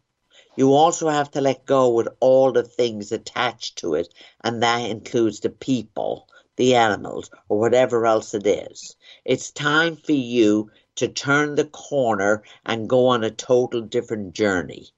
[0.56, 4.12] you also have to let go with all the things attached to it,
[4.42, 8.96] and that includes the people, the animals, or whatever else it is.
[9.24, 14.88] It's time for you to turn the corner and go on a total different journey.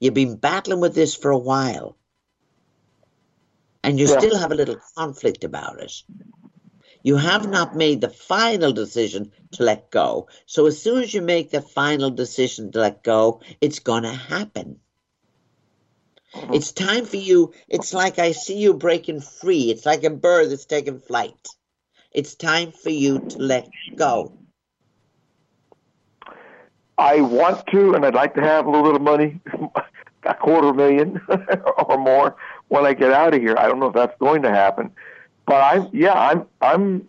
[0.00, 1.96] You've been battling with this for a while,
[3.82, 4.18] and you Yeah.
[4.18, 5.92] still have a little conflict about it.
[7.04, 10.28] You have not made the final decision to let go.
[10.46, 14.14] So as soon as you make the final decision to let go, it's going to
[14.14, 14.80] happen.
[16.34, 16.54] Mm-hmm.
[16.54, 17.52] It's time for you.
[17.68, 19.70] It's like I see you breaking free.
[19.70, 21.46] It's like a bird that's taking flight.
[22.10, 24.32] It's time for you to let go.
[26.96, 29.40] I want to, and I'd like to have a little bit of money,
[30.22, 31.20] a quarter million
[31.88, 32.36] or more,
[32.68, 33.56] when I get out of here.
[33.58, 34.90] I don't know if that's going to happen,
[35.46, 37.08] but I'm yeah, I'm I'm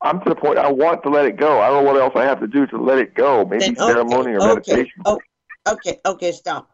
[0.00, 0.58] I'm to the point.
[0.58, 1.60] I want to let it go.
[1.60, 3.44] I don't know what else I have to do to let it go.
[3.44, 5.02] Maybe Then, ceremony or okay, meditation.
[5.04, 5.20] Oh,
[5.66, 6.70] okay, okay, stop.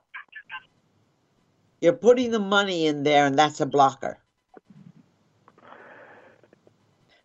[1.81, 4.19] You're putting the money in there, and that's a blocker.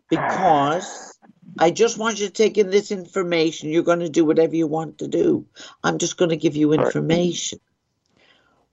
[0.08, 1.18] Because
[1.58, 3.70] I just want you to take in this information.
[3.70, 5.46] You're going to do whatever you want to do.
[5.82, 6.96] I'm just going to give you Right.
[6.96, 7.60] information.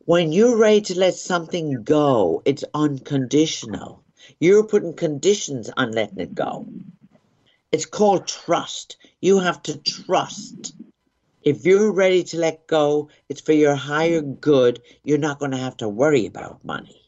[0.06, 4.03] When you're ready to let something go, it's unconditional.
[4.40, 6.68] You're putting conditions on letting it go.
[7.72, 8.98] It's called trust.
[9.20, 10.76] You have to trust.
[11.42, 14.82] If you're ready to let go, it's for your higher good.
[15.04, 17.02] You're not going to have to worry about money.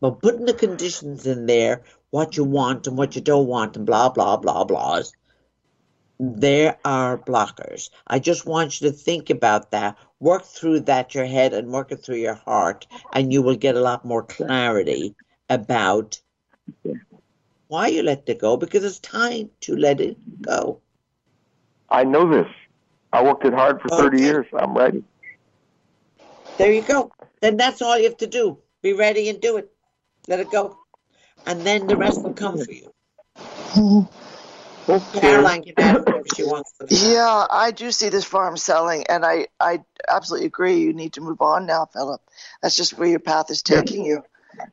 [0.00, 3.86] But putting the conditions in there, what you want and what you don't want, and
[3.86, 5.12] blah, blah, blah, blahs,
[6.18, 7.90] there are blockers.
[8.06, 11.92] I just want you to think about that, work through that your head and work
[11.92, 15.14] it through your heart, and you will get a lot more clarity
[15.48, 16.20] about
[17.68, 20.80] why you let it go because it's time to let it go.
[21.90, 22.50] I know this.
[23.12, 24.46] I worked it hard for 30 years.
[24.56, 25.04] I'm ready.
[26.58, 27.12] There you go.
[27.40, 28.58] Then that's all you have to do.
[28.82, 29.70] Be ready and do it.
[30.28, 30.78] Let it go.
[31.46, 34.08] And then the rest will come for you.
[34.88, 35.20] Okay.
[35.20, 36.86] Caroline can add whatever she wants to.
[36.88, 40.78] Yeah, I do see this farm selling, and I, I absolutely agree.
[40.78, 42.20] You need to move on now, Philip.
[42.62, 44.22] That's just where your path is taking you,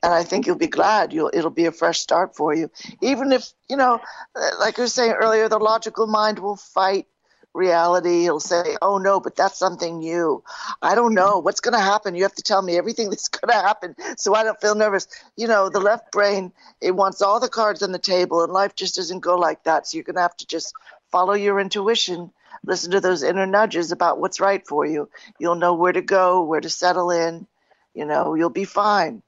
[0.01, 1.13] and I think you'll be glad.
[1.13, 2.69] You'll it'll be a fresh start for you.
[3.01, 3.99] Even if you know,
[4.35, 7.07] uh, like I was saying earlier, the logical mind will fight
[7.53, 8.25] reality.
[8.25, 10.43] It'll say, "Oh no, but that's something new.
[10.81, 12.15] I don't know what's going to happen.
[12.15, 15.07] You have to tell me everything that's going to happen, so I don't feel nervous."
[15.35, 16.51] You know, the left brain
[16.81, 19.87] it wants all the cards on the table, and life just doesn't go like that.
[19.87, 20.73] So you're going to have to just
[21.11, 22.31] follow your intuition
[22.65, 26.43] listen to those inner nudges about what's right for you you'll know where to go
[26.43, 27.45] where to settle in
[27.93, 29.21] you know you'll be fine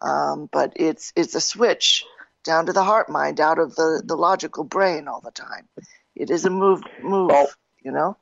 [0.00, 2.04] um, but it's it's a switch
[2.44, 5.68] down to the heart mind out of the the logical brain all the time
[6.14, 7.50] it is a move move Well-
[7.82, 8.16] you know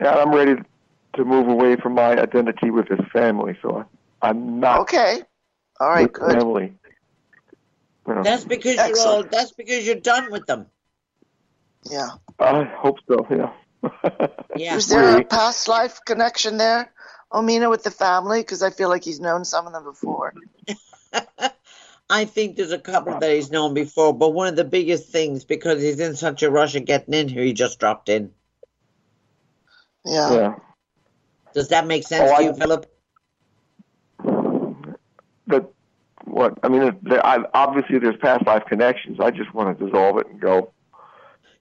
[0.00, 0.56] Yeah, I'm ready
[1.14, 3.84] to move away from my identity with this family, so
[4.22, 5.22] I- I'm not okay
[5.80, 6.74] all right good family.
[8.06, 9.22] You know, That's because you're all.
[9.22, 10.66] That's because you're done with them.
[11.90, 12.08] yeah
[12.38, 13.26] I hope so.
[13.30, 13.52] Yeah.
[14.56, 14.76] Yeah.
[14.76, 16.90] is there a past life connection there
[17.32, 20.34] omina with the family because i feel like he's known some of them before
[22.10, 25.44] I think there's a couple that he's known before, but one of the biggest things
[25.44, 28.30] because he's in such a rush of getting in here, he just dropped in.
[30.06, 30.54] yeah, yeah.
[31.52, 32.86] Does that make sense Oh, to I- you, Philip?
[35.46, 35.72] But
[36.24, 39.18] what I mean, there, I, obviously there's past life connections.
[39.20, 40.72] I just want to dissolve it and go.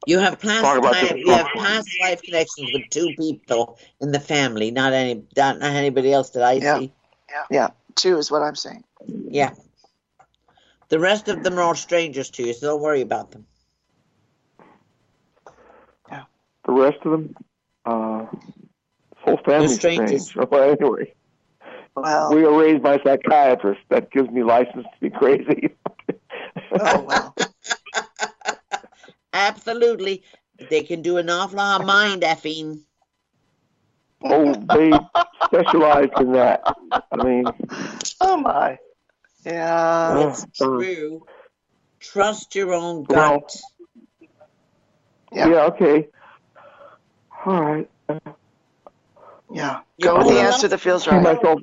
[0.07, 4.13] You have past Talk about time, you have past life connections with two people in
[4.13, 6.79] the family, not any, not, not anybody else that I Yeah.
[6.79, 6.93] see.
[7.29, 9.53] yeah yeah, two is what i'm saying Yeah.
[10.87, 13.45] The rest of them are all strangers to you, so don't worry about them.
[16.09, 16.23] Yeah.
[16.65, 17.35] The rest of them,
[17.85, 18.27] uh,
[19.17, 20.29] whole family's strangers.
[20.29, 20.49] strange.
[20.49, 21.13] Well, anyway,
[21.97, 23.83] well we were raised by psychiatrists.
[23.89, 25.75] That gives me license to be crazy.
[26.71, 27.35] oh well
[29.37, 30.23] Absolutely.
[30.69, 32.81] They can do an awful lot of mind effing.
[34.23, 34.91] oh, they
[35.45, 36.61] specialize in that.
[37.11, 37.45] I mean,
[38.19, 38.79] oh my
[39.45, 41.25] yeah It's uh, true.
[41.99, 43.55] Trust your own Well, gut.
[45.31, 45.49] Yeah.
[45.49, 46.07] yeah, okay.
[47.45, 47.89] All right.
[49.51, 49.79] Yeah.
[50.01, 51.21] Go with the answer that feels right.
[51.21, 51.59] myself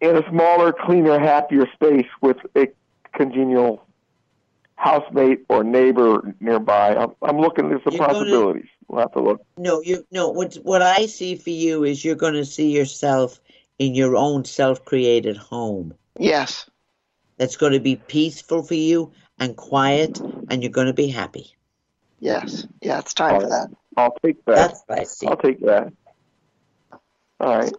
[0.00, 2.68] in a smaller, cleaner, happier space with a
[3.12, 3.86] congenial
[4.82, 6.96] housemate or neighbor nearby.
[6.96, 7.68] I'm, I'm looking.
[7.68, 8.68] There's some You're gonna- possibilities.
[8.88, 9.46] We'll have to look.
[9.56, 10.28] No, you no.
[10.28, 13.40] What what I see for you is you're going to see yourself
[13.78, 15.94] in your own self-created home.
[16.18, 16.68] Yes.
[17.38, 21.54] That's going to be peaceful for you and quiet, and you're going to be happy.
[22.20, 22.66] Yes.
[22.82, 23.70] Yeah, it's time for that.
[23.96, 24.54] I'll take that.
[24.54, 25.26] That's what I see.
[25.26, 25.92] I'll take that.
[27.40, 27.72] All right.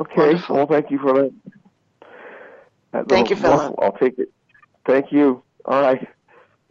[0.00, 0.34] Okay.
[0.34, 0.56] Wonderful.
[0.56, 1.32] Well, thank you for that.
[2.92, 3.74] that Thank you, Philip.
[3.78, 4.32] I'll take it.
[4.84, 5.42] Thank you.
[5.64, 6.08] All right.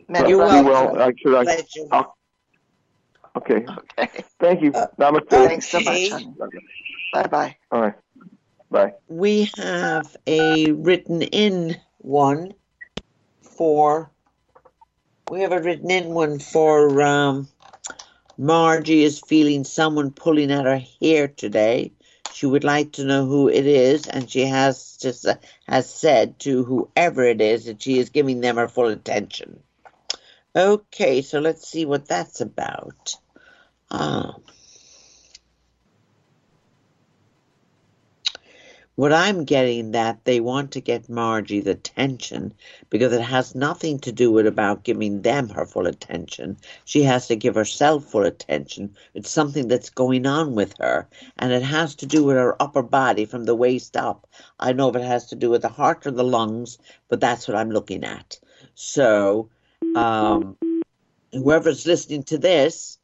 [0.07, 1.01] Many You're Be well.
[1.01, 1.35] I should.
[1.35, 2.15] I, I'll-
[3.37, 3.65] okay.
[3.99, 4.23] Okay.
[4.39, 4.71] Thank you.
[4.73, 5.29] Uh, Namaste.
[5.29, 6.11] Thanks so much.
[7.13, 7.57] Bye bye.
[7.71, 7.95] All right.
[8.69, 8.93] Bye.
[9.07, 12.53] We have a written in one
[13.41, 14.11] for.
[15.29, 17.47] We have a written in one for um,
[18.37, 21.93] Margie is feeling someone pulling at her hair today.
[22.33, 25.35] She would like to know who it is, and she has just uh,
[25.67, 29.61] has said to whoever it is that she is giving them her full attention.
[30.55, 33.15] Okay, so let's see what that's about.
[33.91, 34.41] Um,
[38.95, 42.53] what I'm getting that they want to get Margie's attention
[42.89, 46.55] because it has nothing to do with about giving them her full attention.
[46.85, 48.95] She has to give herself full attention.
[49.13, 52.81] It's something that's going on with her, and it has to do with her upper
[52.83, 54.25] body from the waist up.
[54.61, 56.77] I know if it has to do with the heart or the lungs,
[57.09, 58.39] but that's what I'm looking at.
[58.75, 59.49] So,
[59.95, 60.57] um,
[61.31, 62.97] whoever's listening to this,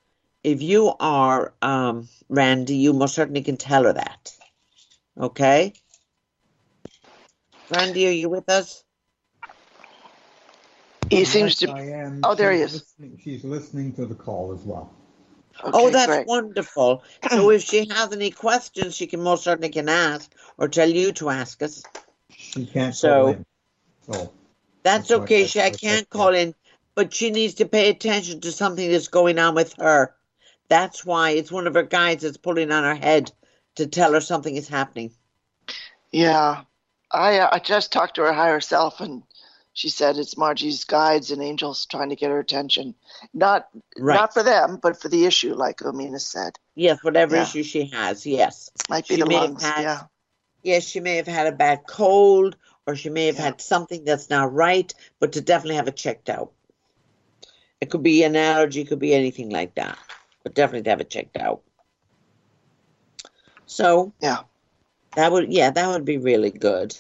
[0.44, 4.34] if you are um, Randy, you most certainly can tell her that.
[5.20, 5.74] Okay?
[7.70, 8.84] Randy, are you with us?
[11.10, 11.72] He seems to.
[11.72, 12.22] I am.
[12.24, 12.74] Oh, there he is.
[12.74, 14.94] listening- She's listening to the call as well.
[15.60, 16.28] Okay, oh, that's great.
[16.28, 17.04] wonderful.
[17.30, 21.12] So if she has any questions, she can most certainly can ask or tell you
[21.14, 21.84] to ask us.
[22.30, 23.46] She can't So- call in.
[24.10, 24.14] So,
[24.84, 25.36] That's That's okay.
[25.44, 26.06] that's- She I that's can't okay.
[26.10, 26.56] call in,
[26.96, 30.14] but she needs to pay attention to something that's going on with her.
[30.70, 33.32] That's why it's one of her guides that's pulling on her head
[33.76, 35.12] to tell her something is happening.
[36.12, 36.64] Yeah,
[37.12, 39.24] I uh, I just talked to her higher self, and
[39.74, 42.96] she said it's Margie's guides and angels trying to get her attention.
[43.34, 44.16] Not Right.
[44.16, 46.58] not for them, but for the issue, like Omina said.
[46.76, 47.44] Yes, whatever Yeah.
[47.44, 48.26] issue she has.
[48.26, 48.70] Yes.
[48.90, 49.64] Might be She the may have lungs.
[49.64, 50.02] had- Yeah.
[50.64, 52.56] Yes, she may have had a bad cold
[52.86, 53.44] or she may have Yeah.
[53.46, 56.52] had something that's not right, but to definitely have it checked out.
[57.82, 59.98] It could be an allergy, could be anything like that,
[60.44, 61.62] but definitely to have it checked out.
[63.66, 64.44] So, Yeah.
[65.16, 66.96] that would, yeah, that would be really good.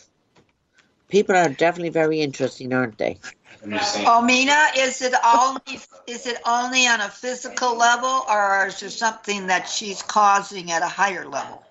[1.07, 3.19] People are definitely very interesting, aren't they?
[3.63, 9.47] Omina, is it only is it only on a physical level, or is there something
[9.47, 11.61] that she's causing at a higher level?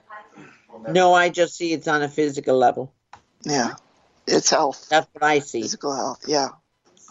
[0.89, 2.95] No, I just see it's on a physical level.
[3.43, 3.75] Yeah.
[4.27, 5.63] It's health, That's what I see.
[5.63, 6.21] physical health.
[6.29, 6.51] Yeah.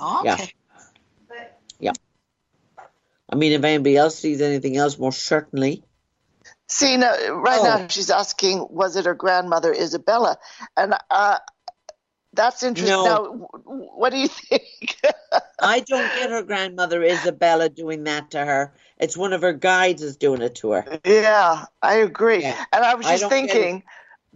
[0.02, 0.54] Okay.
[3.32, 5.84] I mean, if anybody else sees anything else, most certainly.
[6.68, 7.64] See, right Oh.
[7.64, 10.38] now she's asking, was it her grandmother Isabella?
[10.78, 11.38] And uh,
[12.34, 12.96] that's interesting.
[12.96, 13.04] No.
[13.06, 15.00] Now, what do you think?
[15.62, 18.74] I don't get her grandmother Isabella doing that to her.
[18.98, 21.00] It's one of her guides is doing it to her.
[21.06, 22.42] yeah, I agree.
[22.42, 22.66] Yeah.
[22.72, 23.30] And I was just it.
[23.30, 23.84] thinking,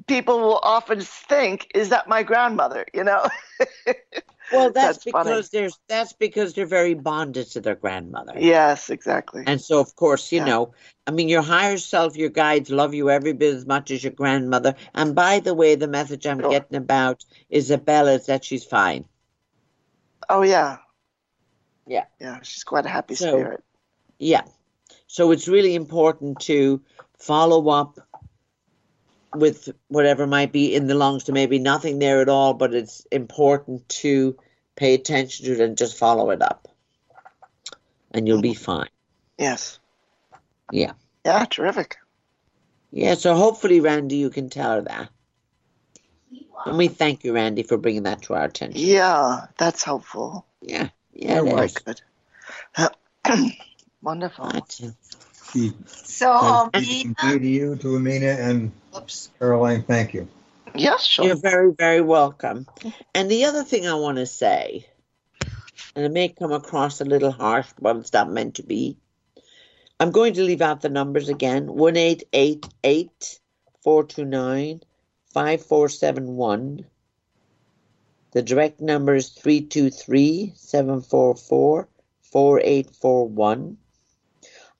[0.07, 2.86] people will often think, is that my grandmother?
[2.94, 3.28] You know?
[4.54, 5.30] Well, that's, That's funny.
[5.32, 8.34] because there's that's because they're very bonded to their grandmother.
[8.38, 9.44] yes, exactly.
[9.48, 10.46] And so, of course, you Yeah.
[10.46, 10.74] know,
[11.08, 14.14] I mean, your higher self, your guides love you every bit as much as your
[14.14, 14.76] grandmother.
[14.94, 16.50] And by the way, the message I'm Sure.
[16.52, 19.06] getting about Isabella is that she's fine.
[20.30, 20.78] Oh, yeah.
[21.88, 22.06] Yeah.
[22.20, 23.64] Yeah, she's quite a happy So- spirit.
[24.20, 24.44] Yeah.
[25.08, 26.82] So it's really important to
[27.20, 28.00] follow up
[29.36, 33.06] with whatever might be in the lungs to maybe nothing there at all, but it's
[33.12, 34.38] important to
[34.76, 36.68] pay attention to it and just follow it up.
[38.12, 38.64] And you'll be mm-hmm.
[38.64, 38.90] fine.
[39.38, 39.80] Yes.
[40.72, 40.94] Yeah.
[41.26, 41.98] Yeah, terrific.
[42.92, 45.10] Yeah, so hopefully, Randy, you can tell her that.
[46.66, 48.80] And we thank you, Randy, for bringing that to our attention.
[48.80, 50.46] Yeah, that's helpful.
[50.62, 51.74] Yeah, yeah, it Very is.
[51.74, 52.02] good.
[54.02, 54.52] Wonderful.
[55.56, 55.74] Right.
[55.88, 59.30] So, thank you Omina, to you, to Amina, and oops.
[59.40, 59.84] Caroline.
[59.84, 60.28] Thank you.
[60.76, 61.26] Yes, sure.
[61.26, 62.66] You're very, very welcome.
[63.14, 64.88] And the other thing I want to say,
[65.96, 68.98] and it may come across a little harsh, but it's not meant to be.
[70.00, 71.94] I'm going to leave out the numbers again 1
[73.84, 74.82] 429
[75.34, 76.86] 5471.
[78.32, 81.88] The direct number is 323 744
[82.32, 83.78] 4841.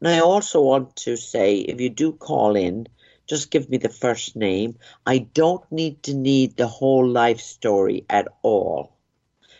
[0.04, 2.90] And I also want to say if you do call in,
[3.26, 4.78] just give me the first name.
[5.06, 8.98] I don't need to need the whole life story at all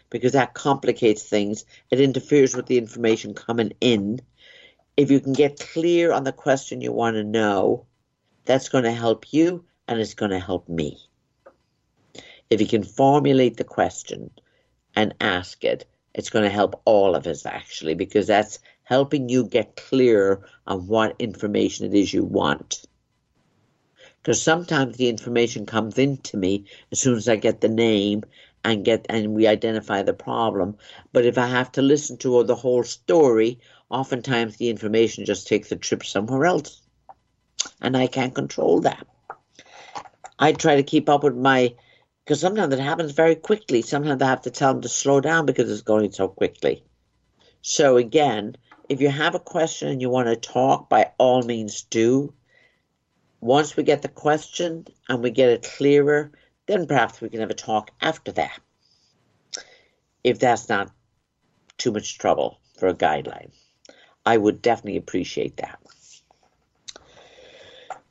[0.10, 1.64] because that complicates things.
[1.92, 4.20] It interferes with the information coming in.
[4.98, 7.86] If you can get clear on the question you want to know,
[8.44, 10.98] that's going to help you and it's going to help me.
[12.50, 14.30] If you can formulate the question
[14.94, 18.60] and ask it, it's going to help all of us actually because that's
[18.94, 20.22] helping you get clear
[20.68, 22.86] on what information it is you want
[24.24, 28.24] because sometimes the information comes into me as soon as I get the name
[28.64, 30.78] and get and we identify the problem.
[31.12, 33.60] But if I have to listen to the whole story,
[33.90, 36.82] oftentimes the information just takes a trip somewhere else,
[37.82, 39.06] and I can't control that.
[40.40, 41.76] I try to keep up with my
[42.24, 43.82] because sometimes it happens very quickly.
[43.82, 46.86] Sometimes I have to tell them to slow down because it's going so quickly.
[47.62, 48.56] So again,
[48.90, 52.34] if you have a question and you want to talk, by all means do
[53.42, 56.32] Once we get the question and we get it clearer,
[56.66, 58.58] then perhaps we can have a talk after that.
[60.24, 60.92] If that's not
[61.78, 63.52] too much trouble for a guideline,
[64.26, 65.80] I would definitely appreciate that.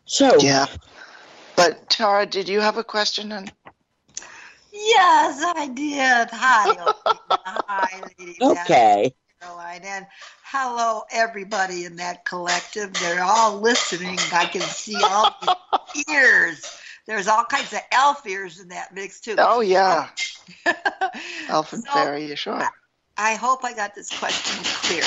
[0.05, 0.67] So, Yeah.
[1.57, 3.33] But Tara, did you have a question?
[3.33, 3.49] On...
[4.73, 6.29] Yes, I did.
[6.31, 6.95] Hi, Olivia.
[7.69, 9.15] Hi, Lady okay.
[9.43, 10.07] Caroline, and
[10.45, 12.93] hello, everybody in that collective.
[12.95, 14.19] They're all listening.
[14.33, 15.57] I can see all the
[16.13, 16.79] ears.
[17.07, 19.35] There's all kinds of elf ears in that mix too.
[19.39, 20.09] Oh yeah,
[21.49, 22.63] Elf and So- Fairy, sure.
[23.19, 25.03] I hope I got this question clear.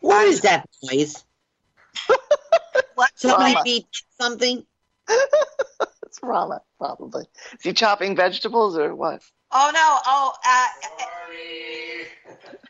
[0.00, 1.24] What is that noise?
[2.94, 3.10] What?
[3.14, 3.62] Somebody Rama.
[3.64, 3.86] beat
[4.20, 4.66] something?
[5.08, 7.24] It's Rama, probably.
[7.54, 9.22] Is he chopping vegetables or what?
[9.54, 9.98] Oh no!
[10.06, 10.68] Oh, uh,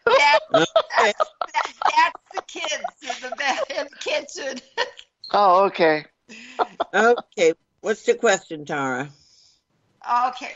[0.05, 1.13] that, Okay.
[1.53, 4.61] that, that's the kids in the, in the kitchen.
[5.35, 6.05] Oh, okay.
[6.93, 7.55] Okay.
[7.81, 9.09] What's the question, Tara?
[10.29, 10.53] Okay.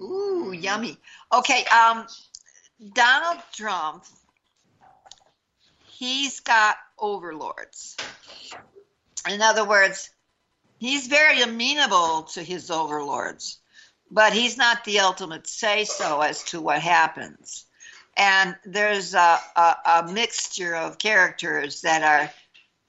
[0.00, 0.96] Ooh, yummy.
[1.32, 2.06] Okay, um,
[2.94, 4.04] Donald Trump,
[5.84, 7.96] he's got overlords.
[9.28, 10.10] In other words,
[10.78, 13.58] he's very amenable to his overlords,
[14.12, 17.64] but he's not the ultimate say so as to what happens.
[18.14, 22.30] And there's a, a, a mixture of characters that are,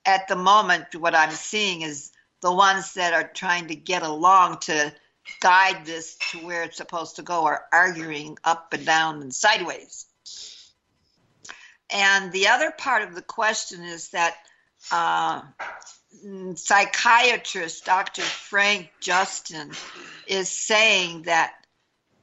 [0.05, 4.59] at the moment, what I'm seeing is the ones that are trying to get along
[4.59, 4.93] to
[5.39, 10.07] guide this to where it's supposed to go are arguing up and down and sideways.
[11.89, 14.35] And the other part of the question is that
[14.91, 15.41] uh,
[16.55, 18.21] psychiatrist Dr.
[18.21, 19.71] Frank Justin
[20.27, 21.53] is saying that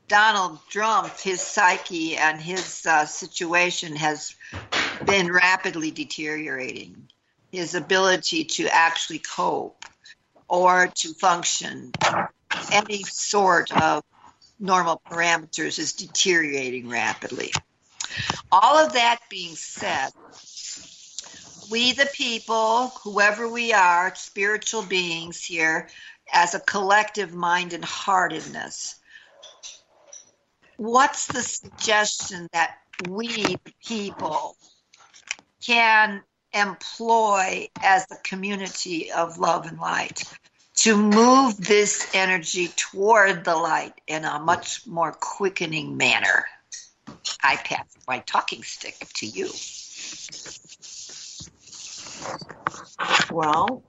[0.09, 4.35] Donald Trump, his psyche and his uh, situation has
[5.05, 7.09] been rapidly deteriorating.
[7.53, 9.85] His ability to actually cope
[10.49, 11.93] or to function
[12.73, 14.03] any sort of
[14.59, 17.53] normal parameters is deteriorating rapidly.
[18.53, 20.11] All of that being said,
[21.71, 25.89] we the people, whoever we are, spiritual beings here,
[26.33, 28.97] as a collective mind and heartedness,
[30.77, 32.77] what's the suggestion that
[33.09, 33.29] we
[33.65, 34.57] the people
[35.65, 36.23] can
[36.53, 40.25] employ as a community of love and light
[40.75, 46.47] to move this energy toward the light in a much more quickening manner.
[47.43, 49.51] I pass my talking stick to you.
[53.31, 53.83] Well,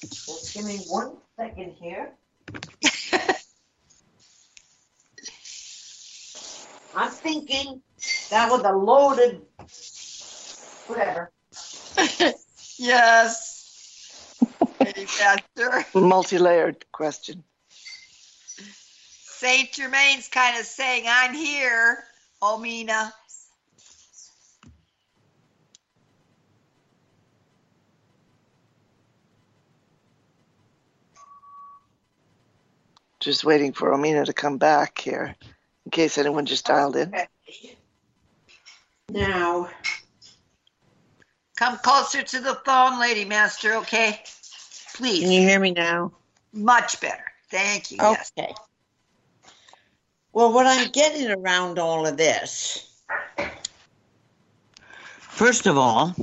[0.00, 2.12] just give me one second here.
[6.96, 7.82] I'm thinking
[8.30, 9.42] that was a loaded
[10.86, 11.30] whatever.
[12.78, 14.36] Yes.
[14.80, 15.84] Lady Pastor.
[15.94, 17.42] Multi-layered question.
[19.24, 22.04] Saint Germain's kind of saying, I'm here,
[22.40, 23.10] Omina.
[33.20, 35.34] Just waiting for Amina to come back here,
[35.84, 37.12] in case anyone just dialed in.
[39.10, 39.68] Now,
[41.58, 44.22] Come closer to the phone, Lady Master, okay?
[44.94, 45.22] Please.
[45.22, 46.12] Can you hear me now?
[46.52, 47.24] Much better.
[47.50, 47.98] Thank you.
[48.00, 48.30] Yes.
[48.38, 48.54] Okay.
[50.32, 53.02] Well, what I'm getting around all of this,
[55.18, 56.14] first of all,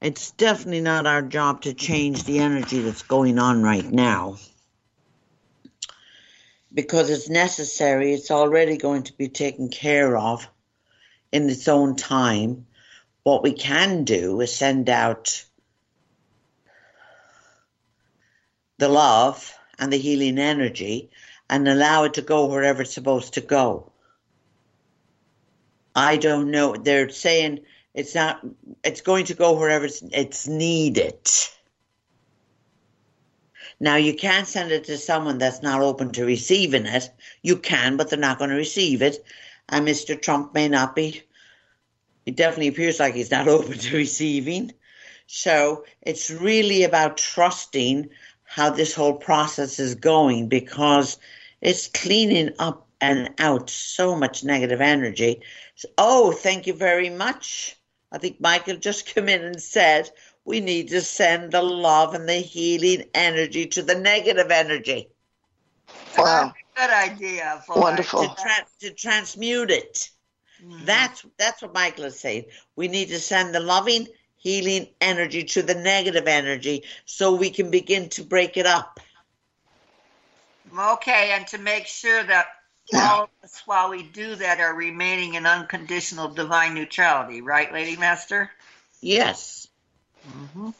[0.00, 4.36] it's definitely not our job to change the energy that's going on right now.
[6.74, 10.48] Because it's necessary, it's already going to be taken care of
[11.32, 12.66] in its own time.
[13.22, 15.44] What we can do is send out
[18.78, 21.10] the love and the healing energy
[21.48, 23.92] and allow it to go wherever it's supposed to go.
[25.94, 26.74] I don't know.
[26.74, 27.60] They're saying
[27.94, 28.44] it's not,
[28.82, 31.18] it's going to go wherever it's, it's needed.
[33.84, 37.10] Now, you can't send it to someone that's not open to receiving it.
[37.42, 39.22] You can, but they're not going to receive it.
[39.68, 40.18] And Mr.
[40.18, 41.20] Trump may not be.
[42.24, 44.72] It definitely appears like he's not open to receiving.
[45.26, 48.08] So it's really about trusting
[48.44, 51.18] how this whole process is going because
[51.60, 55.42] it's cleaning up and out so much negative energy.
[55.74, 57.76] So- oh, thank you very much.
[58.10, 60.08] I think Michael just came in and said
[60.44, 65.08] we need to send the love and the healing energy to the negative energy
[66.16, 66.52] Wow.
[66.76, 67.62] Good idea.
[67.66, 67.80] Boy.
[67.80, 68.22] Wonderful.
[68.22, 70.10] to, tra- to transmute it.
[70.64, 70.84] Mm-hmm.
[70.84, 72.44] That's that's what Michael is saying.
[72.76, 74.06] We need to send the loving,
[74.36, 79.00] healing energy to the negative energy so we can begin to break it up.
[80.76, 82.46] Okay, and to make sure that
[82.94, 87.96] all of us, while we do that, are remaining in unconditional divine neutrality, right, Lady
[87.96, 88.50] Master?
[89.00, 89.68] Yes.
[90.26, 90.70] Mm-hmm.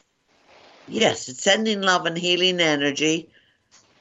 [0.87, 3.29] Yes, it's sending love and healing energy,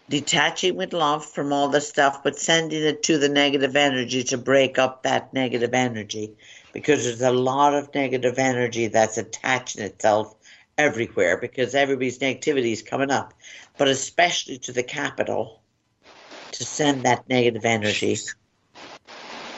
[0.09, 4.39] detaching with love from all the stuff, but sending it to the negative energy to
[4.39, 6.35] break up that negative energy.
[6.73, 10.35] Because there's a lot of negative energy that's attaching itself
[10.77, 13.33] everywhere because everybody's negativity is coming up,
[13.79, 15.63] but especially to the capital
[16.53, 18.17] to send that negative energy,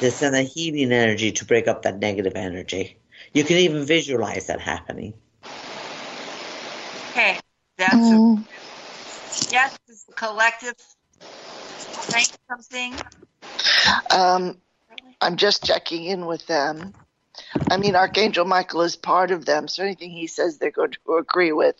[0.01, 2.99] to send a healing energy to break up that negative energy.
[3.33, 5.15] You can even visualize that happening.
[7.17, 7.39] Okay,
[7.79, 8.21] that's a,
[9.51, 10.75] yes, is the collective
[12.03, 12.93] saying something.
[14.11, 14.61] Um,
[15.23, 16.93] I'm just checking in with them.
[17.71, 21.17] I mean, Archangel Michael is part of them, so anything he says, they're going to
[21.17, 21.77] agree with.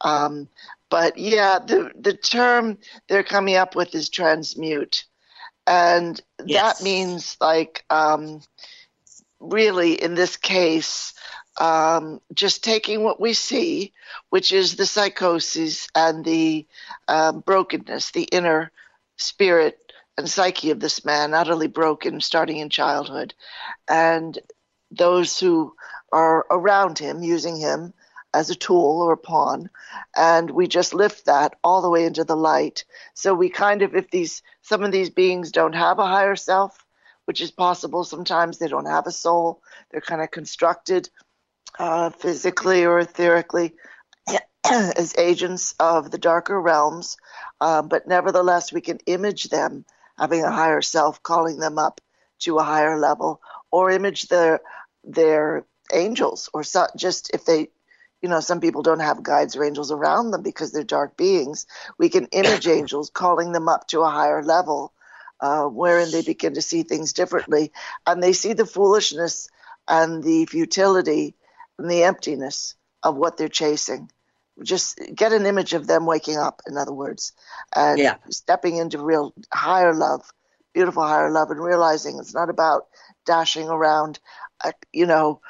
[0.00, 0.48] Um,
[0.88, 5.04] but yeah, the the term they're coming up with is transmute,
[5.66, 6.78] and Yes.
[6.78, 8.40] that means like um,
[9.40, 11.12] really in this case,
[11.58, 13.92] um, just taking what we see,
[14.30, 16.66] which is the psychosis and the
[17.08, 18.70] um, brokenness, the inner
[19.16, 23.34] spirit and psyche of this man, utterly broken, starting in childhood,
[23.88, 24.38] and
[24.90, 25.74] those who
[26.12, 27.92] are around him, using him
[28.32, 29.70] as a tool or a pawn,
[30.16, 32.84] and we just lift that all the way into the light.
[33.14, 36.84] So we kind of, if these some of these beings don't have a higher self,
[37.24, 39.62] which is possible sometimes, they don't have a soul.
[39.90, 41.08] They're kind of constructed
[41.78, 43.72] uh, physically or etherically
[44.70, 47.16] as agents of the darker realms,
[47.60, 49.84] uh, but nevertheless, we can image them
[50.18, 52.00] having a higher self, calling them up
[52.40, 53.40] to a higher level,
[53.70, 54.60] or image their
[55.02, 57.68] their angels, or so, just if they,
[58.20, 61.66] you know, some people don't have guides or angels around them because they're dark beings.
[61.98, 64.92] We can image angels, calling them up to a higher level,
[65.40, 67.72] uh, wherein they begin to see things differently,
[68.06, 69.48] and they see the foolishness
[69.88, 71.34] and the futility
[71.80, 74.10] and the emptiness of what they're chasing.
[74.62, 77.32] Just get an image of them waking up, in other words,
[77.74, 78.16] and Yeah.
[78.30, 80.22] stepping into real higher love,
[80.74, 82.86] beautiful higher love, and realizing it's not about
[83.24, 84.18] dashing around,
[84.64, 85.40] uh, you know,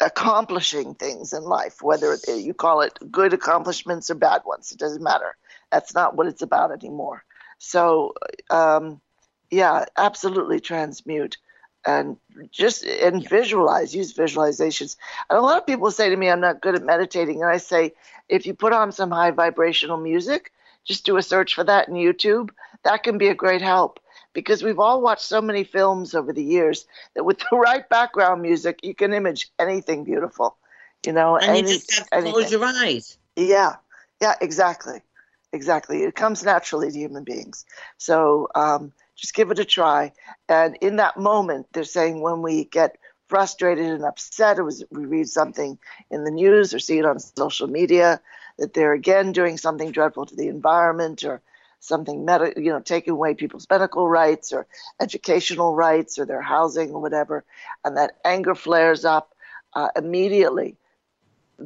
[0.00, 4.70] accomplishing things in life, whether you call it good accomplishments or bad ones.
[4.72, 5.36] It doesn't matter.
[5.72, 7.24] That's not what it's about anymore.
[7.58, 8.14] So,
[8.50, 9.00] um,
[9.50, 11.38] yeah, absolutely transmute
[11.88, 12.16] and
[12.50, 14.96] just and visualize use visualizations.
[15.28, 17.42] And a lot of people say to me i'm not good at meditating.
[17.42, 17.92] And i say
[18.28, 20.52] if you put on some high vibrational music
[20.84, 22.50] just do a search for that in youtube
[22.84, 24.00] that can be a great help.
[24.34, 28.42] Because we've all watched so many films over the years that with the right background
[28.42, 30.56] music you can image anything beautiful
[31.06, 33.18] you know And you just have to close your eyes.
[33.36, 33.76] Yeah,
[34.20, 35.00] yeah, exactly,
[35.52, 36.02] exactly.
[36.02, 37.64] It comes naturally to human beings.
[37.96, 40.12] So um, just give it a try.
[40.48, 42.96] And in that moment, they're saying when we get
[43.28, 45.78] frustrated and upset, or we read something
[46.10, 48.20] in the news or see it on social media,
[48.58, 51.42] that they're again doing something dreadful to the environment or
[51.80, 54.66] something medi- you know taking away people's medical rights or
[55.00, 57.44] educational rights or their housing or whatever
[57.84, 59.34] and that anger flares up
[59.74, 60.76] uh, immediately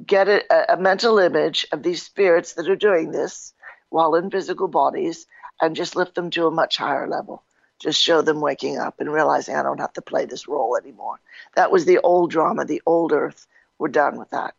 [0.06, 3.54] get a, a mental image of these spirits that are doing this
[3.90, 5.26] while in physical bodies
[5.60, 7.42] and just lift them to a much higher level.
[7.78, 11.20] Just show them waking up and realizing I don't have to play this role anymore.
[11.56, 13.46] That was the old drama, the old earth.
[13.78, 14.54] We're done with that.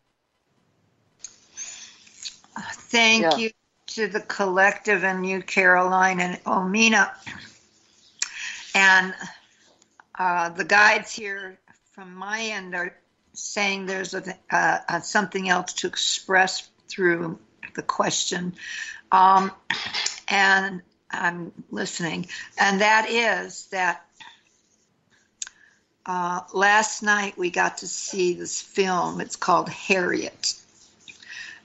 [2.58, 3.38] Thank Yeah.
[3.38, 3.52] you
[3.88, 7.12] to the collective and you, Caroline and Omina.
[8.76, 9.14] And
[10.18, 11.60] uh, the guides here
[11.94, 12.96] from my end are
[13.34, 17.40] saying there's a, uh, something else to express through
[17.76, 18.54] the question.
[19.12, 19.52] Um,
[20.34, 20.82] and
[21.12, 22.28] I'm listening.
[22.60, 24.06] And that is that
[26.06, 29.22] uh, last night we got to see this film.
[29.22, 30.56] It's called Harriet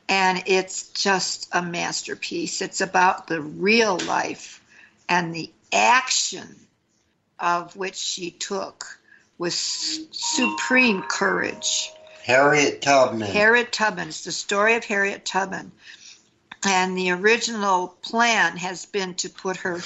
[0.09, 2.63] and it's just a masterpiece.
[2.63, 4.63] It's about the real life
[5.09, 6.57] and the action
[7.39, 8.87] of which she took
[9.37, 11.93] with supreme courage.
[12.25, 13.31] Harriet Tubman.
[13.31, 14.09] Harriet Tubman.
[14.09, 15.73] It's the story of Harriet Tubman.
[16.67, 19.81] And the original plan has been to put her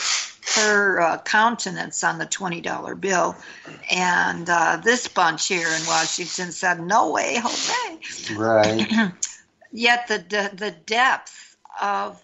[0.57, 3.37] her uh, countenance on the twenty dollar bill,
[3.91, 9.13] and uh, this bunch here in Washington said, "No way, Jose." right.
[9.73, 12.23] yet the, the the depth of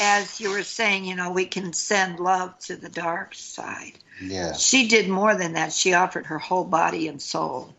[0.00, 4.54] as you were saying you know we can send love to the dark side Yeah.
[4.54, 5.72] She did more than that.
[5.72, 7.74] She offered her whole body and soul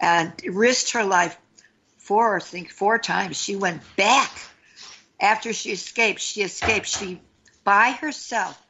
[0.00, 1.38] and risked her life
[1.96, 3.40] four, I think, four times.
[3.40, 4.30] She went back
[5.20, 6.20] after she escaped.
[6.20, 6.86] She escaped.
[6.86, 7.20] She,
[7.64, 8.60] by herself,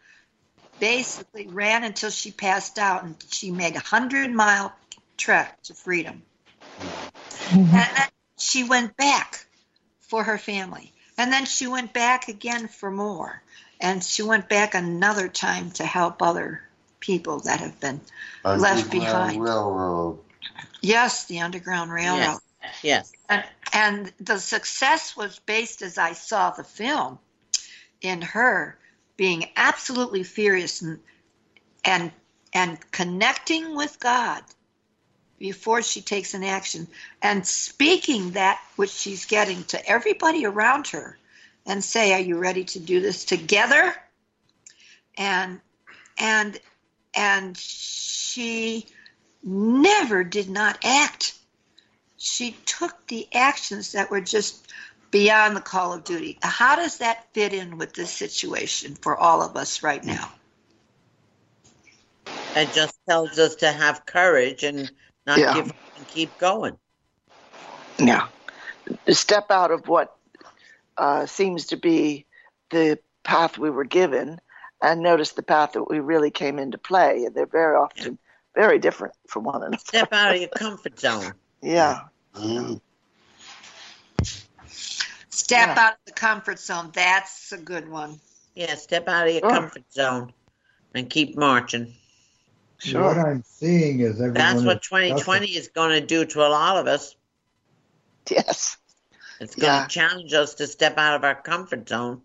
[0.81, 4.73] basically ran until she passed out and she made a hundred mile
[5.17, 6.23] trek to freedom.
[6.81, 7.59] Mm-hmm.
[7.59, 8.09] And then
[8.39, 9.47] she went back
[10.01, 10.93] for her family.
[11.17, 13.43] And then she went back again for more.
[13.81, 16.63] And she went back another time to help other
[17.01, 18.01] people that have been
[18.45, 19.43] left Underground behind.
[19.43, 20.19] Railroad.
[20.81, 22.19] Yes, the Underground Railroad.
[22.19, 22.41] Yes.
[22.83, 23.13] Yes.
[23.29, 27.19] And, and the success was based, as I saw the film,
[28.01, 28.79] in her
[29.17, 31.01] being absolutely furious and
[31.85, 32.13] and
[32.55, 34.43] and connecting with God
[35.39, 36.89] before she takes an action
[37.23, 41.19] and speaking that which she's getting to everybody around her
[41.67, 43.95] and say are you ready to do this together
[45.17, 45.61] and
[46.19, 46.59] and
[47.15, 48.87] and she
[49.43, 51.35] never did not act
[52.19, 54.67] she took the actions that were just
[55.11, 59.43] beyond the call of duty how does that fit in with this situation for all
[59.43, 60.31] of us right now
[62.55, 64.91] It just tells us to have courage and
[65.27, 65.55] not Yeah.
[65.55, 66.77] give up and keep going.
[67.99, 68.29] Yeah.
[69.09, 70.17] Step out of what
[70.97, 72.27] uh, seems to be
[72.71, 74.41] the path we were given
[74.83, 77.25] and notice the path that we really came into play.
[77.25, 78.19] And they're very often
[78.55, 79.77] very different from one another.
[79.79, 81.33] Step out of your comfort zone.
[81.63, 82.01] Yeah.
[82.35, 82.81] Mm.
[85.31, 85.83] step Yeah.
[85.85, 88.21] out of the comfort zone that's a good one
[88.55, 89.51] Yeah, step out of your Sure.
[89.51, 90.33] comfort zone
[90.95, 91.95] and keep marching.
[92.79, 93.03] Sure.
[93.03, 94.35] What I'm seeing is everyone.
[94.35, 97.15] That's is what discussing- 2020 is going to do to a lot of us.
[98.31, 98.77] Yes,
[99.41, 99.83] It's going Yeah.
[99.85, 102.23] to challenge us to step out of our comfort zone.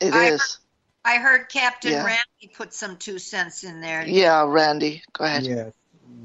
[0.00, 0.58] it I- is.
[1.04, 2.04] i heard captain Yeah.
[2.04, 5.44] randy put some two cents in there Yeah, Randy, go ahead.
[5.46, 5.72] Yes.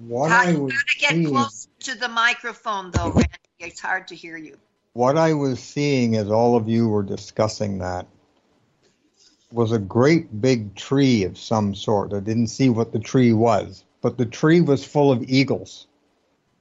[0.08, 3.28] What I was gotta get close to the microphone, though, Randy.
[3.60, 4.58] It's hard to hear you.
[4.94, 8.08] what I was seeing as all of you were discussing that
[9.52, 12.14] was a great big tree of some sort.
[12.14, 15.88] I didn't see what the tree was, but the tree was full of eagles.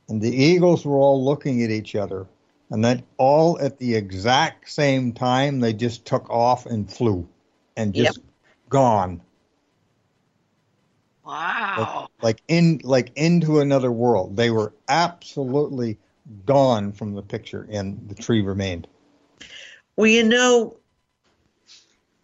[0.09, 2.27] And the eagles were all looking at each other.
[2.71, 7.29] And then all at the exact same time, they just took off and flew
[7.77, 8.21] and just
[8.69, 9.21] gone.
[11.29, 12.09] Wow.
[12.23, 14.35] like in like into another world.
[14.35, 15.99] They were absolutely
[16.47, 18.87] gone from the picture, and the tree remained.
[19.95, 20.79] Well, you know,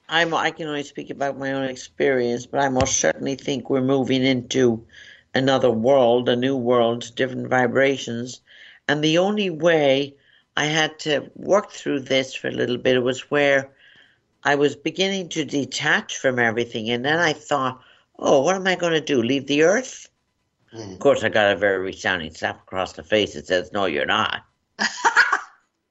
[0.08, 3.82] I'm, I can only speak about my own experience, but I most certainly think we're
[3.82, 4.86] moving into
[5.34, 8.40] another world, a new world, different vibrations.
[8.88, 10.14] And the only way
[10.56, 13.70] I had to work through this for a little bit was where
[14.42, 16.88] I was beginning to detach from everything.
[16.88, 17.82] And then I thought,
[18.18, 19.22] oh, what am I going to do?
[19.22, 20.08] Leave the earth?
[20.74, 20.92] Mm.
[20.92, 24.06] Of course, I got a very resounding slap across the face that says, no, you're
[24.06, 24.44] not.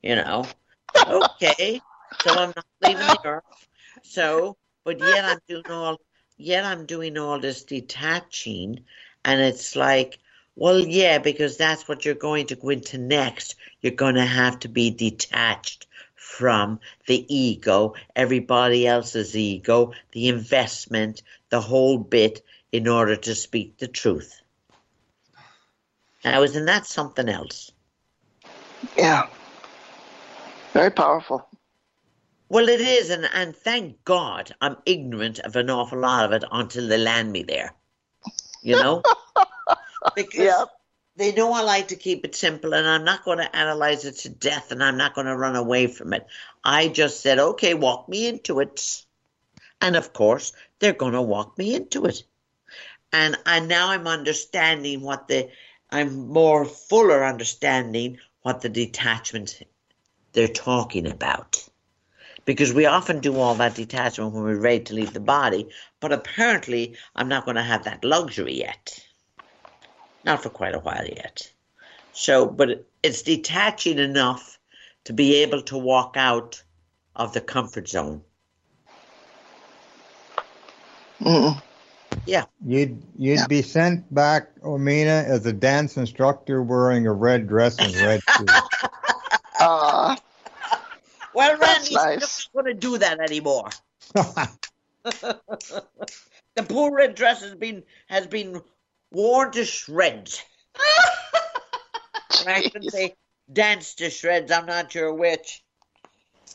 [0.04, 0.46] you know,
[1.08, 1.82] okay,
[2.22, 3.68] so I'm not leaving the earth.
[4.04, 5.98] So, but yet I'm doing all,
[6.38, 8.84] yet I'm doing all this detaching,
[9.24, 10.20] and it's like,
[10.56, 13.56] well, yeah, because that's what you're going to go into next.
[13.82, 21.22] You're going to have to be detached from the ego, everybody else's ego, the investment,
[21.54, 24.42] the whole bit, in order to speak the truth.
[26.26, 27.72] Now, isn't that something else?
[28.98, 29.28] Yeah.
[30.74, 31.48] Very powerful.
[32.50, 36.44] Well, it is, and, and thank God I'm ignorant of an awful lot of it
[36.52, 37.76] until they land me there.
[38.64, 39.04] You know?
[40.16, 40.70] because Yep.
[41.18, 44.16] they know I like to keep it simple, and I'm not going to analyze it
[44.22, 46.26] to death, and I'm not going to run away from it.
[46.64, 49.04] I just said, okay, walk me into it.
[49.84, 52.24] And of course, they're going to walk me into it.
[53.12, 55.50] And, and now I'm understanding what the,
[55.92, 59.62] I'm more fuller understanding what the detachment
[60.32, 61.68] they're talking about
[62.46, 65.68] because we often do all that detachment when we're ready to leave the body,
[66.00, 69.06] but apparently I'm not going to have that luxury yet.
[70.24, 71.52] Not for quite a while yet.
[72.14, 74.60] So, but it's detaching enough
[75.04, 76.64] to be able to walk out
[77.18, 78.22] of the comfort zone.
[81.24, 81.62] Mm.
[82.66, 83.48] You'd you'd Yeah.
[83.48, 88.50] be sent back, Omina, as a dance instructor wearing a red dress and red shoes.
[89.60, 90.16] Uh,
[91.34, 92.48] Well, That's Randy, I'm nice.
[92.54, 93.70] not going to do that anymore.
[94.14, 95.42] the
[96.68, 98.62] poor red dress has been has been
[99.12, 100.42] worn to shreds.
[102.46, 103.16] I should say
[103.52, 104.52] dance to shreds.
[104.52, 105.64] I'm not sure which.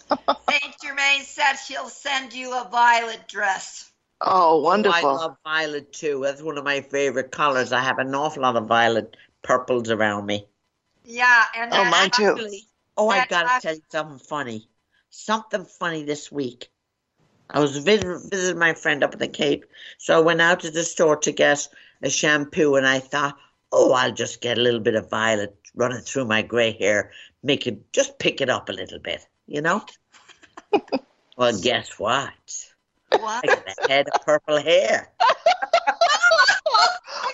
[0.09, 3.91] Saint Germain said she'll send you a violet dress.
[4.21, 5.09] Oh, Oh, wonderful.
[5.09, 6.21] I love violet too.
[6.23, 7.73] That's one of my favorite colors.
[7.73, 10.47] I have an awful lot of violet purples around me.
[11.05, 12.39] Yeah, and Oh, that mine too.
[12.97, 14.69] Oh, I That's gotta uh, tell you something funny.
[15.11, 16.69] Something funny this week.
[17.51, 19.67] I was visit, visiting my friend up at the Cape,
[19.99, 21.69] so I went out to the store to get
[22.03, 23.39] a shampoo, and I thought,
[23.73, 27.13] oh, I'll just get a little bit of violet running through my grey hair,
[27.43, 29.85] make it just pick it up a little bit, you know.
[31.37, 32.68] well, guess what?
[33.17, 33.45] What?
[33.45, 35.09] I got a head of purple hair.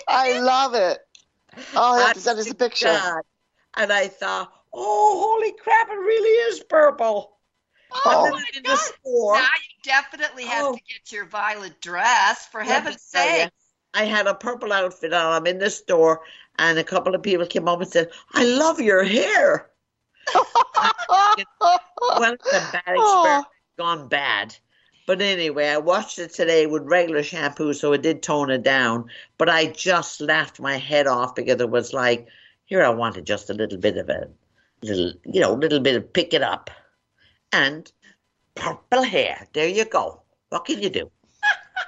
[0.07, 0.99] I love it.
[1.75, 2.85] Oh, I have to send us a picture.
[2.85, 3.21] God.
[3.75, 7.37] And I thought, oh, holy crap, it really is purple.
[7.91, 10.73] Oh, and then in the store, Now you definitely have Oh.
[10.75, 13.49] to get your violet dress, for heaven's sake.
[13.93, 15.31] I had a purple outfit on.
[15.33, 16.21] I'm in the store,
[16.57, 19.69] and a couple of people came up and said, I love your hair.
[22.17, 22.99] Well, it's a bad Oh.
[22.99, 23.47] experiment
[23.77, 24.55] gone bad.
[25.05, 29.09] But anyway, I washed it today with regular shampoo, so it did tone it down.
[29.37, 32.27] But I just laughed my head off because it was like,
[32.65, 34.29] here I wanted just a little bit of a
[34.81, 36.71] little, you know, little bit of pick it up.
[37.53, 37.91] And
[38.55, 39.47] purple hair.
[39.53, 40.23] There you go.
[40.49, 41.11] What can you do?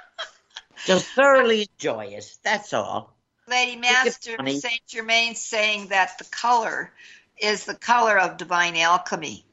[0.86, 2.38] just thoroughly enjoy it.
[2.44, 3.16] That's all.
[3.48, 4.60] Lady Master funny.
[4.60, 6.92] Saint Germain saying that the color
[7.40, 9.44] is the color of divine alchemy.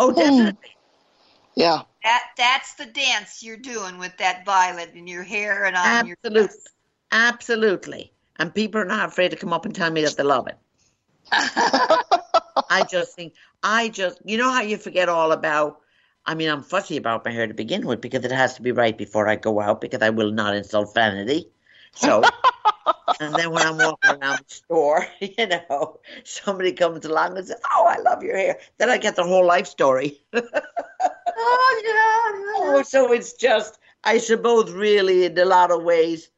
[0.00, 0.52] Oh, definitely.
[0.52, 1.60] Hmm.
[1.60, 1.82] yeah.
[2.04, 6.16] That that's the dance you're doing with that violet in your hair and on your
[6.24, 6.48] Absolutely.
[6.48, 6.68] dress.
[7.12, 8.12] Absolutely.
[8.36, 10.58] And people are not afraid to come up and tell me that they love it.
[12.70, 15.80] I just think, I just, you know how you forget all about,
[16.24, 18.72] I mean, I'm fussy about my hair to begin with because it has to be
[18.72, 21.50] right before I go out because I will not insult vanity.
[21.92, 22.24] So,
[23.20, 27.60] and then when I'm walking around the store, you know, somebody comes along and says,
[27.72, 28.58] Oh, I love your hair.
[28.78, 30.20] Then I get the whole life story.
[31.42, 32.74] Oh yeah.
[32.74, 36.28] Oh, so it's just, I suppose, really, in a lot of ways,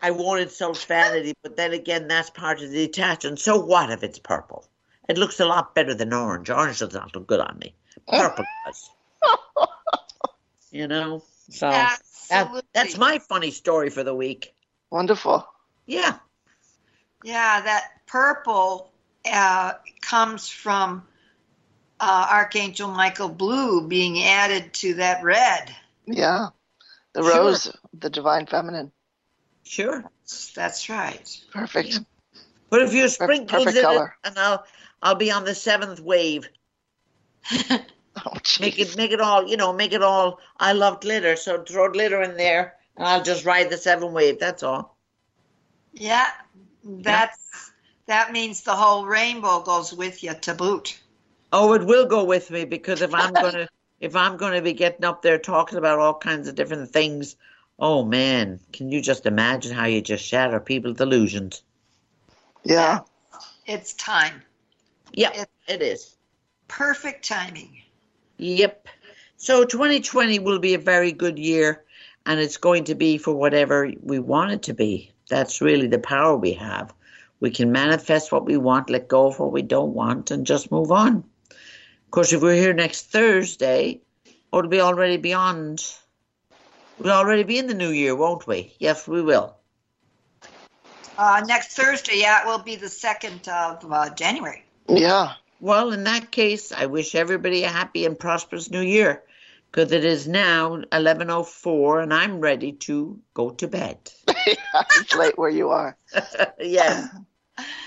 [0.00, 3.38] I wanted self vanity, but then again, that's part of the detachment.
[3.38, 4.66] So what if it's purple?
[5.08, 6.50] It looks a lot better than orange.
[6.50, 7.74] Orange does not look good on me.
[8.08, 8.90] Purple does.
[10.70, 11.22] You know?
[11.48, 11.98] So that,
[12.74, 14.52] that's my funny story for the week.
[14.90, 15.46] Wonderful.
[15.86, 16.18] Yeah.
[17.24, 18.92] Yeah, that purple
[19.30, 21.04] uh, comes from
[22.00, 25.74] uh, Archangel Michael Blue being added to that red.
[26.06, 26.48] Yeah.
[27.12, 27.30] The Sure.
[27.36, 28.92] rose, the divine feminine.
[29.64, 30.04] Sure.
[30.54, 31.40] That's right.
[31.52, 31.88] Perfect.
[31.88, 31.98] Yeah.
[32.68, 34.16] But if you sprinkles perfect in color.
[34.24, 34.64] it, and I'll
[35.02, 36.48] I'll be on the seventh wave.
[38.24, 41.62] Oh, Make it make it all, you know, make it all I love glitter, so
[41.62, 44.96] throw glitter in there and I'll just ride the seven wave, that's all.
[45.92, 46.26] Yeah,
[46.82, 47.72] that's
[48.06, 50.98] that means the whole rainbow goes with you to boot.
[51.52, 53.68] Oh, it will go with me because if I'm gonna
[54.00, 57.36] if I'm gonna be getting up there talking about all kinds of different things,
[57.78, 61.62] oh man, can you just imagine how you just shatter people's illusions?
[62.64, 63.00] Yeah.
[63.66, 64.42] It's time.
[65.12, 66.16] Yeah, It- it is.
[66.68, 67.82] Perfect timing.
[68.38, 68.88] Yep.
[69.36, 71.84] So 2020 will be a very good year,
[72.26, 75.12] and it's going to be for whatever we want it to be.
[75.28, 76.92] That's really the power we have.
[77.40, 80.70] We can manifest what we want, let go of what we don't want, and just
[80.70, 81.24] move on.
[82.16, 84.00] Of course, if we're here next Thursday,
[84.50, 85.84] it'll be already beyond.
[86.98, 88.72] We'll already be in the new year, won't we?
[88.78, 89.54] Yes, we will.
[91.18, 94.64] Uh, next Thursday, yeah, it will be the second of uh, January.
[94.88, 95.34] Yeah.
[95.60, 99.22] Well, in that case, I wish everybody a happy and prosperous new year
[99.70, 103.98] because it is now 11.04 and I'm ready to go to bed.
[104.26, 105.98] it's late where you are.
[106.58, 107.14] yes.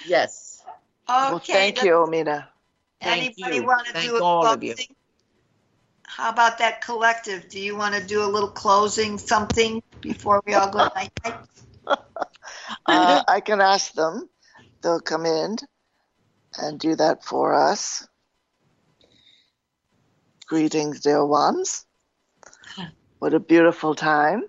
[0.05, 0.61] Yes.
[1.09, 1.31] Okay.
[1.31, 2.45] well, thank you, Omina.
[3.01, 3.65] Thank Anybody you.
[3.65, 4.57] want to Thank do a all closing?
[4.57, 4.75] of you.
[6.05, 7.47] How about that collective?
[7.49, 11.35] Do you want to do a little closing something before we all go night night?
[12.85, 14.29] Uh, I can ask them.
[14.81, 15.57] They'll come in
[16.57, 18.07] and do that for us.
[20.47, 21.85] Greetings, dear ones.
[23.19, 24.43] What a beautiful time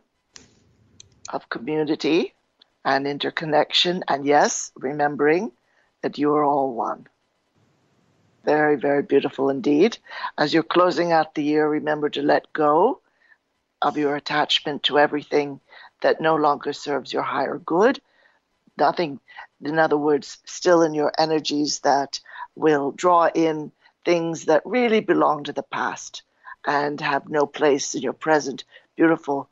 [1.33, 2.35] of community
[2.85, 4.05] and interconnection.
[4.09, 5.53] And yes, remembering
[6.03, 7.07] that you are all one.
[8.45, 9.99] Very, very beautiful indeed.
[10.39, 13.01] As you're closing out the year, remember to let go
[13.83, 15.61] of your attachment to everything
[16.03, 18.01] that no longer serves your higher good.
[18.79, 19.21] Nothing,
[19.63, 22.21] in other words, still in your energies that
[22.55, 23.73] will draw in
[24.05, 26.23] things that really belong to the past
[26.67, 28.65] and have no place in your present
[28.97, 29.49] beautiful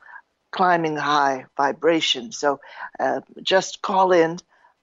[0.50, 2.32] climbing high vibration.
[2.32, 2.60] So
[2.98, 4.38] uh, just call in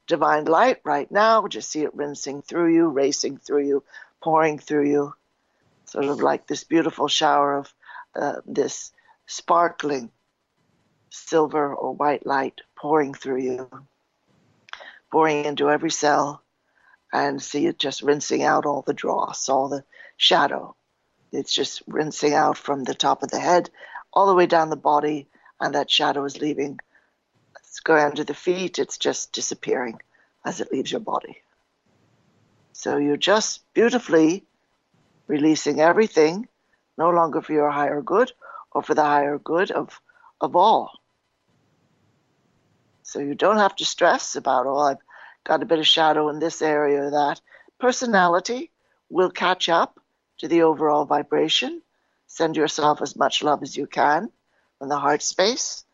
[0.08, 1.48] divine light right now.
[1.48, 3.84] Just see it rinsing through you, racing through you,
[4.22, 5.14] pouring through you,
[5.86, 7.74] sort of like this beautiful shower of
[8.16, 8.92] uh, this
[9.28, 10.12] sparkling
[11.10, 13.70] silver or white light pouring through you,
[15.12, 16.42] pouring into every cell,
[17.12, 19.84] and see it just rinsing out all the dross, all the
[20.18, 20.76] shadow.
[21.32, 23.70] It's just rinsing out from the top of the head
[24.14, 25.28] all the way down the body,
[25.60, 26.80] and that shadow is leaving.
[27.76, 30.00] It's going under the feet, it's just disappearing
[30.46, 31.42] as it leaves your body.
[32.72, 34.46] So you're just beautifully
[35.28, 36.48] releasing everything,
[36.98, 38.32] no longer for your higher good
[38.72, 40.00] or for the higher good of,
[40.40, 40.90] of all.
[43.04, 45.04] So you don't have to stress about, oh, I've
[45.44, 47.42] got a bit of shadow in this area or that.
[47.78, 48.72] Personality
[49.10, 50.00] will catch up
[50.38, 51.82] to the overall vibration.
[52.28, 54.32] Send yourself as much love as you can
[54.80, 55.85] from the heart space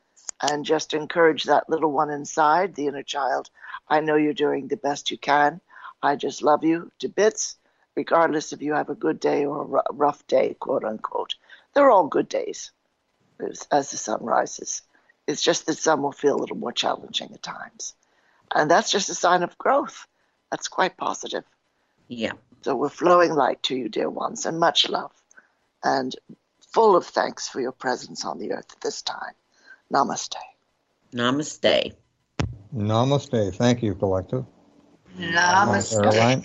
[0.42, 3.50] and just encourage that little one inside, the inner child.
[3.88, 5.62] I know you're doing the best you can.
[6.02, 7.58] I just love you to bits,
[7.96, 11.36] regardless if you have a good day or a rough day, quote unquote.
[11.74, 12.72] They're all good days
[13.40, 14.82] as, as the sun rises.
[15.28, 17.94] It's just that some will feel a little more challenging at times.
[18.54, 20.08] And that's just a sign of growth.
[20.50, 21.44] That's quite positive.
[22.08, 22.34] Yeah.
[22.64, 25.12] So we're flowing light to you, dear ones, and much love.
[25.84, 26.16] And
[26.74, 29.34] full of thanks for your presence on the earth at this time.
[29.92, 30.36] Namaste.
[31.14, 31.94] Namaste.
[32.74, 33.56] Namaste.
[33.56, 34.46] Thank you, Collective.
[35.18, 36.02] Namaste.
[36.02, 36.44] Caroline.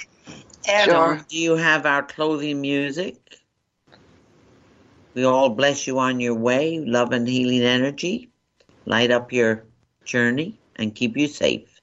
[0.84, 1.24] Sure.
[1.28, 3.16] Do you have our clothing music?
[5.14, 6.80] We all bless you on your way.
[6.80, 8.30] Love and healing energy.
[8.84, 9.64] Light up your
[10.04, 11.80] journey and keep you safe.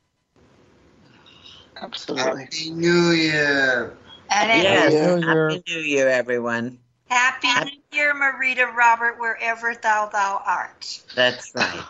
[1.81, 2.44] Absolutely.
[2.44, 3.98] Happy New Year.
[4.30, 4.94] And it- Yes.
[4.94, 5.49] New Year.
[5.49, 6.77] Happy New Year, everyone.
[7.10, 11.01] Happy Happy- New Year, Marietta Robert, wherever thou thou art.
[11.15, 11.83] That's right.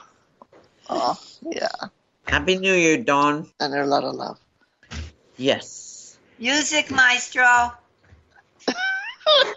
[0.90, 1.18] Oh,
[1.50, 1.70] yeah.
[2.26, 3.48] Happy New Year, Dawn.
[3.60, 4.38] And a lot of love.
[5.38, 6.18] Yes.
[6.40, 7.46] Music maestro.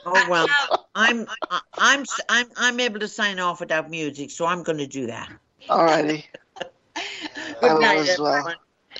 [0.08, 0.46] Oh well,
[0.94, 4.86] I'm I- I'm I'm I'm able to sign off without music, so I'm going to
[4.86, 5.28] do that.
[5.68, 6.22] Alrighty.
[7.60, 8.34] Good night, as well.
[8.36, 8.54] everyone.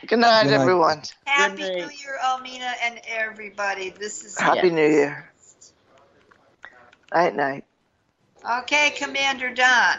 [0.07, 0.61] Good night, Good night.
[0.61, 1.03] everyone.
[1.25, 1.83] Happy Good New.
[1.83, 3.91] Year, Omina, and everybody.
[3.91, 5.31] This is Happy New Year.
[7.15, 7.65] Night, night.
[8.61, 9.99] okay, Commander Don.